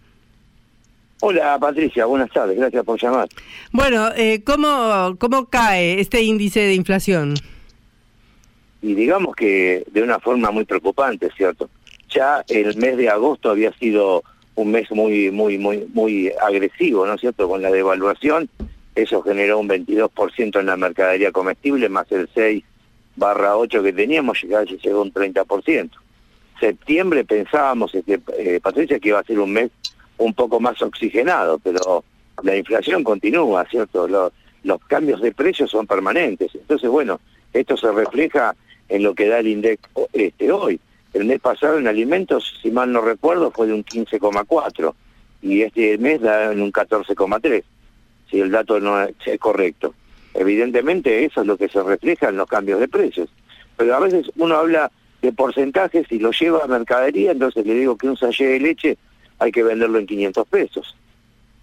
Hola 1.21 1.57
Patricia, 1.61 2.07
buenas 2.07 2.33
tardes, 2.33 2.57
gracias 2.59 2.85
por 2.85 3.01
llamar. 3.01 3.29
Bueno, 3.71 4.09
eh, 4.17 4.43
¿cómo, 4.43 5.15
¿cómo 5.21 5.47
cae 5.47 6.01
este 6.01 6.23
índice 6.23 6.59
de 6.59 6.75
inflación? 6.75 7.35
Y 8.81 8.95
digamos 8.95 9.35
que 9.35 9.85
de 9.91 10.03
una 10.03 10.19
forma 10.19 10.51
muy 10.51 10.65
preocupante, 10.65 11.31
¿cierto? 11.37 11.69
Ya 12.11 12.45
el 12.49 12.77
mes 12.77 12.97
de 12.97 13.09
agosto 13.09 13.51
había 13.51 13.73
sido 13.73 14.23
un 14.55 14.71
mes 14.71 14.91
muy 14.91 15.31
muy 15.31 15.59
muy 15.59 15.87
muy 15.93 16.33
agresivo, 16.41 17.07
¿no 17.07 17.15
es 17.15 17.21
cierto? 17.21 17.49
Con 17.49 17.63
la 17.63 17.71
devaluación, 17.71 18.49
eso 18.95 19.23
generó 19.23 19.59
un 19.59 19.69
22% 19.69 20.61
en 20.61 20.67
la 20.67 20.77
mercadería 20.77 21.33
comestible, 21.33 21.89
más 21.89 22.11
el 22.13 22.29
6 22.35 22.65
barra 23.17 23.57
8 23.57 23.83
que 23.83 23.93
teníamos, 23.93 24.43
llegó 24.43 25.03
un 25.03 25.13
30%. 25.13 25.91
Septiembre 26.61 27.25
pensábamos, 27.25 27.95
este, 27.95 28.21
eh, 28.37 28.61
Patricia, 28.61 28.99
que 28.99 29.09
iba 29.11 29.21
a 29.21 29.25
ser 29.25 29.39
un 29.39 29.53
mes 29.53 29.71
un 30.17 30.35
poco 30.35 30.59
más 30.59 30.81
oxigenado, 30.83 31.59
pero 31.59 32.05
la 32.43 32.57
inflación 32.57 33.05
continúa, 33.05 33.65
¿cierto? 33.71 34.09
Los 34.09 34.81
cambios 34.87 35.21
de 35.21 35.33
precios 35.33 35.71
son 35.71 35.87
permanentes. 35.87 36.55
Entonces, 36.55 36.91
bueno, 36.91 37.21
esto 37.53 37.77
se 37.77 37.91
refleja 37.93 38.55
en 38.89 39.03
lo 39.03 39.15
que 39.15 39.29
da 39.29 39.39
el 39.39 39.49
INDEC 39.49 39.81
este, 40.13 40.51
hoy. 40.53 40.81
El 41.13 41.25
mes 41.25 41.41
pasado 41.41 41.79
en 41.79 41.89
alimentos, 41.89 42.59
si 42.63 42.71
mal 42.71 42.93
no 42.93 43.01
recuerdo, 43.01 43.51
fue 43.51 43.67
de 43.67 43.73
un 43.73 43.85
15,4 43.85 44.95
y 45.43 45.63
este 45.63 45.97
mes 45.99 46.21
da 46.21 46.53
en 46.53 46.61
un 46.61 46.73
14,3, 46.73 47.63
si 48.31 48.41
el 48.41 48.51
dato 48.51 48.81
no 48.81 49.03
es, 49.03 49.15
correcto. 49.39 49.95
Evidentemente 50.35 51.25
eso 51.25 51.41
es 51.41 51.47
lo 51.47 51.57
que 51.57 51.69
se 51.69 51.83
refleja 51.83 52.29
en 52.29 52.37
los 52.37 52.49
cambios 52.49 52.81
de 52.81 52.89
precios. 52.89 53.29
Pero 53.77 53.95
a 53.95 54.01
veces 54.01 54.31
uno 54.37 54.57
habla 54.57 54.91
de 55.23 55.33
porcentajes 55.33 56.11
y 56.11 56.19
lo 56.19 56.31
lleva 56.33 56.65
a 56.65 56.67
mercadería, 56.67 57.33
entonces 57.33 57.67
le 57.67 57.75
digo 57.75 57.97
que 57.97 58.09
un 58.09 58.17
sachet 58.17 58.49
de 58.49 58.61
leche 58.61 58.99
hay 59.39 59.51
que 59.51 59.63
venderlo 59.63 59.99
en 59.99 60.07
500 60.07 60.49
pesos, 60.49 60.97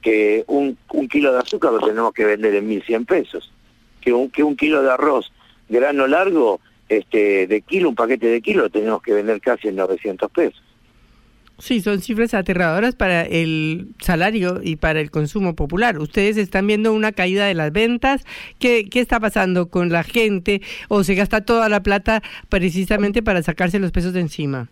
que 0.02 0.44
un, 0.48 0.78
un 0.92 1.08
kilo 1.08 1.32
de 1.34 1.40
azúcar 1.40 1.74
lo 1.74 1.80
tenemos 1.80 2.14
que 2.14 2.26
vender 2.26 2.56
en 2.56 2.70
1.100 2.70 3.06
pesos, 3.06 3.52
que 4.02 4.14
un, 4.14 4.30
que 4.30 4.44
un 4.44 4.56
kilo 4.56 4.82
de 4.82 4.92
arroz 4.92 5.32
grano 5.70 6.08
largo 6.08 6.60
este, 6.90 7.48
de 7.48 7.62
kilo, 7.62 7.90
un 7.90 7.96
paquete 7.96 8.28
de 8.28 8.42
kilo, 8.42 8.70
tenemos 8.70 9.02
que 9.02 9.14
vender 9.14 9.42
casi 9.42 9.70
en 9.70 9.76
900 9.76 10.32
pesos. 10.32 10.62
Sí, 11.58 11.80
son 11.80 12.02
cifras 12.02 12.34
aterradoras 12.34 12.96
para 12.96 13.22
el 13.22 13.88
salario 14.02 14.60
y 14.62 14.76
para 14.76 15.00
el 15.00 15.10
consumo 15.10 15.56
popular. 15.56 15.98
Ustedes 16.00 16.36
están 16.36 16.68
viendo 16.68 16.92
una 16.92 17.14
caída 17.14 17.46
de 17.46 17.54
las 17.54 17.72
ventas. 17.72 18.26
¿Qué, 18.60 18.90
qué 18.90 19.00
está 19.00 19.22
pasando 19.22 19.70
con 19.70 19.90
la 19.90 20.04
gente? 20.04 20.62
¿O 20.90 21.06
se 21.06 21.16
gasta 21.16 21.46
toda 21.46 21.70
la 21.70 21.82
plata 21.82 22.22
precisamente 22.50 23.24
para 23.24 23.42
sacarse 23.42 23.80
los 23.80 23.92
pesos 23.92 24.12
de 24.12 24.20
encima? 24.20 24.68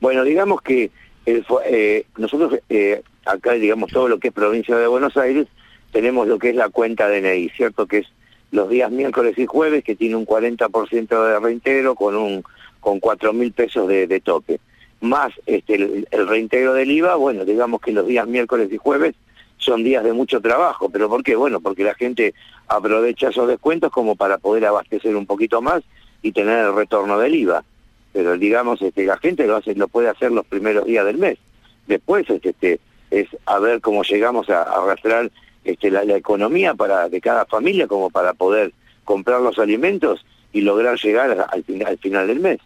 Bueno, 0.00 0.24
digamos 0.24 0.60
que 0.60 0.90
eh, 1.26 2.04
nosotros 2.16 2.58
eh, 2.68 3.02
acá, 3.24 3.52
digamos, 3.52 3.92
todo 3.92 4.08
lo 4.08 4.18
que 4.18 4.28
es 4.28 4.34
provincia 4.34 4.76
de 4.76 4.88
Buenos 4.88 5.16
Aires, 5.16 5.46
tenemos 5.92 6.26
lo 6.26 6.38
que 6.38 6.50
es 6.50 6.56
la 6.56 6.68
cuenta 6.68 7.08
DNI, 7.08 7.50
¿cierto? 7.50 7.86
Que 7.86 7.98
es 7.98 8.06
los 8.52 8.68
días 8.68 8.90
miércoles 8.90 9.36
y 9.36 9.46
jueves, 9.46 9.82
que 9.82 9.96
tiene 9.96 10.14
un 10.14 10.26
40% 10.26 11.26
de 11.26 11.40
reintegro 11.40 11.94
con 11.96 12.14
un 12.14 12.44
con 12.80 12.98
cuatro 12.98 13.32
mil 13.32 13.52
pesos 13.52 13.88
de, 13.88 14.20
toque. 14.20 14.60
Más 15.00 15.32
este, 15.46 15.74
el, 15.74 16.28
reintegro 16.28 16.74
del 16.74 16.90
IVA, 16.90 17.14
bueno, 17.14 17.44
digamos 17.44 17.80
que 17.80 17.92
los 17.92 18.06
días 18.06 18.26
miércoles 18.26 18.70
y 18.72 18.76
jueves 18.76 19.14
son 19.56 19.84
días 19.84 20.02
de 20.02 20.12
mucho 20.12 20.40
trabajo, 20.40 20.90
pero 20.90 21.08
¿por 21.08 21.22
qué? 21.22 21.36
Bueno, 21.36 21.60
porque 21.60 21.84
la 21.84 21.94
gente 21.94 22.34
aprovecha 22.66 23.28
esos 23.28 23.46
descuentos 23.46 23.92
como 23.92 24.16
para 24.16 24.38
poder 24.38 24.66
abastecer 24.66 25.14
un 25.14 25.26
poquito 25.26 25.62
más 25.62 25.82
y 26.22 26.32
tener 26.32 26.58
el 26.58 26.74
retorno 26.74 27.18
del 27.18 27.36
IVA. 27.36 27.64
Pero 28.12 28.36
digamos, 28.36 28.82
este, 28.82 29.06
la 29.06 29.16
gente 29.16 29.46
lo 29.46 29.56
hace, 29.56 29.76
lo 29.76 29.86
puede 29.86 30.08
hacer 30.08 30.32
los 30.32 30.44
primeros 30.44 30.84
días 30.84 31.06
del 31.06 31.18
mes. 31.18 31.38
Después 31.86 32.28
este, 32.28 32.80
es 33.12 33.28
a 33.46 33.60
ver 33.60 33.80
cómo 33.80 34.02
llegamos 34.02 34.50
a 34.50 34.62
arrastrar 34.62 35.30
este, 35.64 35.90
la, 35.90 36.02
economía 36.02 36.74
para 36.74 37.08
de 37.08 37.20
cada 37.20 37.44
familia 37.46 37.86
como 37.86 38.10
para 38.10 38.34
poder 38.34 38.72
comprar 39.04 39.40
los 39.40 39.58
alimentos 39.58 40.24
y 40.52 40.62
lograr 40.62 40.98
llegar 40.98 41.30
al, 41.30 41.84
al 41.86 41.98
final 41.98 42.26
del 42.26 42.40
mes. 42.40 42.58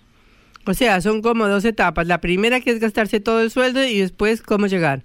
O 0.66 0.74
sea, 0.74 1.00
son 1.00 1.22
como 1.22 1.46
dos 1.46 1.64
etapas. 1.64 2.06
La 2.06 2.20
primera 2.20 2.60
que 2.60 2.70
es 2.70 2.80
gastarse 2.80 3.20
todo 3.20 3.40
el 3.40 3.50
sueldo 3.50 3.84
y 3.84 4.00
después 4.00 4.42
cómo 4.42 4.66
llegar. 4.66 5.02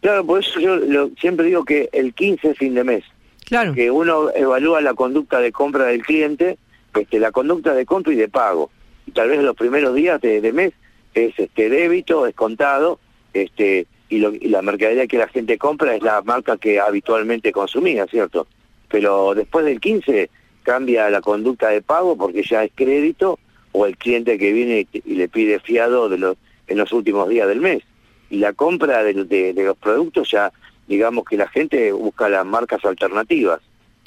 Claro, 0.00 0.24
por 0.24 0.40
eso 0.40 0.60
yo 0.60 1.10
siempre 1.20 1.46
digo 1.46 1.64
que 1.64 1.88
el 1.92 2.14
15 2.14 2.50
es 2.50 2.58
fin 2.58 2.74
de 2.74 2.84
mes. 2.84 3.04
Claro. 3.44 3.74
Que 3.74 3.90
uno 3.90 4.30
evalúa 4.34 4.80
la 4.80 4.94
conducta 4.94 5.40
de 5.40 5.52
compra 5.52 5.86
del 5.86 6.02
cliente, 6.02 6.58
este, 6.94 7.18
la 7.18 7.32
conducta 7.32 7.74
de 7.74 7.86
compra 7.86 8.12
y 8.12 8.16
de 8.16 8.28
pago. 8.28 8.70
Y 9.06 9.12
tal 9.12 9.28
vez 9.30 9.42
los 9.42 9.56
primeros 9.56 9.94
días 9.94 10.20
de, 10.20 10.40
de 10.40 10.52
mes 10.52 10.72
es 11.14 11.38
este 11.38 11.68
débito, 11.68 12.26
es 12.26 12.34
contado, 12.34 13.00
este, 13.32 13.86
y, 14.08 14.18
la 14.48 14.62
mercadería 14.62 15.06
que 15.06 15.18
la 15.18 15.28
gente 15.28 15.58
compra 15.58 15.94
es 15.94 16.02
la 16.02 16.22
marca 16.22 16.56
que 16.56 16.80
habitualmente 16.80 17.52
consumía, 17.52 18.06
¿cierto? 18.06 18.46
Pero 18.88 19.34
después 19.34 19.64
del 19.64 19.80
15 19.80 20.30
cambia 20.62 21.10
la 21.10 21.20
conducta 21.20 21.68
de 21.68 21.82
pago 21.82 22.16
porque 22.16 22.42
ya 22.42 22.64
es 22.64 22.72
crédito 22.74 23.38
o 23.72 23.86
el 23.86 23.96
cliente 23.96 24.38
que 24.38 24.52
viene 24.52 24.86
y 24.92 25.14
le 25.14 25.28
pide 25.28 25.60
fiado 25.60 26.08
de 26.08 26.18
los, 26.18 26.36
en 26.66 26.78
los 26.78 26.92
últimos 26.92 27.28
días 27.28 27.48
del 27.48 27.60
mes. 27.60 27.82
Y 28.30 28.38
la 28.38 28.52
compra 28.52 29.02
de, 29.02 29.24
de 29.24 29.64
los 29.64 29.76
productos 29.76 30.30
ya, 30.30 30.52
digamos 30.86 31.24
que 31.24 31.36
la 31.36 31.48
gente 31.48 31.92
busca 31.92 32.28
las 32.28 32.44
marcas 32.44 32.84
alternativas. 32.84 33.60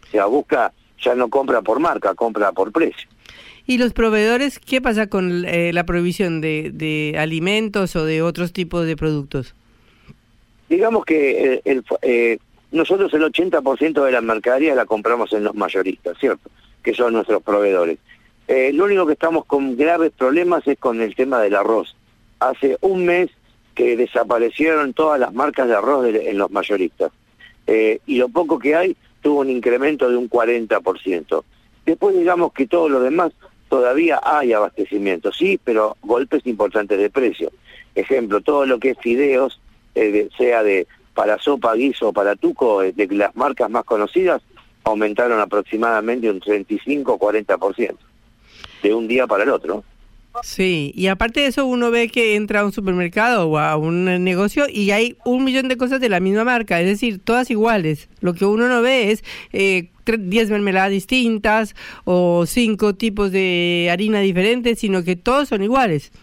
O 0.08 0.12
sea, 0.12 0.26
busca, 0.26 0.74
ya 1.00 1.16
no 1.16 1.30
compra 1.30 1.62
por 1.62 1.80
marca, 1.80 2.14
compra 2.16 2.52
por 2.52 2.72
precio. 2.72 3.08
¿Y 3.66 3.78
los 3.78 3.94
proveedores, 3.94 4.60
qué 4.60 4.82
pasa 4.82 5.08
con 5.08 5.46
eh, 5.46 5.72
la 5.74 5.86
provisión 5.86 6.42
de, 6.42 6.72
de 6.74 7.16
alimentos 7.18 7.96
o 7.96 8.06
de 8.06 8.22
otros 8.22 8.52
tipos 8.52 8.86
de 8.86 8.96
productos? 8.98 9.56
Digamos 10.72 11.04
que 11.04 11.62
el, 11.66 11.84
eh, 12.02 12.38
nosotros 12.72 13.14
el 13.14 13.24
80% 13.24 14.06
de 14.06 14.12
la 14.12 14.22
mercadería 14.22 14.74
la 14.74 14.86
compramos 14.86 15.34
en 15.34 15.44
los 15.44 15.54
mayoristas, 15.54 16.18
¿cierto? 16.18 16.50
Que 16.82 16.94
son 16.94 17.12
nuestros 17.12 17.44
proveedores. 17.44 17.98
Eh, 18.48 18.72
lo 18.74 18.86
único 18.86 19.06
que 19.06 19.14
estamos 19.14 19.44
con 19.44 19.76
graves 19.76 20.14
problemas 20.18 20.66
es 20.66 20.80
con 20.80 21.02
el 21.02 21.14
tema 21.14 21.42
del 21.42 21.56
arroz. 21.56 21.98
Hace 22.40 22.78
un 22.80 23.06
mes 23.06 23.30
que 23.76 23.98
desaparecieron 23.98 24.94
todas 24.94 25.20
las 25.20 25.34
marcas 25.34 25.68
de 25.68 25.76
arroz 25.76 26.06
en 26.08 26.38
los 26.38 26.50
mayoristas. 26.52 27.12
Eh, 27.68 28.00
y 28.06 28.16
lo 28.18 28.30
poco 28.30 28.58
que 28.58 28.74
hay 28.74 28.96
tuvo 29.22 29.42
un 29.42 29.50
incremento 29.50 30.10
de 30.10 30.16
un 30.16 30.30
40%. 30.30 31.44
Después 31.86 32.18
digamos 32.18 32.54
que 32.54 32.66
todo 32.66 32.88
lo 32.88 33.02
demás 33.02 33.34
todavía 33.68 34.22
hay 34.24 34.54
abastecimiento, 34.54 35.34
sí, 35.34 35.60
pero 35.62 35.98
golpes 36.02 36.48
importantes 36.48 36.98
de 36.98 37.10
precio. 37.10 37.52
Ejemplo, 37.94 38.40
todo 38.40 38.66
lo 38.66 38.80
que 38.80 38.92
es 38.92 38.98
fideos 39.00 39.60
eh, 39.96 40.30
sea 40.38 40.64
de 40.64 40.88
para 41.14 41.38
sopa, 41.40 41.74
guiso 41.76 42.10
o 42.10 42.14
para 42.14 42.36
tuco, 42.36 42.84
eh, 42.84 42.94
de 42.94 43.08
las 43.08 43.36
marcas 43.36 43.70
más 43.70 43.84
conocidas, 43.84 44.42
aumentaron 44.84 45.40
aproximadamente 45.40 46.30
un 46.30 46.40
35-40%, 46.40 47.96
de 48.82 48.94
un 48.94 49.08
día 49.08 49.28
para 49.28 49.44
el 49.44 49.50
otro. 49.50 49.84
Sí, 50.44 50.94
y 50.96 51.08
aparte 51.08 51.42
de 51.42 51.48
eso 51.48 51.66
uno 51.66 51.92
ve 51.92 52.08
que 52.08 52.36
entra 52.36 52.62
a 52.62 52.66
un 52.66 52.72
supermercado 52.72 53.50
o 53.50 53.58
a 53.58 53.76
un 53.76 54.06
negocio 54.24 54.66
y 54.72 54.92
hay 54.92 55.18
un 55.26 55.44
millón 55.44 55.68
de 55.68 55.76
cosas 55.76 56.00
de 56.00 56.08
la 56.08 56.22
misma 56.22 56.46
marca, 56.46 56.80
es 56.80 56.88
decir, 56.88 57.20
todas 57.22 57.52
iguales. 57.52 58.08
Lo 58.22 58.34
que 58.34 58.46
uno 58.46 58.70
no 58.70 58.82
ve 58.82 59.12
es 59.12 59.26
eh, 59.52 59.90
10 60.06 60.50
mermeladas 60.50 60.92
distintas 60.92 61.76
o 62.06 62.46
cinco 62.46 62.96
tipos 62.96 63.32
de 63.32 63.90
harina 63.92 64.22
diferentes, 64.22 64.80
sino 64.80 65.04
que 65.04 65.18
todos 65.18 65.50
son 65.50 65.64
iguales 65.64 66.14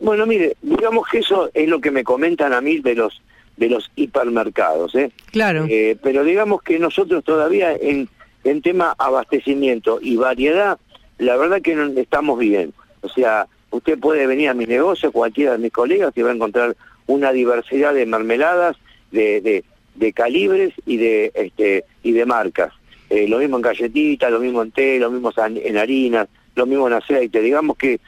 bueno, 0.00 0.26
mire, 0.26 0.56
digamos 0.62 1.06
que 1.08 1.18
eso 1.18 1.50
es 1.54 1.68
lo 1.68 1.80
que 1.80 1.90
me 1.90 2.04
comentan 2.04 2.52
a 2.52 2.60
mí 2.60 2.78
de 2.78 2.94
los 2.94 3.20
de 3.56 3.68
los 3.68 3.90
hipermercados, 3.94 4.94
¿eh? 4.96 5.12
Claro. 5.30 5.66
Eh, 5.68 5.96
pero 6.02 6.24
digamos 6.24 6.60
que 6.62 6.78
nosotros 6.80 7.22
todavía 7.22 7.72
en, 7.72 8.08
en 8.42 8.62
tema 8.62 8.96
abastecimiento 8.98 10.00
y 10.02 10.16
variedad, 10.16 10.76
la 11.18 11.36
verdad 11.36 11.62
que 11.62 11.76
no 11.76 11.86
estamos 12.00 12.38
bien. 12.40 12.72
O 13.02 13.08
sea, 13.08 13.46
Usted 13.74 13.98
puede 13.98 14.28
venir 14.28 14.50
a 14.50 14.54
mi 14.54 14.66
negocio, 14.66 15.10
cualquiera 15.10 15.50
de 15.52 15.58
mis 15.58 15.72
colegas, 15.72 16.12
y 16.14 16.22
va 16.22 16.30
a 16.30 16.34
encontrar 16.34 16.76
una 17.08 17.32
diversidad 17.32 17.92
de 17.92 18.06
mermeladas, 18.06 18.76
de, 19.10 19.40
de, 19.40 19.64
de 19.96 20.12
calibres 20.12 20.72
y 20.86 20.96
de, 20.96 21.32
este, 21.34 21.84
y 22.04 22.12
de 22.12 22.24
marcas. 22.24 22.72
Eh, 23.10 23.26
lo 23.26 23.38
mismo 23.38 23.56
en 23.56 23.62
galletitas, 23.62 24.30
lo 24.30 24.38
mismo 24.38 24.62
en 24.62 24.70
té, 24.70 25.00
lo 25.00 25.10
mismo 25.10 25.32
en 25.36 25.76
harinas, 25.76 26.28
lo 26.54 26.66
mismo 26.66 26.86
en 26.86 26.92
aceite. 26.92 27.40
Digamos 27.40 27.76
que 27.76 27.98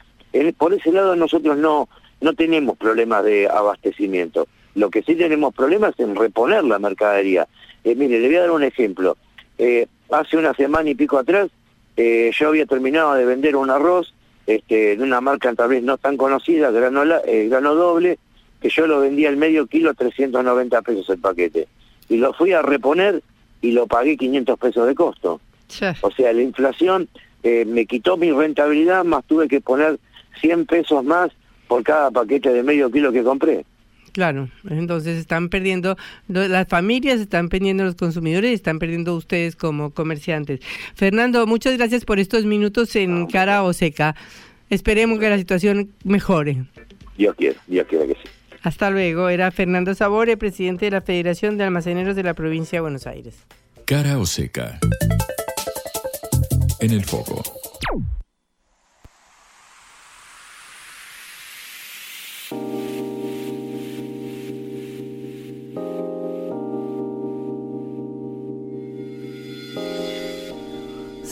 por 0.59 0.75
ese 0.75 0.93
lado 0.93 1.17
nosotros 1.17 1.57
no, 1.57 1.89
no 2.21 2.35
tenemos 2.35 2.77
problemas 2.77 3.25
de 3.25 3.49
abastecimiento. 3.49 4.49
Lo 4.75 4.91
que 4.91 5.03
sí 5.03 5.15
tenemos 5.15 5.55
problemas 5.55 5.95
es 5.97 6.01
en 6.01 6.17
reponer 6.17 6.65
la 6.65 6.79
mercadería. 6.79 7.49
Eh, 7.85 7.95
mire, 7.95 8.21
le 8.21 8.27
voy 8.27 8.37
a 8.37 8.41
dar 8.43 8.51
un 8.51 8.63
ejemplo. 8.63 9.17
Eh, 9.59 9.87
hace 10.11 10.37
una 10.37 10.55
semana 10.55 10.91
y 10.91 10.95
pico 10.95 11.19
atrás 11.19 11.49
eh, 11.97 12.31
yo 12.39 12.49
había 12.49 12.67
terminado 12.67 13.15
de 13.15 13.25
vender 13.25 13.57
un 13.57 13.71
arroz 13.71 14.13
este, 14.47 14.97
de 14.97 15.03
una 15.03 15.21
marca 15.21 15.55
tal 15.55 15.71
vez 15.71 15.83
no 15.83 15.97
tan 15.97 16.17
conocida, 16.17 16.71
granola, 16.71 17.23
grano 17.25 17.75
doble, 17.75 18.19
que 18.61 18.69
yo 18.69 18.87
lo 18.87 19.01
vendía 19.01 19.29
al 19.29 19.37
medio 19.37 19.67
kilo 19.67 19.91
a 19.91 19.95
390 19.95 20.83
pesos 20.83 21.09
el 21.11 21.19
paquete. 21.19 21.69
Y 22.09 22.19
lo 22.19 22.33
fui 22.35 22.53
a 22.53 22.63
reponer 22.63 23.23
y 23.63 23.73
lo 23.73 23.87
pagué 23.87 24.17
500 24.17 24.59
pesos 24.59 24.87
de 24.87 24.95
costo. 24.95 25.41
O 26.03 26.11
sea, 26.11 26.33
la 26.33 26.43
inflación 26.43 27.09
me 27.43 27.87
quitó 27.87 28.17
mi 28.17 28.31
rentabilidad, 28.31 29.05
más 29.05 29.25
tuve 29.25 29.49
que 29.49 29.61
poner 29.61 29.99
100 30.41 30.67
pesos 30.67 31.05
más 31.05 31.31
por 31.69 31.83
cada 31.83 32.11
paquete 32.11 32.53
de 32.53 32.63
medio 32.63 32.91
kilo 32.91 33.13
que 33.13 33.23
compré. 33.23 33.65
Claro, 34.13 34.49
entonces 34.71 35.19
están 35.19 35.51
perdiendo, 35.51 35.97
las 36.27 36.67
familias 36.69 37.21
están 37.21 37.51
perdiendo 37.51 37.85
los 37.85 37.97
consumidores 37.97 38.51
y 38.51 38.55
están 38.55 38.79
perdiendo 38.79 39.15
ustedes 39.15 39.57
como 39.57 39.91
comerciantes. 39.91 40.61
Fernando, 40.95 41.47
muchas 41.47 41.77
gracias 41.77 42.07
por 42.07 42.19
estos 42.19 42.47
minutos 42.47 42.97
en 42.97 43.27
Cara 43.27 43.63
o 43.63 43.75
Seca. 43.75 44.17
Esperemos 44.71 45.19
que 45.19 45.29
la 45.29 45.37
situación 45.37 45.91
mejore. 46.03 46.65
Dios 47.19 47.35
quiere, 47.37 47.57
Dios 47.67 47.87
quiere 47.89 48.07
que 48.07 48.15
sí. 48.15 48.29
Hasta 48.63 48.91
luego. 48.91 49.29
Era 49.29 49.51
Fernando 49.51 49.95
Sabore, 49.95 50.37
presidente 50.37 50.87
de 50.87 50.93
la 50.93 51.01
Federación 51.01 51.57
de 51.57 51.65
Almaceneros 51.65 52.17
de 52.17 52.23
la 52.23 52.35
provincia 52.35 52.79
de 52.79 52.81
Buenos 52.81 53.07
Aires. 53.07 53.37
Cara 53.85 54.19
o 54.19 54.27
Seca. 54.27 54.81
En 56.81 56.91
el 56.91 57.05
foco. 57.05 57.43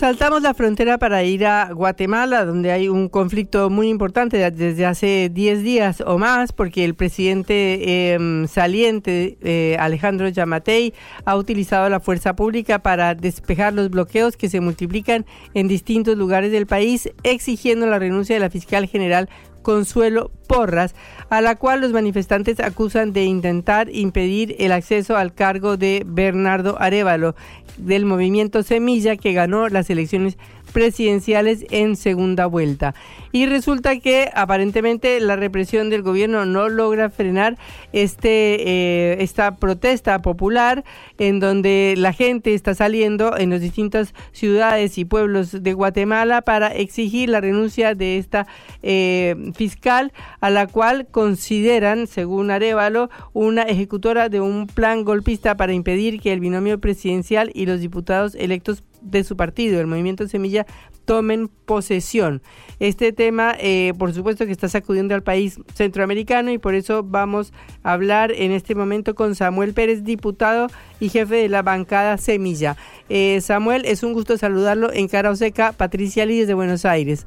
Saltamos 0.05 0.43
la 0.43 0.53
frontera 0.53 0.99
para 0.99 1.23
ir 1.23 1.47
a 1.47 1.73
Guatemala, 1.73 2.45
donde 2.45 2.71
hay 2.71 2.91
un 2.91 3.09
conflicto 3.09 3.71
muy 3.71 3.89
importante 3.89 4.51
desde 4.51 4.85
hace 4.85 5.31
10 5.33 5.63
días 5.63 6.03
o 6.07 6.19
más, 6.19 6.53
porque 6.53 6.85
el 6.85 6.95
presidente 6.95 8.13
em, 8.13 8.47
saliente, 8.47 9.39
eh, 9.41 9.79
Alejandro 9.81 10.29
Yamatei, 10.29 10.93
ha 11.25 11.37
utilizado 11.37 11.89
la 11.89 12.01
fuerza 12.01 12.37
pública 12.37 12.81
para 12.81 13.15
despejar 13.15 13.73
los 13.73 13.89
bloqueos 13.89 14.37
que 14.37 14.51
se 14.51 14.61
multiplican 14.61 15.25
en 15.55 15.69
distintos 15.69 16.19
lugares 16.19 16.53
del 16.53 16.67
país, 16.67 17.09
exigiendo 17.23 17.87
la 17.87 17.99
renuncia 17.99 18.37
de 18.37 18.41
la 18.41 18.51
fiscal 18.51 18.87
general 18.87 19.31
Consuelo 19.65 20.31
Porras, 20.47 20.95
a 21.29 21.41
la 21.41 21.57
cual 21.57 21.81
los 21.81 21.91
manifestantes 21.91 22.61
acusan 22.61 23.13
de 23.13 23.25
intentar 23.25 23.89
impedir 23.91 24.55
el 24.61 24.71
acceso 24.71 25.17
al 25.17 25.35
cargo 25.35 25.77
de 25.77 26.05
Bernardo 26.07 26.81
Arevalo 26.81 27.35
del 27.77 28.05
movimiento 28.05 28.63
Semilla 28.63 29.17
que 29.17 29.33
ganó 29.33 29.69
las 29.69 29.91
elecciones 29.91 30.39
presidenciales 30.75 31.65
en 31.71 31.97
segunda 31.97 32.47
vuelta. 32.47 32.95
Y 33.33 33.47
resulta 33.47 33.99
que 34.01 34.31
aparentemente 34.35 35.21
la 35.21 35.37
represión 35.37 35.89
del 35.89 36.03
gobierno 36.03 36.45
no 36.45 36.69
logra 36.69 37.11
frenar 37.11 37.57
este, 37.93 38.69
eh, 38.69 39.17
esta 39.21 39.57
protesta 39.57 40.21
popular 40.21 40.85
en 41.17 41.39
donde 41.39 41.95
la 41.97 42.13
gente 42.13 42.55
está 42.55 42.75
saliendo 42.75 43.39
en 43.39 43.51
las 43.51 43.61
distintas 43.61 44.15
ciudades 44.33 44.99
y 44.99 45.05
pueblos 45.05 45.63
de 45.63 45.73
Guatemala 45.73 46.43
para 46.43 46.69
exigir 46.69 47.29
la 47.29 47.41
renuncia 47.41 47.95
de 47.95 48.19
esta 48.19 48.49
eh, 48.83 49.37
fiscal 49.55 50.13
a 50.41 50.51
la 50.51 50.67
cual 50.67 51.07
consideran, 51.09 52.09
según 52.09 52.51
Arevalo, 52.51 53.11
una 53.33 53.63
ejecutora 53.63 54.29
de 54.29 54.41
un 54.41 54.67
plan 54.67 55.05
golpista 55.05 55.57
para 55.57 55.73
impedir 55.73 56.21
que 56.21 56.33
el 56.33 56.41
binomio 56.41 56.81
presidencial 56.81 57.53
y 57.55 57.67
los 57.67 57.81
diputados 57.81 58.35
electos 58.35 58.83
de 59.05 59.23
su 59.25 59.37
partido, 59.37 59.81
el 59.81 59.87
Movimiento 59.87 60.27
Semilla, 60.27 60.67
tomen 61.05 61.49
posesión. 61.49 62.43
Este 62.81 63.13
tema, 63.13 63.55
eh, 63.59 63.93
por 63.99 64.13
supuesto, 64.13 64.47
que 64.47 64.53
está 64.53 64.69
sacudiendo 64.69 65.15
al 65.15 65.23
país 65.23 65.61
centroamericano 65.75 66.51
y 66.51 66.59
por 66.59 66.75
eso 66.75 67.03
vamos 67.03 67.53
a 67.83 67.93
hablar 67.93 68.33
en 68.33 68.53
este 68.53 68.75
momento 68.75 69.15
con 69.15 69.35
Samuel 69.35 69.75
Pérez, 69.75 70.05
diputado 70.05 70.67
y 71.01 71.11
jefe 71.11 71.37
de 71.37 71.49
la 71.49 71.63
bancada 71.63 72.17
Semilla. 72.19 72.77
Eh, 73.09 73.41
Samuel, 73.41 73.85
es 73.85 74.03
un 74.03 74.13
gusto 74.13 74.37
saludarlo 74.39 74.93
en 74.93 75.09
Cara 75.09 75.31
Oseca, 75.31 75.73
Patricia 75.73 76.27
Lídez 76.27 76.49
de 76.49 76.55
Buenos 76.55 76.85
Aires. 76.85 77.27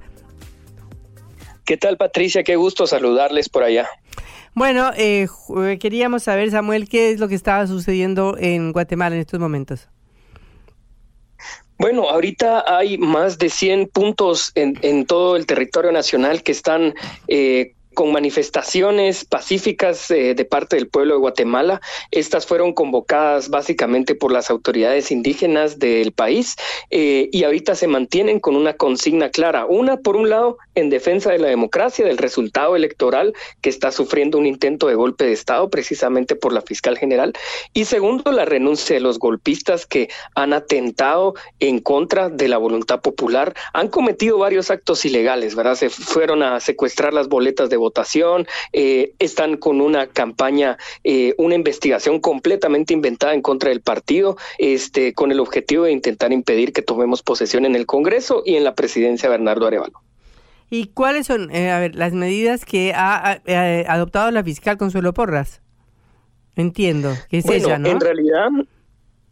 ¿Qué 1.66 1.78
tal, 1.78 1.98
Patricia? 1.98 2.44
Qué 2.44 2.56
gusto 2.56 2.88
saludarles 2.88 3.50
por 3.50 3.64
allá. 3.64 3.88
Bueno, 4.54 4.90
eh, 4.96 5.28
queríamos 5.80 6.24
saber, 6.24 6.50
Samuel, 6.50 6.90
qué 6.90 7.12
es 7.12 7.20
lo 7.20 7.28
que 7.28 7.36
estaba 7.36 7.68
sucediendo 7.68 8.38
en 8.40 8.72
Guatemala 8.72 9.16
en 9.16 9.22
estos 9.22 9.40
momentos. 9.40 9.90
Bueno, 11.80 12.10
ahorita 12.10 12.64
hay 12.68 12.98
más 12.98 13.38
de 13.38 13.50
100 13.50 13.88
puntos 13.90 14.52
en, 14.56 14.78
en 14.82 15.06
todo 15.06 15.36
el 15.36 15.46
territorio 15.46 15.92
nacional 15.92 16.42
que 16.42 16.52
están 16.52 16.96
eh, 17.28 17.74
con 17.98 18.12
manifestaciones 18.12 19.26
pacíficas 19.26 20.12
eh, 20.12 20.36
de 20.36 20.46
parte 20.46 20.76
del 20.76 20.88
pueblo 20.88 21.16
de 21.16 21.20
Guatemala. 21.20 21.82
Estas 22.12 22.46
fueron 22.46 22.74
convocadas 22.74 23.50
básicamente 23.50 24.14
por 24.14 24.32
las 24.32 24.52
autoridades 24.52 25.10
indígenas 25.10 25.80
del 25.80 26.12
país 26.12 26.58
eh, 26.92 27.28
y 27.32 27.44
ahorita 27.44 27.74
se 27.74 27.88
mantienen 27.88 28.40
con 28.40 28.56
una 28.56 28.74
consigna 28.74 29.32
clara. 29.32 29.66
Una, 29.66 29.98
por 29.98 30.16
un 30.16 30.30
lado, 30.30 30.60
en 30.78 30.92
defensa 30.92 31.32
de 31.32 31.40
la 31.40 31.48
democracia, 31.48 32.06
del 32.06 32.20
resultado 32.20 32.76
electoral 32.76 33.34
que 33.62 33.70
está 33.70 33.92
sufriendo 33.92 34.38
un 34.38 34.46
intento 34.46 34.88
de 34.88 34.94
golpe 34.94 35.26
de 35.26 35.34
Estado 35.34 35.70
precisamente 35.70 36.36
por 36.36 36.54
la 36.54 36.62
fiscal 36.62 36.98
general. 37.00 37.34
Y 37.74 37.86
segundo, 37.86 38.32
la 38.32 38.46
renuncia 38.46 38.94
de 38.94 39.00
los 39.00 39.18
golpistas 39.18 39.88
que 39.88 40.10
han 40.36 40.54
atentado 40.54 41.34
en 41.60 41.80
contra 41.80 42.30
de 42.30 42.48
la 42.48 42.60
voluntad 42.60 43.02
popular. 43.02 43.56
Han 43.74 43.88
cometido 43.88 44.38
varios 44.38 44.70
actos 44.70 45.04
ilegales, 45.04 45.56
¿verdad? 45.56 45.74
Se 45.74 45.90
fueron 45.90 46.44
a 46.44 46.60
secuestrar 46.60 47.12
las 47.12 47.28
boletas 47.28 47.72
de 47.72 47.78
votación, 47.78 48.46
eh, 48.72 49.14
están 49.18 49.58
con 49.58 49.82
una 49.82 50.06
campaña, 50.06 50.78
eh, 51.04 51.34
una 51.40 51.56
investigación 51.56 52.20
completamente 52.20 52.94
inventada 52.94 53.34
en 53.34 53.42
contra 53.42 53.70
del 53.70 53.82
partido, 53.82 54.38
este, 54.60 55.14
con 55.14 55.32
el 55.32 55.40
objetivo 55.40 55.86
de 55.86 55.92
intentar 55.92 56.32
impedir 56.32 56.72
que 56.72 56.84
tomemos 56.84 57.24
posesión 57.24 57.66
en 57.66 57.76
el 57.76 57.88
Congreso 57.88 58.44
y 58.46 58.58
en 58.58 58.64
la 58.64 58.76
presidencia 58.76 59.28
de 59.28 59.38
Bernardo 59.38 59.66
Arevalo. 59.66 60.07
¿Y 60.70 60.88
cuáles 60.88 61.28
son, 61.28 61.50
eh, 61.52 61.72
a 61.72 61.80
ver, 61.80 61.96
las 61.96 62.14
medidas 62.14 62.66
que 62.66 62.94
ha, 62.94 63.42
adoptado 63.88 64.32
la 64.32 64.44
fiscal 64.44 64.78
Consuelo 64.78 65.14
Porras? 65.14 65.62
Entiendo 66.56 67.14
que 67.30 67.38
es 67.38 67.50
ella, 67.50 67.78
¿no? 67.78 67.90
En 67.90 68.00
realidad, 68.00 68.50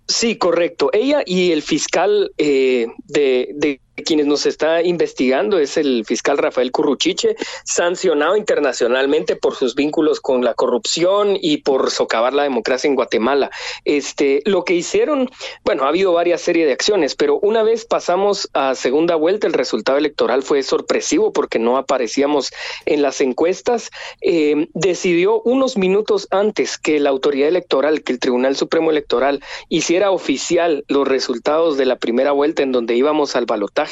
sí, 0.08 0.38
correcto. 0.38 0.90
Ella 0.94 1.24
y 1.26 1.52
el 1.52 1.62
fiscal 1.62 2.32
de, 2.38 2.88
de 3.08 3.82
quienes 4.04 4.26
nos 4.26 4.46
está 4.46 4.82
investigando 4.82 5.58
es 5.58 5.78
el 5.78 6.04
fiscal 6.06 6.38
Rafael 6.38 6.72
Curruchiche, 6.72 7.36
sancionado 7.64 8.36
internacionalmente 8.36 9.36
por 9.36 9.56
sus 9.56 9.76
vínculos 9.76 10.20
con 10.20 10.44
la 10.44 10.54
corrupción 10.54 11.38
y 11.40 11.58
por 11.58 11.92
socavar 11.92 12.34
la 12.34 12.44
democracia 12.44 12.88
en 12.88 12.96
Guatemala. 12.96 13.52
Este, 13.86 14.42
lo 14.46 14.66
que 14.66 14.74
hicieron, 14.74 15.30
bueno, 15.64 15.84
ha 15.84 15.90
habido 15.90 16.14
varias 16.14 16.42
series 16.42 16.68
de 16.68 16.74
acciones, 16.74 17.16
pero 17.16 17.40
una 17.40 17.64
vez 17.64 17.86
pasamos 17.86 18.50
a 18.54 18.76
segunda 18.76 19.16
vuelta, 19.16 19.48
el 19.48 19.54
resultado 19.54 19.98
electoral 19.98 20.44
fue 20.44 20.64
sorpresivo 20.64 21.32
porque 21.32 21.60
no 21.60 21.78
aparecíamos 21.78 22.52
en 22.86 23.02
las 23.02 23.22
encuestas. 23.22 23.92
Eh, 24.22 24.68
decidió 24.74 25.42
unos 25.44 25.78
minutos 25.78 26.28
antes 26.32 26.78
que 26.78 27.00
la 27.00 27.12
autoridad 27.12 27.48
electoral, 27.48 28.04
que 28.04 28.14
el 28.14 28.20
Tribunal 28.20 28.56
Supremo 28.56 28.92
Electoral 28.92 29.42
hiciera 29.70 30.12
oficial 30.12 30.84
los 30.88 31.08
resultados 31.08 31.78
de 31.78 31.86
la 31.86 31.96
primera 31.96 32.32
vuelta 32.32 32.64
en 32.64 32.72
donde 32.72 32.96
íbamos 32.96 33.36
al 33.36 33.46
balotaje 33.46 33.85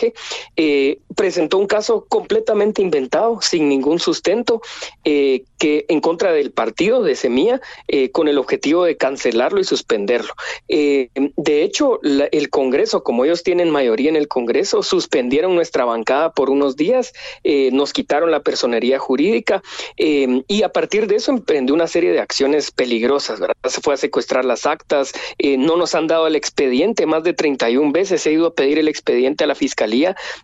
eh, 0.56 1.00
presentó 1.16 1.58
un 1.58 1.68
caso 1.68 2.06
completamente 2.08 2.82
inventado, 2.82 3.40
sin 3.42 3.70
ningún 3.70 4.00
sustento, 4.00 4.62
eh, 5.04 5.44
que 5.58 5.86
en 5.88 6.02
contra 6.02 6.32
del 6.32 6.52
partido 6.52 7.04
de 7.04 7.16
Semilla, 7.16 7.62
eh, 7.88 8.12
con 8.12 8.28
el 8.28 8.38
objetivo 8.38 8.84
de 8.84 8.98
cancelarlo 8.98 9.60
y 9.60 9.64
suspenderlo. 9.64 10.34
de 10.68 11.64
hecho, 11.64 12.00
el 12.04 12.50
Congreso, 12.50 13.04
como 13.04 13.26
ellos 13.26 13.44
tienen 13.44 13.70
mayoría 13.70 14.10
en 14.10 14.16
el 14.16 14.28
Congreso, 14.28 14.84
suspendieron 14.84 15.56
nuestra 15.56 15.86
bancada 15.86 16.32
por 16.34 16.50
unos 16.50 16.76
días, 16.76 17.14
nos 17.44 17.94
quitaron 17.94 18.32
la 18.32 18.42
personería 18.42 19.00
jurídica 19.00 19.62
y 19.98 20.64
a 20.64 20.70
partir 20.70 21.08
de 21.08 21.16
eso 21.16 21.32
emprendió 21.32 21.76
una 21.76 21.88
serie 21.88 22.12
de 22.12 22.20
acciones 22.20 22.72
peligrosas, 22.72 23.40
Se 23.66 23.82
fue 23.82 23.94
a 23.94 23.98
secuestrar 23.98 24.46
las 24.46 24.66
actas, 24.66 25.14
no 25.40 25.78
nos 25.78 25.96
han 25.96 26.08
dado 26.08 26.28
el 26.28 26.36
expediente, 26.36 27.06
más 27.06 27.24
de 27.24 27.34
31 27.34 27.92
veces 27.92 28.26
he 28.26 28.34
ido 28.34 28.48
a 28.48 28.54
pedir 28.54 28.80
el 28.80 28.88
expediente 28.88 29.44
a 29.44 29.48
la 29.48 29.56
fiscalía 29.56 29.83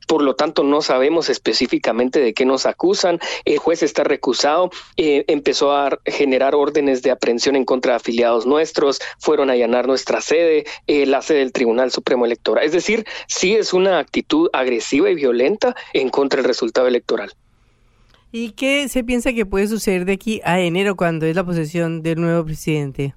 por 0.08 0.22
lo 0.22 0.36
tanto 0.36 0.64
no 0.64 0.82
sabemos 0.82 1.30
específicamente 1.30 2.20
de 2.20 2.34
qué 2.34 2.46
nos 2.46 2.66
acusan. 2.66 3.20
El 3.46 3.58
juez 3.58 3.84
está 3.84 4.04
recusado, 4.04 4.70
eh, 4.98 5.26
empezó 5.28 5.74
a 5.74 5.98
generar 6.06 6.56
órdenes 6.56 7.02
de 7.02 7.12
aprehensión 7.12 7.56
en 7.56 7.66
contra 7.66 7.94
de 7.94 7.98
afiliados 7.98 8.46
nuestros, 8.46 9.00
fueron 9.20 9.50
a 9.50 9.54
allanar 9.54 9.88
nuestra 9.88 10.22
sede, 10.22 10.66
eh, 10.88 11.06
la 11.06 11.22
sede 11.22 11.40
del 11.40 11.52
Tribunal 11.52 11.92
Supremo 11.92 12.26
Electoral. 12.26 12.66
Es 12.66 12.72
decir, 12.72 13.06
sí 13.28 13.56
es 13.56 13.74
una 13.74 14.00
actitud 14.00 14.50
agresiva 14.54 15.10
y 15.10 15.16
violenta 15.16 15.76
en 15.94 16.10
contra 16.10 16.42
del 16.42 16.48
resultado 16.48 16.88
electoral. 16.88 17.34
¿Y 18.32 18.52
qué 18.52 18.88
se 18.90 19.04
piensa 19.04 19.34
que 19.34 19.46
puede 19.46 19.68
suceder 19.68 20.06
de 20.06 20.14
aquí 20.14 20.42
a 20.44 20.60
enero 20.60 20.96
cuando 20.96 21.26
es 21.26 21.36
la 21.36 21.44
posesión 21.44 22.04
del 22.04 22.22
nuevo 22.22 22.46
presidente? 22.46 23.16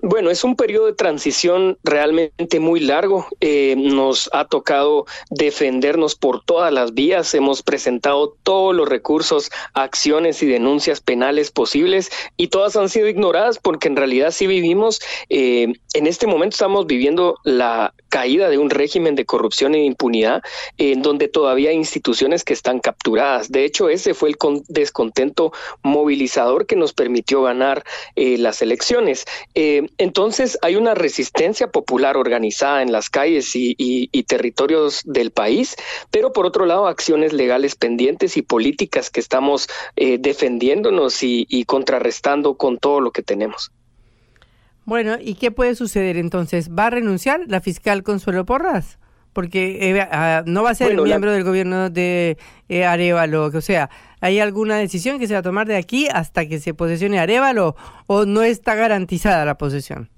Bueno, 0.00 0.30
es 0.30 0.44
un 0.44 0.54
periodo 0.54 0.86
de 0.86 0.92
transición 0.92 1.76
realmente 1.82 2.60
muy 2.60 2.78
largo. 2.78 3.26
Eh, 3.40 3.74
nos 3.76 4.30
ha 4.32 4.44
tocado 4.44 5.06
defendernos 5.30 6.14
por 6.14 6.44
todas 6.44 6.72
las 6.72 6.94
vías. 6.94 7.34
Hemos 7.34 7.64
presentado 7.64 8.36
todos 8.44 8.74
los 8.76 8.88
recursos, 8.88 9.50
acciones 9.74 10.40
y 10.42 10.46
denuncias 10.46 11.00
penales 11.00 11.50
posibles 11.50 12.10
y 12.36 12.48
todas 12.48 12.76
han 12.76 12.88
sido 12.88 13.08
ignoradas 13.08 13.58
porque 13.58 13.88
en 13.88 13.96
realidad 13.96 14.30
sí 14.30 14.46
vivimos, 14.46 15.00
eh, 15.30 15.72
en 15.94 16.06
este 16.06 16.28
momento 16.28 16.54
estamos 16.54 16.86
viviendo 16.86 17.36
la 17.42 17.92
caída 18.08 18.48
de 18.48 18.58
un 18.58 18.70
régimen 18.70 19.16
de 19.16 19.26
corrupción 19.26 19.74
e 19.74 19.84
impunidad 19.84 20.42
en 20.76 21.02
donde 21.02 21.26
todavía 21.28 21.70
hay 21.70 21.76
instituciones 21.76 22.44
que 22.44 22.52
están 22.52 22.78
capturadas. 22.78 23.50
De 23.50 23.64
hecho, 23.64 23.88
ese 23.88 24.14
fue 24.14 24.30
el 24.30 24.36
descontento 24.68 25.52
movilizador 25.82 26.66
que 26.66 26.76
nos 26.76 26.92
permitió 26.92 27.42
ganar 27.42 27.84
eh, 28.14 28.38
las 28.38 28.62
elecciones. 28.62 29.24
Entonces, 29.96 30.58
hay 30.62 30.76
una 30.76 30.94
resistencia 30.94 31.70
popular 31.70 32.16
organizada 32.16 32.82
en 32.82 32.92
las 32.92 33.08
calles 33.10 33.52
y, 33.54 34.08
territorios 34.24 35.02
del 35.04 35.30
país, 35.30 35.74
pero 36.10 36.32
por 36.32 36.44
otro 36.44 36.66
lado, 36.66 36.86
acciones 36.86 37.32
legales 37.32 37.76
pendientes 37.76 38.36
y 38.36 38.42
políticas 38.42 39.08
que 39.10 39.20
estamos 39.20 39.68
eh, 39.96 40.18
defendiéndonos 40.18 41.22
y 41.22 41.64
contrarrestando 41.64 42.56
con 42.56 42.78
todo 42.78 43.00
lo 43.00 43.10
que 43.10 43.22
tenemos. 43.22 43.72
Bueno, 44.88 45.18
¿y 45.20 45.34
qué 45.34 45.50
puede 45.50 45.74
suceder 45.74 46.16
entonces? 46.16 46.70
¿Va 46.70 46.86
a 46.86 46.90
renunciar 46.90 47.42
la 47.46 47.60
fiscal 47.60 48.02
Consuelo 48.02 48.46
Porras? 48.46 48.98
Porque 49.32 49.90
eh, 49.90 50.00
ah, 50.00 50.42
no 50.46 50.62
va 50.62 50.70
a 50.70 50.74
ser 50.74 51.00
miembro 51.00 51.32
del 51.32 51.44
gobierno 51.44 51.90
de 51.90 52.38
eh, 52.68 52.84
Arevalo. 52.84 53.46
O 53.46 53.60
sea, 53.60 53.90
¿hay 54.20 54.40
alguna 54.40 54.76
decisión 54.76 55.18
que 55.18 55.26
se 55.26 55.34
va 55.34 55.40
a 55.40 55.42
tomar 55.42 55.66
de 55.66 55.76
aquí 55.76 56.08
hasta 56.12 56.46
que 56.46 56.58
se 56.58 56.74
posesione 56.74 57.18
Arevalo 57.18 57.76
o 58.06 58.24
no 58.24 58.42
está 58.42 58.74
garantizada 58.74 59.44
la 59.44 59.58
posesión? 59.58 60.10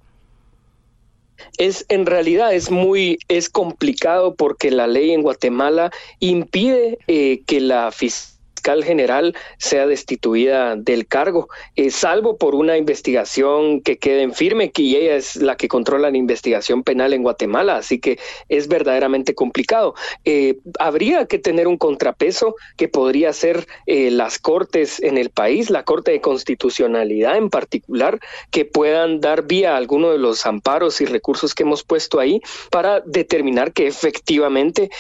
es 1.58 1.84
en 1.88 2.06
realidad 2.06 2.54
es 2.54 2.70
muy 2.70 3.18
es 3.28 3.48
complicado 3.48 4.34
porque 4.34 4.70
la 4.70 4.86
ley 4.86 5.12
en 5.12 5.22
Guatemala 5.22 5.90
impide 6.18 6.98
eh, 7.06 7.42
que 7.46 7.61
la 7.61 7.90
fiscal 7.92 8.30
fiscal 8.61 8.84
general 8.84 9.34
sea 9.56 9.86
destituida 9.86 10.76
del 10.76 11.06
cargo, 11.06 11.48
eh, 11.76 11.90
salvo 11.90 12.36
por 12.36 12.54
una 12.54 12.76
investigación 12.76 13.80
que 13.80 13.96
quede 13.96 14.20
en 14.20 14.34
firme, 14.34 14.70
que 14.70 14.82
ella 14.82 15.16
es 15.16 15.36
la 15.36 15.56
que 15.56 15.66
controla 15.66 16.11
la 16.11 16.18
investigación 16.18 16.82
penal 16.82 17.14
en 17.14 17.22
Guatemala, 17.22 17.76
así 17.76 17.98
que 17.98 18.18
es 18.50 18.68
verdaderamente 18.68 19.34
complicado. 19.34 19.94
Eh, 20.26 20.58
habría 20.78 21.24
que 21.24 21.38
tener 21.38 21.68
un 21.68 21.78
contrapeso 21.78 22.54
que 22.76 22.88
podría 22.88 23.32
ser 23.32 23.66
eh, 23.86 24.11
las 24.11 24.38
cortes 24.38 25.02
en 25.02 25.16
el 25.16 25.30
país, 25.30 25.70
la 25.70 25.84
Corte 25.84 26.11
de 26.11 26.20
Constitucionalidad 26.20 27.38
en 27.38 27.48
particular, 27.48 28.20
que 28.50 28.66
puedan 28.66 29.22
dar 29.22 29.46
vía 29.46 29.72
a 29.72 29.78
alguno 29.78 30.11
de 30.11 30.18
los 30.18 30.44
amparos 30.44 31.00
y 31.00 31.06
recursos 31.06 31.54
que 31.54 31.62
hemos 31.62 31.82
puesto 31.82 32.20
ahí 32.20 32.42
para 32.70 33.00
determinar 33.00 33.72
que 33.72 33.86
efectivamente 33.86 34.90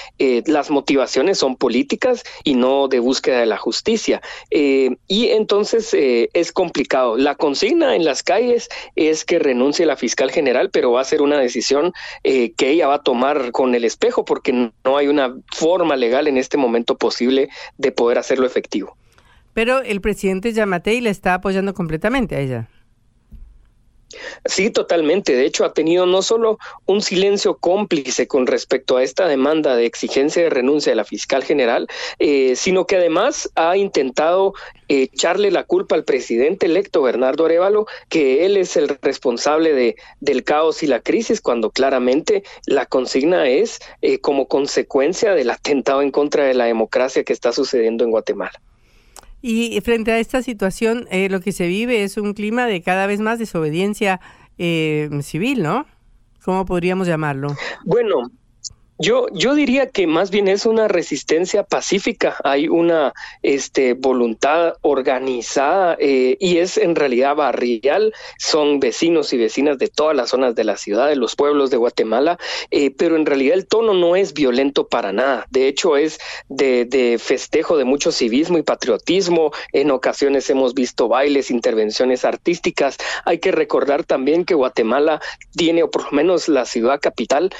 las 0.46 0.70
motivaciones 0.70 1.36
son 1.38 1.56
políticas 1.56 2.24
y 2.42 2.54
no 2.54 2.88
de 2.88 3.00
búsqueda 3.00 3.40
de 3.40 3.49
la 3.50 3.58
justicia. 3.58 4.22
Eh, 4.50 4.96
y 5.06 5.28
entonces 5.28 5.92
eh, 5.92 6.30
es 6.32 6.52
complicado. 6.52 7.18
La 7.18 7.34
consigna 7.34 7.94
en 7.94 8.06
las 8.06 8.22
calles 8.22 8.70
es 8.96 9.26
que 9.26 9.38
renuncie 9.38 9.84
la 9.84 9.96
fiscal 9.96 10.30
general, 10.30 10.70
pero 10.70 10.92
va 10.92 11.02
a 11.02 11.04
ser 11.04 11.20
una 11.20 11.38
decisión 11.38 11.92
eh, 12.24 12.52
que 12.52 12.70
ella 12.70 12.86
va 12.88 12.94
a 12.94 13.02
tomar 13.02 13.52
con 13.52 13.74
el 13.74 13.84
espejo 13.84 14.24
porque 14.24 14.52
no 14.52 14.96
hay 14.96 15.08
una 15.08 15.34
forma 15.54 15.96
legal 15.96 16.26
en 16.26 16.38
este 16.38 16.56
momento 16.56 16.96
posible 16.96 17.50
de 17.76 17.92
poder 17.92 18.16
hacerlo 18.16 18.46
efectivo. 18.46 18.96
Pero 19.52 19.82
el 19.82 20.00
presidente 20.00 20.52
Yamatei 20.52 21.00
le 21.00 21.10
está 21.10 21.34
apoyando 21.34 21.74
completamente 21.74 22.36
a 22.36 22.40
ella. 22.40 22.68
Sí, 24.44 24.70
totalmente. 24.70 25.36
De 25.36 25.44
hecho, 25.44 25.64
ha 25.64 25.72
tenido 25.72 26.04
no 26.06 26.22
solo 26.22 26.58
un 26.86 27.00
silencio 27.00 27.56
cómplice 27.58 28.26
con 28.26 28.46
respecto 28.46 28.96
a 28.96 29.02
esta 29.02 29.28
demanda 29.28 29.76
de 29.76 29.86
exigencia 29.86 30.42
de 30.42 30.50
renuncia 30.50 30.90
de 30.90 30.96
la 30.96 31.04
fiscal 31.04 31.44
general, 31.44 31.86
eh, 32.18 32.56
sino 32.56 32.86
que 32.86 32.96
además 32.96 33.50
ha 33.54 33.76
intentado 33.76 34.54
echarle 34.88 35.52
la 35.52 35.64
culpa 35.64 35.94
al 35.94 36.04
presidente 36.04 36.66
electo 36.66 37.02
Bernardo 37.02 37.44
Arevalo, 37.44 37.86
que 38.08 38.44
él 38.44 38.56
es 38.56 38.76
el 38.76 38.88
responsable 39.00 39.72
de, 39.72 39.96
del 40.18 40.42
caos 40.42 40.82
y 40.82 40.88
la 40.88 41.00
crisis, 41.00 41.40
cuando 41.40 41.70
claramente 41.70 42.42
la 42.66 42.86
consigna 42.86 43.48
es 43.48 43.78
eh, 44.02 44.18
como 44.18 44.48
consecuencia 44.48 45.34
del 45.34 45.50
atentado 45.50 46.02
en 46.02 46.10
contra 46.10 46.44
de 46.44 46.54
la 46.54 46.64
democracia 46.64 47.22
que 47.22 47.32
está 47.32 47.52
sucediendo 47.52 48.02
en 48.02 48.10
Guatemala. 48.10 48.60
Y 49.42 49.80
frente 49.80 50.12
a 50.12 50.18
esta 50.18 50.42
situación, 50.42 51.06
eh, 51.10 51.28
lo 51.30 51.40
que 51.40 51.52
se 51.52 51.66
vive 51.66 52.02
es 52.02 52.16
un 52.16 52.34
clima 52.34 52.66
de 52.66 52.82
cada 52.82 53.06
vez 53.06 53.20
más 53.20 53.38
desobediencia 53.38 54.20
eh, 54.58 55.08
civil, 55.22 55.62
¿no? 55.62 55.86
¿Cómo 56.44 56.64
podríamos 56.66 57.06
llamarlo? 57.06 57.48
Bueno, 57.84 58.30
yo, 59.00 59.28
yo 59.32 59.54
diría 59.54 59.88
que 59.88 60.06
más 60.06 60.30
bien 60.30 60.46
es 60.46 60.66
una 60.66 60.86
resistencia 60.86 61.62
pacífica, 61.62 62.36
hay 62.44 62.68
una 62.68 63.14
este, 63.42 63.94
voluntad 63.94 64.74
organizada 64.82 65.96
eh, 65.98 66.36
y 66.38 66.58
es 66.58 66.76
en 66.76 66.94
realidad 66.94 67.34
barrial, 67.34 68.12
son 68.38 68.78
vecinos 68.78 69.32
y 69.32 69.38
vecinas 69.38 69.78
de 69.78 69.88
todas 69.88 70.14
las 70.14 70.28
zonas 70.28 70.54
de 70.54 70.64
la 70.64 70.76
ciudad, 70.76 71.08
de 71.08 71.16
los 71.16 71.34
pueblos 71.34 71.70
de 71.70 71.78
Guatemala, 71.78 72.38
eh, 72.70 72.90
pero 72.90 73.16
en 73.16 73.24
realidad 73.24 73.54
el 73.54 73.66
tono 73.66 73.94
no 73.94 74.16
es 74.16 74.34
violento 74.34 74.86
para 74.86 75.14
nada, 75.14 75.46
de 75.50 75.66
hecho 75.66 75.96
es 75.96 76.18
de, 76.50 76.84
de 76.84 77.18
festejo 77.18 77.78
de 77.78 77.84
mucho 77.84 78.12
civismo 78.12 78.58
y 78.58 78.62
patriotismo, 78.62 79.50
en 79.72 79.92
ocasiones 79.92 80.50
hemos 80.50 80.74
visto 80.74 81.08
bailes, 81.08 81.50
intervenciones 81.50 82.26
artísticas, 82.26 82.98
hay 83.24 83.38
que 83.38 83.50
recordar 83.50 84.04
también 84.04 84.44
que 84.44 84.54
Guatemala 84.54 85.22
tiene, 85.56 85.84
o 85.84 85.90
por 85.90 86.04
lo 86.04 86.10
menos 86.10 86.48
la 86.48 86.66
ciudad 86.66 87.00
capital, 87.00 87.50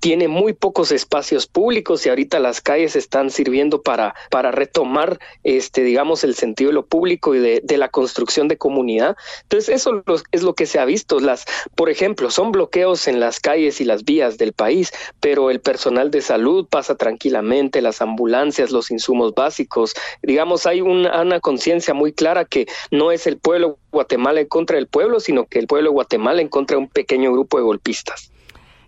tiene 0.00 0.28
muy 0.28 0.54
pocos 0.54 0.92
espacios 0.92 1.46
públicos 1.46 2.04
y 2.04 2.08
ahorita 2.08 2.38
las 2.38 2.60
calles 2.60 2.96
están 2.96 3.30
sirviendo 3.30 3.82
para, 3.82 4.14
para 4.30 4.50
retomar, 4.50 5.20
este, 5.44 5.82
digamos, 5.84 6.24
el 6.24 6.34
sentido 6.34 6.70
de 6.70 6.74
lo 6.74 6.86
público 6.86 7.34
y 7.34 7.38
de, 7.38 7.60
de 7.62 7.76
la 7.76 7.88
construcción 7.88 8.48
de 8.48 8.56
comunidad. 8.56 9.16
Entonces, 9.42 9.68
eso 9.68 10.02
es 10.32 10.42
lo 10.42 10.54
que 10.54 10.66
se 10.66 10.78
ha 10.78 10.84
visto. 10.84 11.20
Las, 11.20 11.44
por 11.74 11.90
ejemplo, 11.90 12.30
son 12.30 12.50
bloqueos 12.50 13.06
en 13.08 13.20
las 13.20 13.40
calles 13.40 13.80
y 13.80 13.84
las 13.84 14.04
vías 14.04 14.38
del 14.38 14.52
país, 14.52 14.90
pero 15.20 15.50
el 15.50 15.60
personal 15.60 16.10
de 16.10 16.22
salud 16.22 16.66
pasa 16.68 16.96
tranquilamente, 16.96 17.82
las 17.82 18.00
ambulancias, 18.00 18.70
los 18.70 18.90
insumos 18.90 19.34
básicos. 19.34 19.94
Digamos, 20.22 20.66
hay 20.66 20.80
una, 20.80 21.20
una 21.20 21.40
conciencia 21.40 21.92
muy 21.92 22.12
clara 22.12 22.44
que 22.46 22.66
no 22.90 23.12
es 23.12 23.26
el 23.26 23.36
pueblo 23.36 23.78
Guatemala 23.92 24.40
en 24.40 24.46
contra 24.46 24.76
del 24.76 24.86
pueblo, 24.86 25.20
sino 25.20 25.46
que 25.46 25.58
el 25.58 25.66
pueblo 25.66 25.90
de 25.90 25.94
Guatemala 25.94 26.40
en 26.40 26.48
contra 26.48 26.76
de 26.76 26.82
un 26.82 26.88
pequeño 26.88 27.32
grupo 27.32 27.58
de 27.58 27.64
golpistas. 27.64 28.29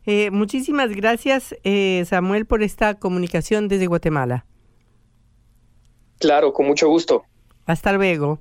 Eh, 0.05 0.30
muchísimas 0.30 0.90
gracias, 0.90 1.55
eh, 1.62 2.05
Samuel, 2.07 2.46
por 2.46 2.62
esta 2.62 2.94
comunicación 2.94 3.68
desde 3.68 3.86
Guatemala. 3.86 4.46
Claro, 6.18 6.53
con 6.53 6.66
mucho 6.66 6.88
gusto. 6.88 7.24
Hasta 7.66 7.92
luego. 7.92 8.40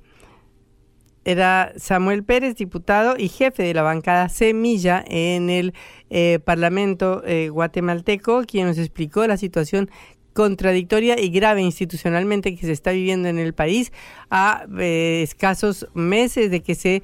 Era 1.24 1.72
Samuel 1.76 2.24
Pérez, 2.24 2.56
diputado 2.56 3.14
y 3.16 3.28
jefe 3.28 3.62
de 3.62 3.74
la 3.74 3.82
bancada 3.82 4.28
Semilla 4.28 5.04
en 5.06 5.50
el 5.50 5.72
eh, 6.10 6.40
Parlamento 6.44 7.22
guatemalteco, 7.50 8.42
quien 8.44 8.66
nos 8.66 8.78
explicó 8.78 9.24
la 9.28 9.36
situación 9.36 9.88
contradictoria 10.32 11.20
y 11.20 11.28
grave 11.28 11.62
institucionalmente 11.62 12.56
que 12.56 12.66
se 12.66 12.72
está 12.72 12.90
viviendo 12.90 13.28
en 13.28 13.38
el 13.38 13.54
país 13.54 13.92
a 14.30 14.64
escasos 14.80 15.86
meses 15.94 16.50
de 16.50 16.60
que 16.60 16.74
se 16.74 17.02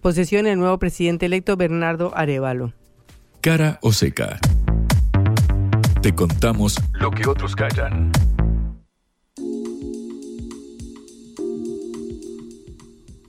posesione 0.00 0.50
el 0.50 0.58
nuevo 0.58 0.78
presidente 0.80 1.26
electo 1.26 1.56
Bernardo 1.56 2.10
Arevalo. 2.16 2.72
Cara 3.42 3.80
o 3.82 3.92
seca. 3.92 4.38
Te 6.00 6.14
contamos 6.14 6.76
lo 6.92 7.10
que 7.10 7.28
otros 7.28 7.56
callan. 7.56 8.12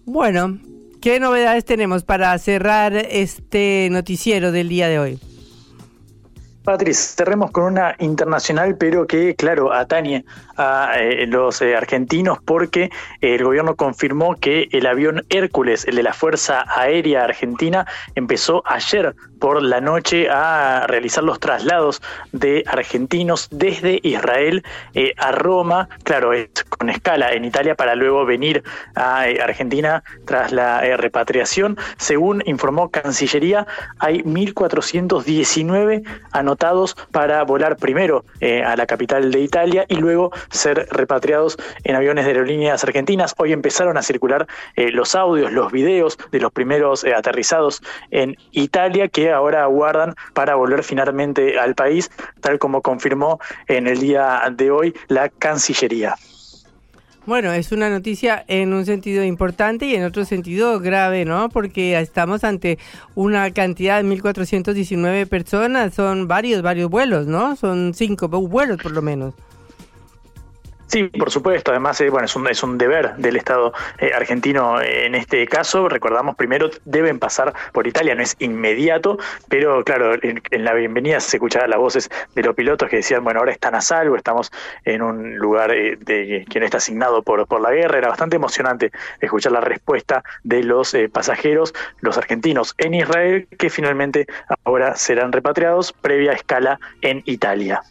Bueno, 0.05 0.59
¿qué 1.01 1.20
novedades 1.20 1.66
tenemos 1.66 2.03
para 2.03 2.38
cerrar 2.38 2.95
este 2.95 3.88
noticiero 3.89 4.51
del 4.51 4.70
día 4.70 4.88
de 4.88 4.99
hoy? 4.99 5.20
Patrice, 6.64 7.16
cerremos 7.18 7.49
con 7.49 7.64
una 7.64 7.95
internacional, 7.97 8.78
pero 8.78 9.07
que, 9.07 9.36
claro, 9.36 9.74
atañe 9.74 10.26
a 10.58 10.95
eh, 10.97 11.26
los 11.28 11.62
eh, 11.62 11.76
argentinos 11.76 12.39
porque 12.43 12.91
el 13.22 13.43
gobierno 13.43 13.76
confirmó 13.76 14.36
que 14.36 14.68
el 14.72 14.86
avión 14.86 15.26
Hércules, 15.30 15.86
el 15.86 15.95
de 15.95 16.04
la 16.04 16.14
Fuerza 16.14 16.66
Aérea 16.68 17.24
Argentina, 17.24 17.86
empezó 18.16 18.64
ayer 18.66 19.16
por 19.43 19.62
la 19.62 19.82
noche 19.82 20.30
a 20.30 20.88
realizar 20.88 21.22
los 21.22 21.38
traslados 21.38 22.01
de 22.32 22.64
argentinos 22.66 23.49
desde 23.51 23.99
Israel 24.01 24.64
eh, 24.93 25.14
a 25.18 25.34
Roma, 25.34 25.89
claro, 26.04 26.32
con 26.70 26.89
escala 26.89 27.34
en 27.34 27.43
Italia 27.43 27.76
para 27.76 27.93
luego 27.95 28.26
venir 28.26 28.64
a 28.95 29.28
eh, 29.28 29.41
Argentina 29.41 30.01
tras 30.24 30.54
la 30.54 30.86
eh, 30.86 30.95
repatriación. 30.95 31.78
Según 31.97 32.41
informó 32.45 32.89
Cancillería, 32.89 33.68
hay 33.99 34.22
1.419 34.22 36.04
anotados 36.32 36.95
para 37.12 37.43
volar 37.43 37.76
primero 37.76 38.24
a 38.66 38.78
la 38.78 38.86
capital 38.86 39.30
de 39.30 39.41
Italia 39.41 39.86
y 39.89 39.95
luego 39.95 40.32
ser 40.50 40.88
repatriados 40.91 41.58
en 41.84 41.96
aviones 41.96 42.26
de 42.26 42.32
aerolíneas 42.32 42.84
argentinas. 42.84 43.34
Hoy 43.38 43.54
empezaron 43.54 43.98
a 43.98 44.02
circular 44.02 44.48
los 44.76 45.16
audios, 45.16 45.52
los 45.52 45.72
videos 45.72 46.18
de 46.32 46.39
los 46.39 46.52
primeros 46.52 47.04
aterrizados 47.04 47.82
en 48.12 48.36
Italia 48.52 49.08
que 49.08 49.32
ahora 49.32 49.64
aguardan 49.64 50.16
para 50.34 50.56
volver 50.56 50.84
finalmente 50.84 51.60
al 51.60 51.76
país, 51.76 52.12
tal 52.41 52.60
como 52.60 52.82
confirmó 52.82 53.39
en 53.68 53.88
el 53.88 54.00
día 54.00 54.41
de 54.52 54.72
hoy 54.72 54.94
la 55.08 55.30
Cancillería. 55.30 56.16
Bueno, 57.26 57.54
es 57.54 57.72
una 57.72 57.89
noticia 57.89 58.44
en 58.50 58.74
un 58.74 58.86
sentido 58.86 59.24
importante 59.24 59.86
y 59.86 59.96
en 59.96 60.04
otro 60.04 60.26
sentido 60.26 60.82
grave, 60.82 61.24
¿no? 61.24 61.48
Porque 61.48 61.98
estamos 61.98 62.44
ante 62.44 62.78
una 63.16 63.50
cantidad 63.52 64.04
de 64.04 64.10
1.419 64.10 65.28
personas, 65.28 65.94
son 65.94 66.28
varios, 66.28 66.62
varios 66.62 66.89
vuelos, 66.89 67.26
¿no? 67.26 67.56
Son 67.56 67.94
cinco 67.94 68.28
vuelos 68.28 68.78
por 68.82 68.91
lo 68.91 69.02
menos. 69.02 69.34
Sí, 70.94 71.06
por 71.06 71.32
supuesto. 71.32 71.72
Además, 71.72 72.00
eh, 72.02 72.12
bueno, 72.12 72.26
es 72.26 72.36
un, 72.36 72.48
es 72.48 72.62
un 72.62 72.78
deber 72.78 73.16
del 73.16 73.36
Estado 73.36 73.74
eh, 73.98 74.12
argentino 74.14 74.80
en 74.80 75.16
este 75.16 75.48
caso. 75.48 75.89
Recordamos, 75.89 76.36
primero 76.36 76.70
deben 76.86 77.18
pasar 77.18 77.52
por 77.72 77.88
Italia, 77.88 78.14
no 78.14 78.22
es 78.22 78.36
inmediato, 78.38 79.18
pero 79.50 79.84
claro, 79.84 80.14
en, 80.22 80.39
la 80.52 80.76
bienvenida 80.76 81.20
se 81.20 81.38
escuchaban 81.38 81.72
las 81.72 81.80
voces 81.80 82.12
de 82.36 82.44
los 82.44 82.54
pilotos 82.54 82.89
que 82.89 82.98
decían, 82.98 83.24
bueno, 83.24 83.39
ahora 83.39 83.52
están 83.52 83.74
a 83.74 83.82
salvo, 83.82 84.16
estamos 84.16 84.52
en 84.86 85.02
un 85.02 85.36
lugar 85.36 85.72
eh, 85.74 85.98
de 86.00 86.46
quien 86.48 86.64
está 86.64 86.78
asignado 86.78 87.24
por, 87.24 87.48
por 87.48 87.60
la 87.60 87.72
guerra. 87.72 87.98
Era 87.98 88.10
bastante 88.10 88.36
emocionante 88.36 88.91
escuchar 89.20 89.52
la 89.52 89.62
respuesta 89.62 90.24
de 90.44 90.64
los 90.64 90.96
pasajeros, 91.12 91.74
los 92.02 92.20
argentinos 92.20 92.76
en 92.78 92.94
Israel, 92.94 93.48
que 93.58 93.72
finalmente 93.72 94.28
ahora 94.64 94.96
serán 94.96 95.32
repatriados 95.32 95.91
previa 95.91 96.34
escala 96.34 96.80
en 97.02 97.24
Italia. 97.26 97.82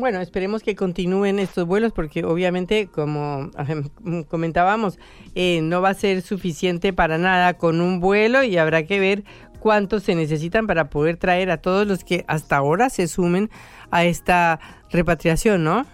Bueno, 0.00 0.22
esperemos 0.22 0.62
que 0.62 0.74
continúen 0.74 1.38
estos 1.38 1.66
vuelos 1.66 1.92
porque 1.92 2.24
obviamente, 2.24 2.86
como 2.86 3.50
comentábamos, 4.28 4.98
eh, 5.34 5.60
no 5.62 5.82
va 5.82 5.90
a 5.90 5.94
ser 5.94 6.22
suficiente 6.22 6.94
para 6.94 7.18
nada 7.18 7.58
con 7.58 7.82
un 7.82 8.00
vuelo 8.00 8.42
y 8.42 8.56
habrá 8.56 8.84
que 8.84 8.98
ver 8.98 9.24
cuántos 9.58 10.04
se 10.04 10.14
necesitan 10.14 10.66
para 10.66 10.88
poder 10.88 11.18
traer 11.18 11.50
a 11.50 11.58
todos 11.58 11.86
los 11.86 12.02
que 12.02 12.24
hasta 12.28 12.56
ahora 12.56 12.88
se 12.88 13.08
sumen 13.08 13.50
a 13.90 14.06
esta 14.06 14.58
repatriación, 14.88 15.64
¿no? 15.64 15.84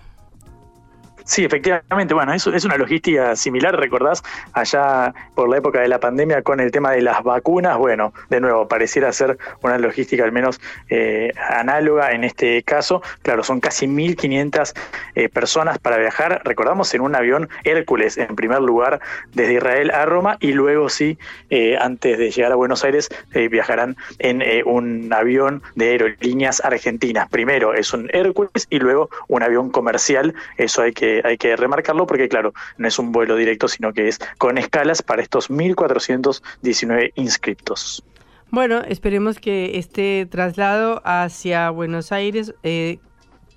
Sí, 1.27 1.45
efectivamente. 1.45 2.15
Bueno, 2.15 2.33
eso 2.33 2.53
es 2.55 2.65
una 2.65 2.77
logística 2.77 3.35
similar, 3.35 3.77
recordás, 3.77 4.23
allá 4.53 5.13
por 5.35 5.49
la 5.49 5.57
época 5.57 5.81
de 5.81 5.89
la 5.89 5.99
pandemia 5.99 6.43
con 6.43 6.61
el 6.61 6.71
tema 6.71 6.93
de 6.93 7.03
las 7.03 7.25
vacunas. 7.25 7.77
Bueno, 7.79 8.15
de 8.31 8.41
nuevo, 8.41 8.69
pareciera 8.69 9.13
ser 9.13 9.37
una 9.61 9.77
logística 9.77 10.23
al 10.23 10.31
menos 10.31 10.61
eh, 10.89 11.33
análoga 11.51 12.13
en 12.13 12.23
este 12.23 12.63
caso. 12.63 13.03
Claro, 13.23 13.43
son 13.43 13.59
casi 13.59 13.89
1.500 13.89 14.73
eh, 15.17 15.29
personas 15.29 15.81
para 15.81 15.97
viajar. 15.97 16.43
Recordamos 16.45 16.95
en 16.95 17.01
un 17.01 17.17
avión 17.17 17.49
Hércules, 17.65 18.19
en 18.19 18.37
primer 18.37 18.61
lugar, 18.61 19.01
desde 19.35 19.55
Israel 19.55 19.91
a 19.91 20.07
Roma 20.07 20.37
y 20.39 20.53
luego 20.53 20.89
sí, 20.89 21.19
eh, 21.51 21.77
antes 21.81 22.19
de 22.19 22.31
llegar 22.31 22.53
a 22.53 22.55
Buenos 22.55 22.85
Aires, 22.85 23.09
viajarán 23.51 23.97
en 24.21 24.43
un 24.65 25.13
avión 25.13 25.63
de 25.75 25.91
aerolíneas 25.91 26.65
argentinas. 26.65 27.29
Primero 27.29 27.75
es 27.75 27.93
un 27.93 28.09
Hércules 28.13 28.69
y 28.71 28.79
luego 28.79 29.11
un 29.27 29.43
avión 29.43 29.71
comercial. 29.71 30.33
Eso 30.57 30.83
hay 30.83 30.93
que 30.93 31.16
hay 31.25 31.37
que 31.37 31.57
remarcarlo 31.57 32.07
porque, 32.07 32.29
claro, 32.29 32.53
no 32.79 32.89
es 32.89 32.99
un 32.99 33.13
vuelo 33.13 33.37
directo, 33.37 33.69
sino 33.69 33.93
que 33.93 34.09
es 34.09 34.19
con 34.39 34.59
escalas 34.59 35.03
para 35.03 35.23
estos 35.23 35.51
1.419 35.51 37.13
inscriptos. 37.15 38.05
Bueno, 38.51 38.83
esperemos 38.83 39.39
que 39.39 39.79
este 39.79 40.27
traslado 40.31 41.03
hacia 41.05 41.71
Buenos 41.71 42.13
Aires 42.13 42.55
eh, 42.63 42.99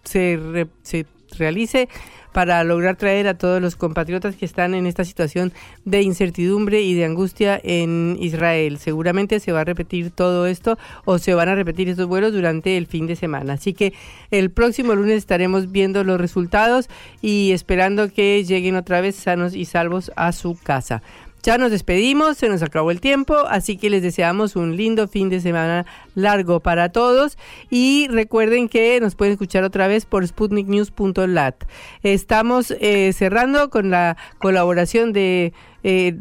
se, 0.04 0.68
se 0.82 1.06
realice 1.38 1.90
para 2.32 2.64
lograr 2.64 2.96
traer 2.96 3.28
a 3.28 3.38
todos 3.38 3.62
los 3.62 3.76
compatriotas 3.76 4.36
que 4.36 4.46
están 4.46 4.74
en 4.74 4.86
esta 4.86 5.04
situación 5.04 5.54
de 5.86 6.02
incertidumbre 6.02 6.82
y 6.82 6.94
de 6.94 7.06
angustia 7.06 7.60
en 7.64 8.18
Israel. 8.20 8.78
Seguramente 8.78 9.40
se 9.40 9.52
va 9.52 9.62
a 9.62 9.66
repetir 9.66 10.12
todo 10.12 10.48
esto 10.48 10.78
o 11.06 11.18
se 11.18 11.34
van 11.34 11.50
a 11.50 11.56
repetir 11.56 11.90
estos 11.90 12.08
vuelos 12.08 12.34
durante 12.34 12.78
el 12.78 12.88
fin 12.88 13.08
de 13.08 13.16
semana. 13.16 13.54
Así 13.54 13.74
que 13.74 13.94
el 14.32 14.52
próximo 14.52 14.96
lunes 14.96 15.18
estaremos 15.18 15.72
viendo 15.72 16.04
los 16.04 16.20
resultados 16.20 16.90
y 17.22 17.52
esperando 17.52 18.12
que 18.12 18.44
lleguen 18.44 18.76
otra 18.76 19.02
vez 19.02 19.16
sanos 19.16 19.56
y 19.56 19.66
salvos 19.66 20.12
a 20.16 20.32
su 20.32 20.58
casa. 20.62 21.02
Ya 21.42 21.58
nos 21.58 21.72
despedimos, 21.72 22.38
se 22.38 22.50
nos 22.50 22.62
acabó 22.62 22.92
el 22.92 23.00
tiempo, 23.00 23.36
así 23.48 23.78
que 23.78 23.90
les 23.90 24.04
deseamos 24.04 24.56
un 24.56 24.76
lindo 24.76 25.08
fin 25.08 25.30
de 25.30 25.40
semana 25.40 25.86
largo 26.14 26.60
para 26.60 26.90
todos 26.90 27.38
y 27.70 28.08
recuerden 28.10 28.68
que 28.68 29.00
nos 29.00 29.16
pueden 29.16 29.34
escuchar 29.34 29.64
otra 29.64 29.88
vez 29.88 30.06
por 30.06 30.28
sputniknews.lat. 30.28 31.64
Estamos 32.04 32.72
eh, 32.80 33.14
cerrando 33.14 33.70
con 33.70 33.90
la 33.90 34.18
colaboración 34.38 35.14
de... 35.14 35.54
Eh, 35.84 36.18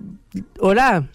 hola, 0.61 1.09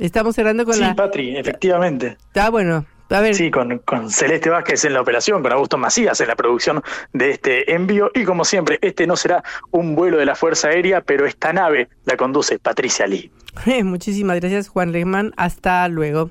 estamos 0.00 0.34
cerrando 0.34 0.64
con 0.64 0.80
la... 0.80 0.88
Sí, 0.88 0.94
Patri, 0.94 1.36
efectivamente. 1.36 2.16
Está 2.26 2.50
bueno, 2.50 2.84
Sí, 3.32 3.50
con, 3.50 3.78
con, 3.78 4.10
Celeste 4.10 4.50
Vázquez 4.50 4.84
en 4.84 4.92
la 4.92 5.00
operación, 5.00 5.42
con 5.42 5.52
Augusto 5.52 5.78
Macías 5.78 6.20
en 6.20 6.28
la 6.28 6.34
producción 6.34 6.82
de 7.12 7.30
este 7.30 7.72
envío. 7.72 8.10
Y 8.14 8.24
como 8.24 8.44
siempre, 8.44 8.78
este 8.82 9.06
no 9.06 9.16
será 9.16 9.44
un 9.70 9.94
vuelo 9.94 10.18
de 10.18 10.26
la 10.26 10.34
Fuerza 10.34 10.68
Aérea, 10.68 11.00
pero 11.00 11.24
esta 11.24 11.52
nave 11.52 11.88
la 12.04 12.16
conduce 12.16 12.58
Patricia 12.58 13.06
Lee. 13.06 13.30
Muchísimas 13.84 14.40
gracias, 14.40 14.68
Juan 14.68 14.92
Lehmann. 14.92 15.32
Hasta 15.36 15.86
luego. 15.88 16.30